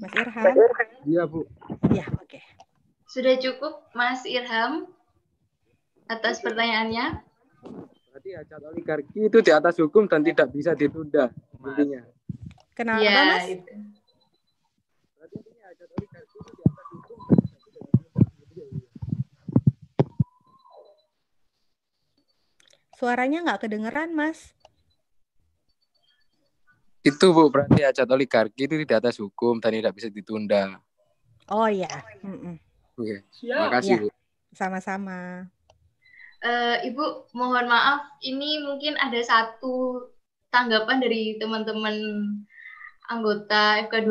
[0.00, 0.54] Mas Irham.
[1.04, 1.44] Iya, Bu.
[1.92, 2.40] Ya, oke.
[3.04, 4.88] Sudah cukup Mas Irham
[6.08, 7.20] atas pertanyaannya?
[8.08, 11.28] Berarti hajat oligarki itu di atas hukum dan tidak bisa ditunda
[11.60, 12.00] intinya.
[12.72, 13.44] Kenapa, Iya, Mas?
[13.52, 13.72] itu.
[15.20, 18.88] Berarti intinya hajat oligarki itu di atas hukum dan tidak bisa ditunda.
[22.96, 24.56] Suaranya nggak kedengeran, Mas.
[27.04, 30.80] Itu Bu, berarti hajat oligarki itu di atas hukum dan tidak bisa ditunda.
[31.46, 31.86] Oh ya,
[32.26, 32.58] Mm-mm.
[32.98, 33.22] Oke.
[33.38, 34.02] Terima kasih, Iya.
[34.02, 34.08] Bu.
[34.56, 35.46] sama-sama.
[36.40, 40.08] Eh, Ibu, mohon maaf, ini mungkin ada satu
[40.48, 41.94] tanggapan dari teman-teman
[43.06, 44.10] anggota FK2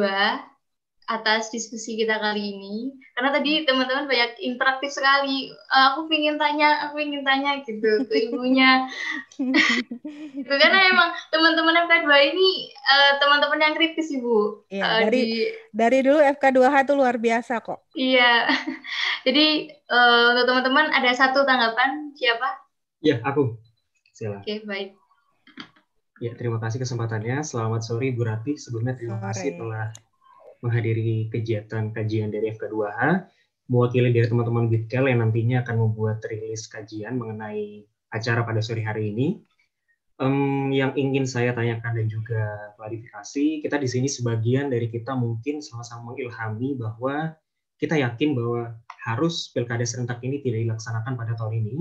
[1.06, 2.76] atas diskusi kita kali ini.
[3.14, 5.48] Karena tadi teman-teman banyak interaktif sekali.
[5.50, 8.90] Eh, aku ingin tanya, aku ingin tanya gitu ke ibunya.
[10.42, 14.66] Itu karena emang teman-teman FK2 ini eh, teman-teman yang kritis, Ibu.
[14.70, 17.80] Iya, Eh, dari di- dari dulu FK2H itu luar biasa kok.
[17.94, 18.50] Iya.
[19.28, 22.62] Jadi eh, untuk teman-teman ada satu tanggapan siapa?
[23.02, 23.58] Ya, aku.
[24.16, 24.40] Sila.
[24.42, 24.96] Oke, baik.
[26.18, 27.44] Ya, terima kasih kesempatannya.
[27.44, 28.56] Selamat sore, Bu Rati.
[28.56, 29.92] Sebelumnya terima kasih telah
[30.64, 33.00] menghadiri kegiatan kajian dari FK2H,
[33.68, 37.84] mewakili dari teman-teman Bitkel yang nantinya akan membuat rilis kajian mengenai
[38.14, 39.42] acara pada sore hari ini.
[40.16, 45.60] Em, yang ingin saya tanyakan dan juga klarifikasi, kita di sini sebagian dari kita mungkin
[45.60, 47.36] sama-sama mengilhami bahwa
[47.76, 51.78] kita yakin bahwa harus pilkada serentak ini tidak dilaksanakan pada tahun ini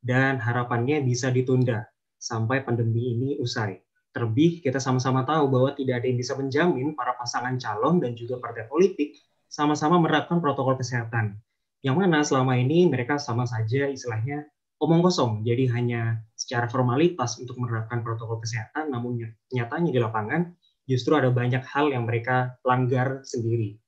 [0.00, 1.84] dan harapannya bisa ditunda
[2.16, 3.83] sampai pandemi ini usai.
[4.14, 8.38] Terlebih kita sama-sama tahu bahwa tidak ada yang bisa menjamin para pasangan calon dan juga
[8.38, 9.18] partai politik
[9.50, 11.34] sama-sama menerapkan protokol kesehatan.
[11.82, 14.46] Yang mana selama ini mereka sama saja istilahnya
[14.78, 19.18] omong kosong, jadi hanya secara formalitas untuk menerapkan protokol kesehatan, namun
[19.50, 20.54] nyatanya di lapangan
[20.86, 23.80] justru ada banyak hal yang mereka langgar sendiri.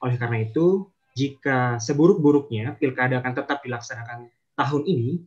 [0.00, 5.22] Oleh karena itu, jika seburuk-buruknya pilkada akan tetap dilaksanakan tahun ini,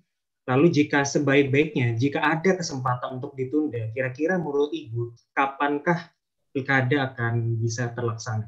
[0.47, 6.15] lalu jika sebaik-baiknya, jika ada kesempatan untuk ditunda, kira-kira menurut Ibu, kapankah
[6.55, 8.47] pilkada akan bisa terlaksana?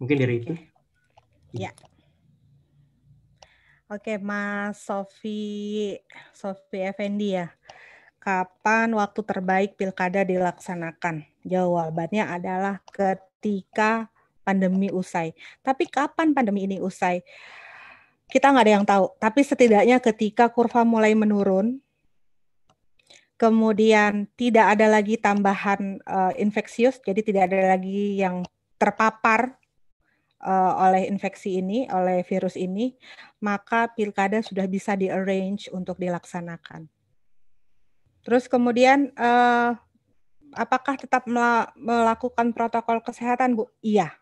[0.00, 0.52] Mungkin dari itu.
[1.52, 1.70] Ya.
[3.92, 5.92] Oke, Mas Sofi
[6.32, 7.52] Sofi Effendi ya.
[8.16, 11.28] Kapan waktu terbaik pilkada dilaksanakan?
[11.44, 14.08] Jawabannya adalah ketika
[14.42, 15.36] pandemi usai.
[15.60, 17.20] Tapi kapan pandemi ini usai?
[18.32, 19.12] Kita nggak ada yang tahu.
[19.20, 21.84] Tapi setidaknya ketika kurva mulai menurun,
[23.36, 28.40] kemudian tidak ada lagi tambahan eh, infeksius, jadi tidak ada lagi yang
[28.80, 29.60] terpapar
[30.40, 32.96] eh, oleh infeksi ini, oleh virus ini,
[33.44, 36.88] maka pilkada sudah bisa di-arrange untuk dilaksanakan.
[38.24, 39.70] Terus kemudian eh,
[40.56, 43.68] apakah tetap mela- melakukan protokol kesehatan, Bu?
[43.84, 44.21] Iya.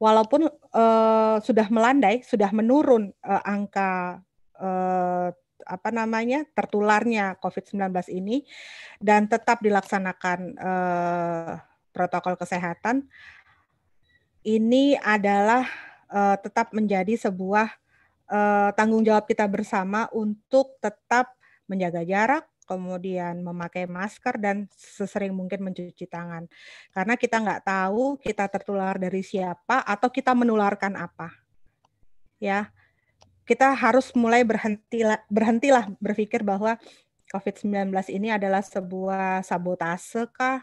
[0.00, 4.24] Walaupun eh, sudah melandai, sudah menurun eh, angka
[4.56, 5.28] eh,
[5.70, 8.42] apa namanya tertularnya COVID-19 ini
[8.96, 11.52] dan tetap dilaksanakan eh,
[11.92, 13.04] protokol kesehatan,
[14.40, 15.68] ini adalah
[16.08, 17.68] eh, tetap menjadi sebuah
[18.32, 21.36] eh, tanggung jawab kita bersama untuk tetap
[21.68, 26.46] menjaga jarak, kemudian memakai masker dan sesering mungkin mencuci tangan.
[26.94, 31.34] Karena kita nggak tahu kita tertular dari siapa atau kita menularkan apa.
[32.38, 32.70] Ya,
[33.42, 36.78] kita harus mulai berhentilah berhentilah berpikir bahwa
[37.34, 40.62] COVID-19 ini adalah sebuah sabotase kah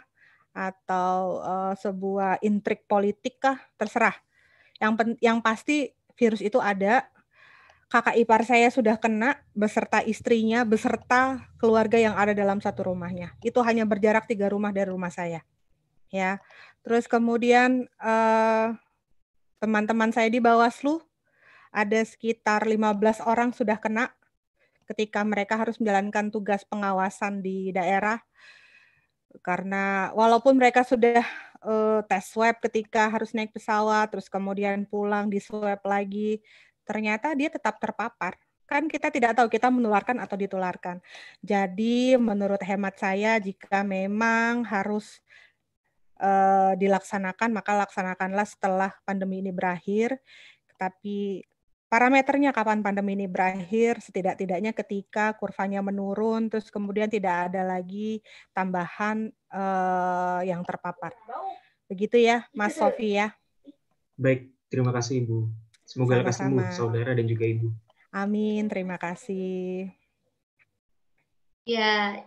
[0.55, 4.15] atau uh, sebuah intrik politik kah terserah.
[4.79, 7.03] Yang yang pasti virus itu ada.
[7.87, 13.31] Kakak ipar saya sudah kena beserta istrinya beserta keluarga yang ada dalam satu rumahnya.
[13.39, 15.43] Itu hanya berjarak tiga rumah dari rumah saya.
[16.11, 16.43] Ya.
[16.83, 18.75] Terus kemudian uh,
[19.63, 20.99] teman-teman saya di Bawaslu
[21.71, 24.11] ada sekitar 15 orang sudah kena
[24.87, 28.23] ketika mereka harus menjalankan tugas pengawasan di daerah
[29.43, 31.21] karena walaupun mereka sudah
[31.61, 36.41] uh, tes swab ketika harus naik pesawat terus kemudian pulang di swab lagi
[36.87, 41.03] ternyata dia tetap terpapar kan kita tidak tahu kita menularkan atau ditularkan
[41.43, 45.19] jadi menurut hemat saya jika memang harus
[46.23, 50.15] uh, dilaksanakan maka laksanakanlah setelah pandemi ini berakhir
[50.79, 51.43] tapi
[51.87, 58.19] parameternya kapan pandemi ini berakhir, setidak-tidaknya ketika kurvanya menurun, terus kemudian tidak ada lagi
[58.51, 61.15] tambahan uh, yang terpapar.
[61.87, 63.31] Begitu ya, Mas Sofi ya.
[64.19, 65.47] Baik, terima kasih Ibu.
[65.87, 67.67] Semoga lekas sembuh saudara dan juga Ibu.
[68.11, 69.87] Amin, terima kasih.
[71.63, 72.19] Ya,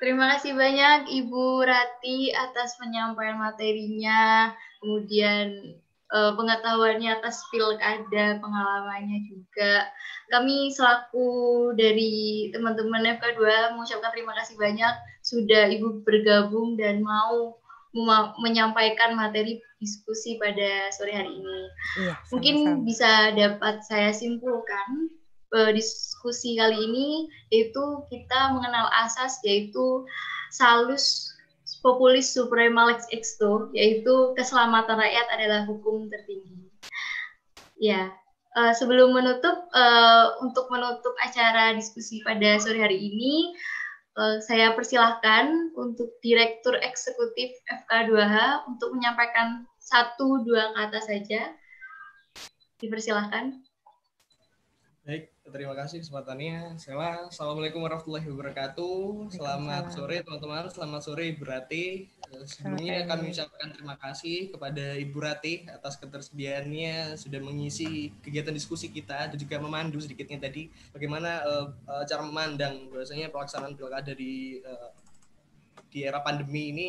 [0.00, 5.76] terima kasih banyak Ibu Rati atas penyampaian materinya, kemudian
[6.08, 9.92] uh, pengetahuannya atas pilkada, pengalamannya juga.
[10.32, 17.60] Kami selaku dari teman-teman FK2 mengucapkan terima kasih banyak sudah Ibu bergabung dan mau
[18.40, 21.60] menyampaikan materi diskusi pada sore hari ini.
[21.98, 22.56] Iya, Mungkin
[22.86, 25.10] bisa dapat saya simpulkan
[25.50, 30.06] uh, diskusi kali ini yaitu kita mengenal asas yaitu
[30.54, 31.34] salus
[31.82, 36.70] populis suprema lex exto, yaitu keselamatan rakyat adalah hukum tertinggi.
[37.82, 38.14] Ya,
[38.54, 43.56] uh, sebelum menutup, uh, untuk menutup acara diskusi pada sore hari ini,
[44.14, 51.52] uh, saya persilahkan untuk Direktur Eksekutif FK2H untuk menyampaikan satu dua kata saja.
[52.80, 53.60] Dipersilahkan.
[55.02, 56.80] Baik, terima kasih kesempatannya.
[56.80, 59.28] Sela, Assalamualaikum warahmatullahi wabarakatuh.
[59.34, 62.08] Selamat sore teman-teman, selamat sore Ibu Rati.
[62.48, 69.28] Sebelumnya kami ucapkan terima kasih kepada Ibu Rati atas ketersediaannya sudah mengisi kegiatan diskusi kita
[69.28, 74.88] dan juga memandu sedikitnya tadi bagaimana uh, cara memandang bahwasanya pelaksanaan pilkada di uh,
[75.92, 76.88] di era pandemi ini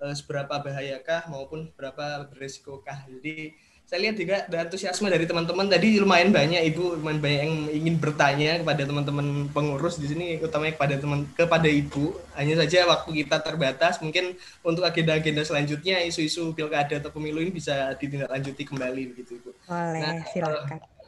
[0.00, 3.06] uh, seberapa bahayakah maupun seberapa beresikokah.
[3.06, 3.54] Jadi
[3.90, 7.94] saya lihat juga ada antusiasme dari teman-teman tadi lumayan banyak ibu lumayan banyak yang ingin
[7.98, 13.42] bertanya kepada teman-teman pengurus di sini utamanya kepada teman kepada ibu hanya saja waktu kita
[13.42, 19.50] terbatas mungkin untuk agenda-agenda selanjutnya isu-isu pilkada atau pemilu ini bisa ditindaklanjuti kembali begitu ibu.
[19.66, 20.78] Boleh nah, silakan.
[20.78, 20.99] Uh,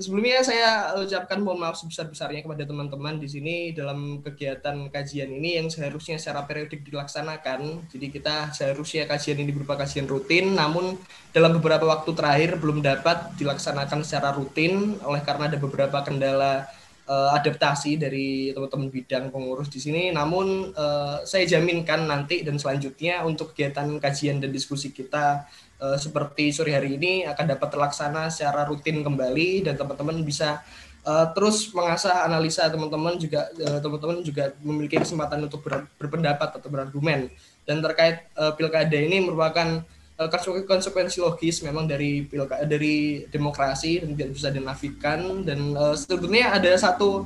[0.00, 5.68] sebelumnya saya ucapkan mohon maaf sebesar-besarnya kepada teman-teman di sini dalam kegiatan kajian ini yang
[5.68, 7.84] seharusnya secara periodik dilaksanakan.
[7.92, 10.96] Jadi kita seharusnya kajian ini berupa kajian rutin, namun
[11.36, 16.64] dalam beberapa waktu terakhir belum dapat dilaksanakan secara rutin oleh karena ada beberapa kendala
[17.08, 20.08] uh, adaptasi dari teman-teman bidang pengurus di sini.
[20.08, 25.44] Namun uh, saya jaminkan nanti dan selanjutnya untuk kegiatan kajian dan diskusi kita
[25.80, 30.62] uh, seperti sore hari ini akan dapat terlaksana secara rutin kembali dan teman-teman bisa
[31.06, 36.68] uh, terus mengasah analisa teman-teman juga uh, teman-teman juga memiliki kesempatan untuk ber, berpendapat atau
[36.68, 37.30] berargumen.
[37.64, 39.80] Dan terkait uh, pilkada ini merupakan
[40.20, 40.28] uh,
[40.68, 45.44] konsekuensi logis memang dari pilkada dari demokrasi dan tidak bisa dinafikan.
[45.44, 47.24] Dan uh, sebetulnya ada satu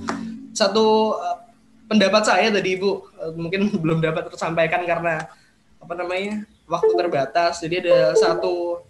[0.55, 1.39] satu uh,
[1.89, 5.27] pendapat saya tadi ibu uh, mungkin belum dapat tersampaikan karena
[5.79, 7.65] apa namanya waktu terbatas.
[7.65, 8.85] Jadi ada satu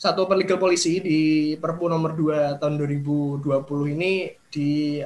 [0.00, 1.20] satu legal polisi di
[1.60, 3.44] Perpu nomor 2 tahun 2020
[3.92, 5.00] ini di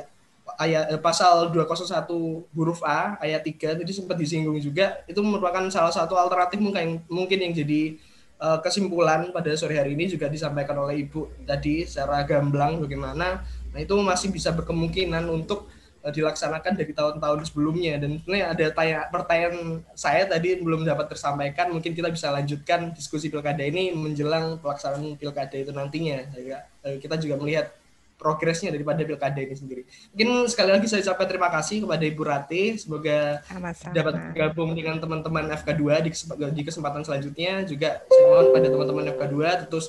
[0.55, 2.07] ayat eh, pasal 201
[2.55, 7.39] huruf A ayat 3 tadi sempat disinggung juga itu merupakan salah satu alternatif mungkin mungkin
[7.43, 7.99] yang jadi
[8.39, 13.43] uh, kesimpulan pada sore hari ini juga disampaikan oleh Ibu tadi secara gamblang bagaimana
[13.75, 15.67] nah itu masih bisa berkemungkinan untuk
[16.13, 21.97] dilaksanakan dari tahun-tahun sebelumnya dan sebenarnya ada tanya pertanyaan saya tadi belum dapat tersampaikan mungkin
[21.97, 26.61] kita bisa lanjutkan diskusi pilkada ini menjelang pelaksanaan pilkada itu nantinya ya,
[27.01, 27.73] kita juga melihat
[28.15, 29.83] progresnya daripada pilkada ini sendiri.
[30.15, 32.63] Mungkin sekali lagi saya ucapkan terima kasih kepada Ibu Rati.
[32.79, 33.93] Semoga Sama-sama.
[33.93, 36.11] dapat bergabung dengan teman-teman FK2 di,
[36.55, 37.67] di kesempatan selanjutnya.
[37.67, 39.87] Juga saya mohon pada teman-teman FK2 terus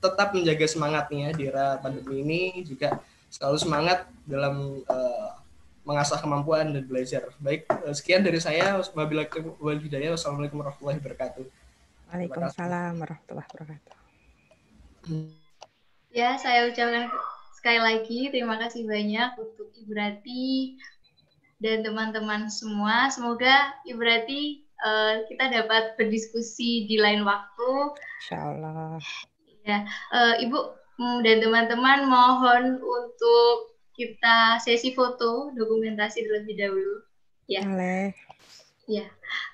[0.00, 2.42] tetap menjaga semangatnya di era pandemi ini.
[2.64, 2.96] Juga
[3.28, 5.43] selalu semangat dalam uh,
[5.84, 7.28] mengasah kemampuan dan belajar.
[7.38, 8.80] Baik, sekian dari saya.
[8.80, 11.44] Wassalamualaikum warahmatullahi wabarakatuh.
[12.08, 13.98] Waalaikumsalam warahmatullahi wabarakatuh.
[16.14, 17.12] Ya, saya ucapkan
[17.52, 20.80] sekali lagi terima kasih banyak untuk Ibu Rati
[21.60, 23.12] dan teman-teman semua.
[23.12, 27.98] Semoga Ibu Rati eh, kita dapat berdiskusi di lain waktu.
[28.24, 28.96] Insya Allah.
[29.64, 29.84] Ya,
[30.16, 30.58] eh, Ibu
[31.26, 36.94] dan teman-teman mohon untuk kita sesi foto dokumentasi terlebih dahulu.
[37.46, 38.10] Ya, Boleh.
[38.90, 39.06] ya.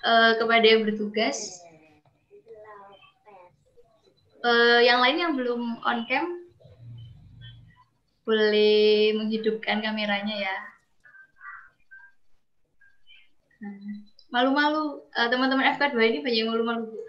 [0.05, 1.61] Eh, kepada yang bertugas.
[4.41, 6.25] Eh, yang lain yang belum on cam
[8.25, 10.57] boleh menghidupkan kameranya ya.
[13.61, 13.77] Nah,
[14.31, 16.87] Malu-malu, Eh, teman-teman FK2 ini banyak malu-malu.
[16.87, 17.01] Bu.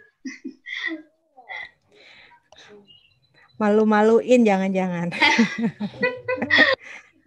[3.61, 5.13] Malu-maluin jangan-jangan.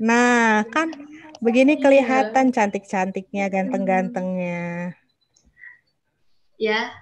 [0.05, 0.93] nah, kan
[1.41, 4.93] begini kelihatan cantik-cantiknya, ganteng-gantengnya.
[6.61, 6.93] Ya,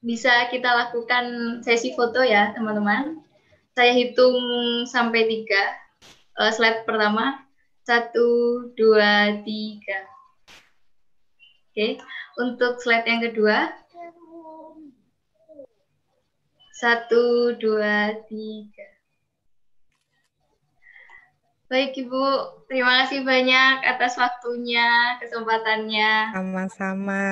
[0.00, 3.24] bisa kita lakukan sesi foto ya, teman-teman.
[3.72, 4.36] Saya hitung
[4.84, 5.64] sampai tiga.
[6.40, 7.44] Eh, slide pertama,
[7.84, 8.28] satu,
[8.76, 10.00] dua, tiga.
[11.70, 12.00] Oke,
[12.40, 13.70] untuk slide yang kedua,
[16.80, 18.89] satu, dua, tiga.
[21.70, 22.26] Baik Ibu,
[22.66, 26.34] terima kasih banyak atas waktunya, kesempatannya.
[26.34, 27.24] Sama-sama,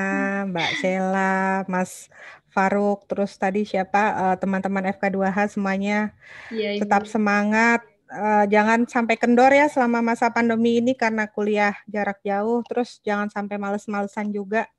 [0.46, 2.06] Mbak Sheila, Mas
[2.54, 6.14] Faruk, terus tadi siapa eh, teman-teman FK2H semuanya
[6.54, 6.86] Ibu.
[6.86, 7.82] tetap semangat.
[8.14, 12.62] Eh, jangan sampai kendor ya selama masa pandemi ini karena kuliah jarak jauh.
[12.62, 14.70] Terus jangan sampai males-malesan juga.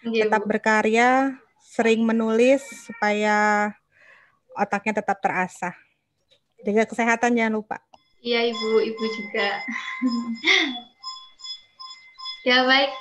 [0.00, 3.68] Iya, Tetap berkarya, sering menulis supaya
[4.56, 5.76] otaknya tetap terasah.
[6.64, 7.84] Jaga kesehatan jangan lupa.
[8.24, 9.48] Iya ibu, ibu juga.
[12.48, 12.92] ya baik,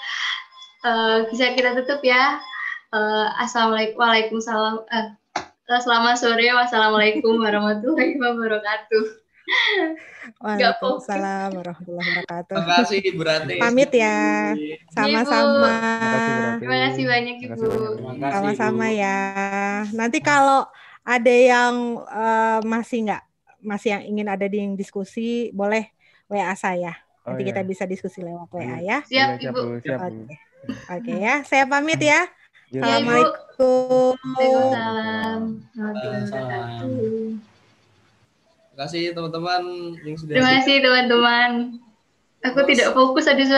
[0.84, 2.44] Eh, bisa kita tutup ya.
[2.92, 4.84] Eh, Assalamualaikum, waalaikumsalam.
[4.92, 5.08] Eh,
[5.80, 9.04] selamat sore, wassalamualaikum warahmatullahi wabarakatuh.
[10.44, 12.56] Waalaikumsalam warahmatullahi wabarakatuh.
[12.60, 13.56] Terima kasih Ibu Rati.
[13.64, 14.20] Pamit ya.
[14.92, 15.72] Sama-sama.
[16.60, 17.68] Terima kasih banyak ibu.
[18.28, 19.20] Sama-sama ya.
[19.96, 20.68] Nanti kalau
[21.08, 23.24] ada yang eh, masih nggak
[23.64, 25.90] masih yang ingin ada di diskusi, boleh
[26.28, 26.94] WA saya.
[27.24, 27.50] Oh, Nanti iya.
[27.56, 29.00] kita bisa diskusi lewat WA ya.
[29.08, 29.62] Siap, Iya, siap, Ibu.
[29.64, 30.08] Bu, siap, Bu.
[30.24, 30.36] Oke.
[30.88, 32.28] Oke ya, saya pamit ya.
[32.72, 32.82] Iya.
[32.84, 34.16] Assalamualaikum.
[34.24, 35.40] Waalaikumsalam.
[38.74, 39.62] Terima kasih teman-teman
[40.02, 41.50] yang sudah Terima kasih teman-teman.
[42.44, 43.44] Aku tidak fokus ada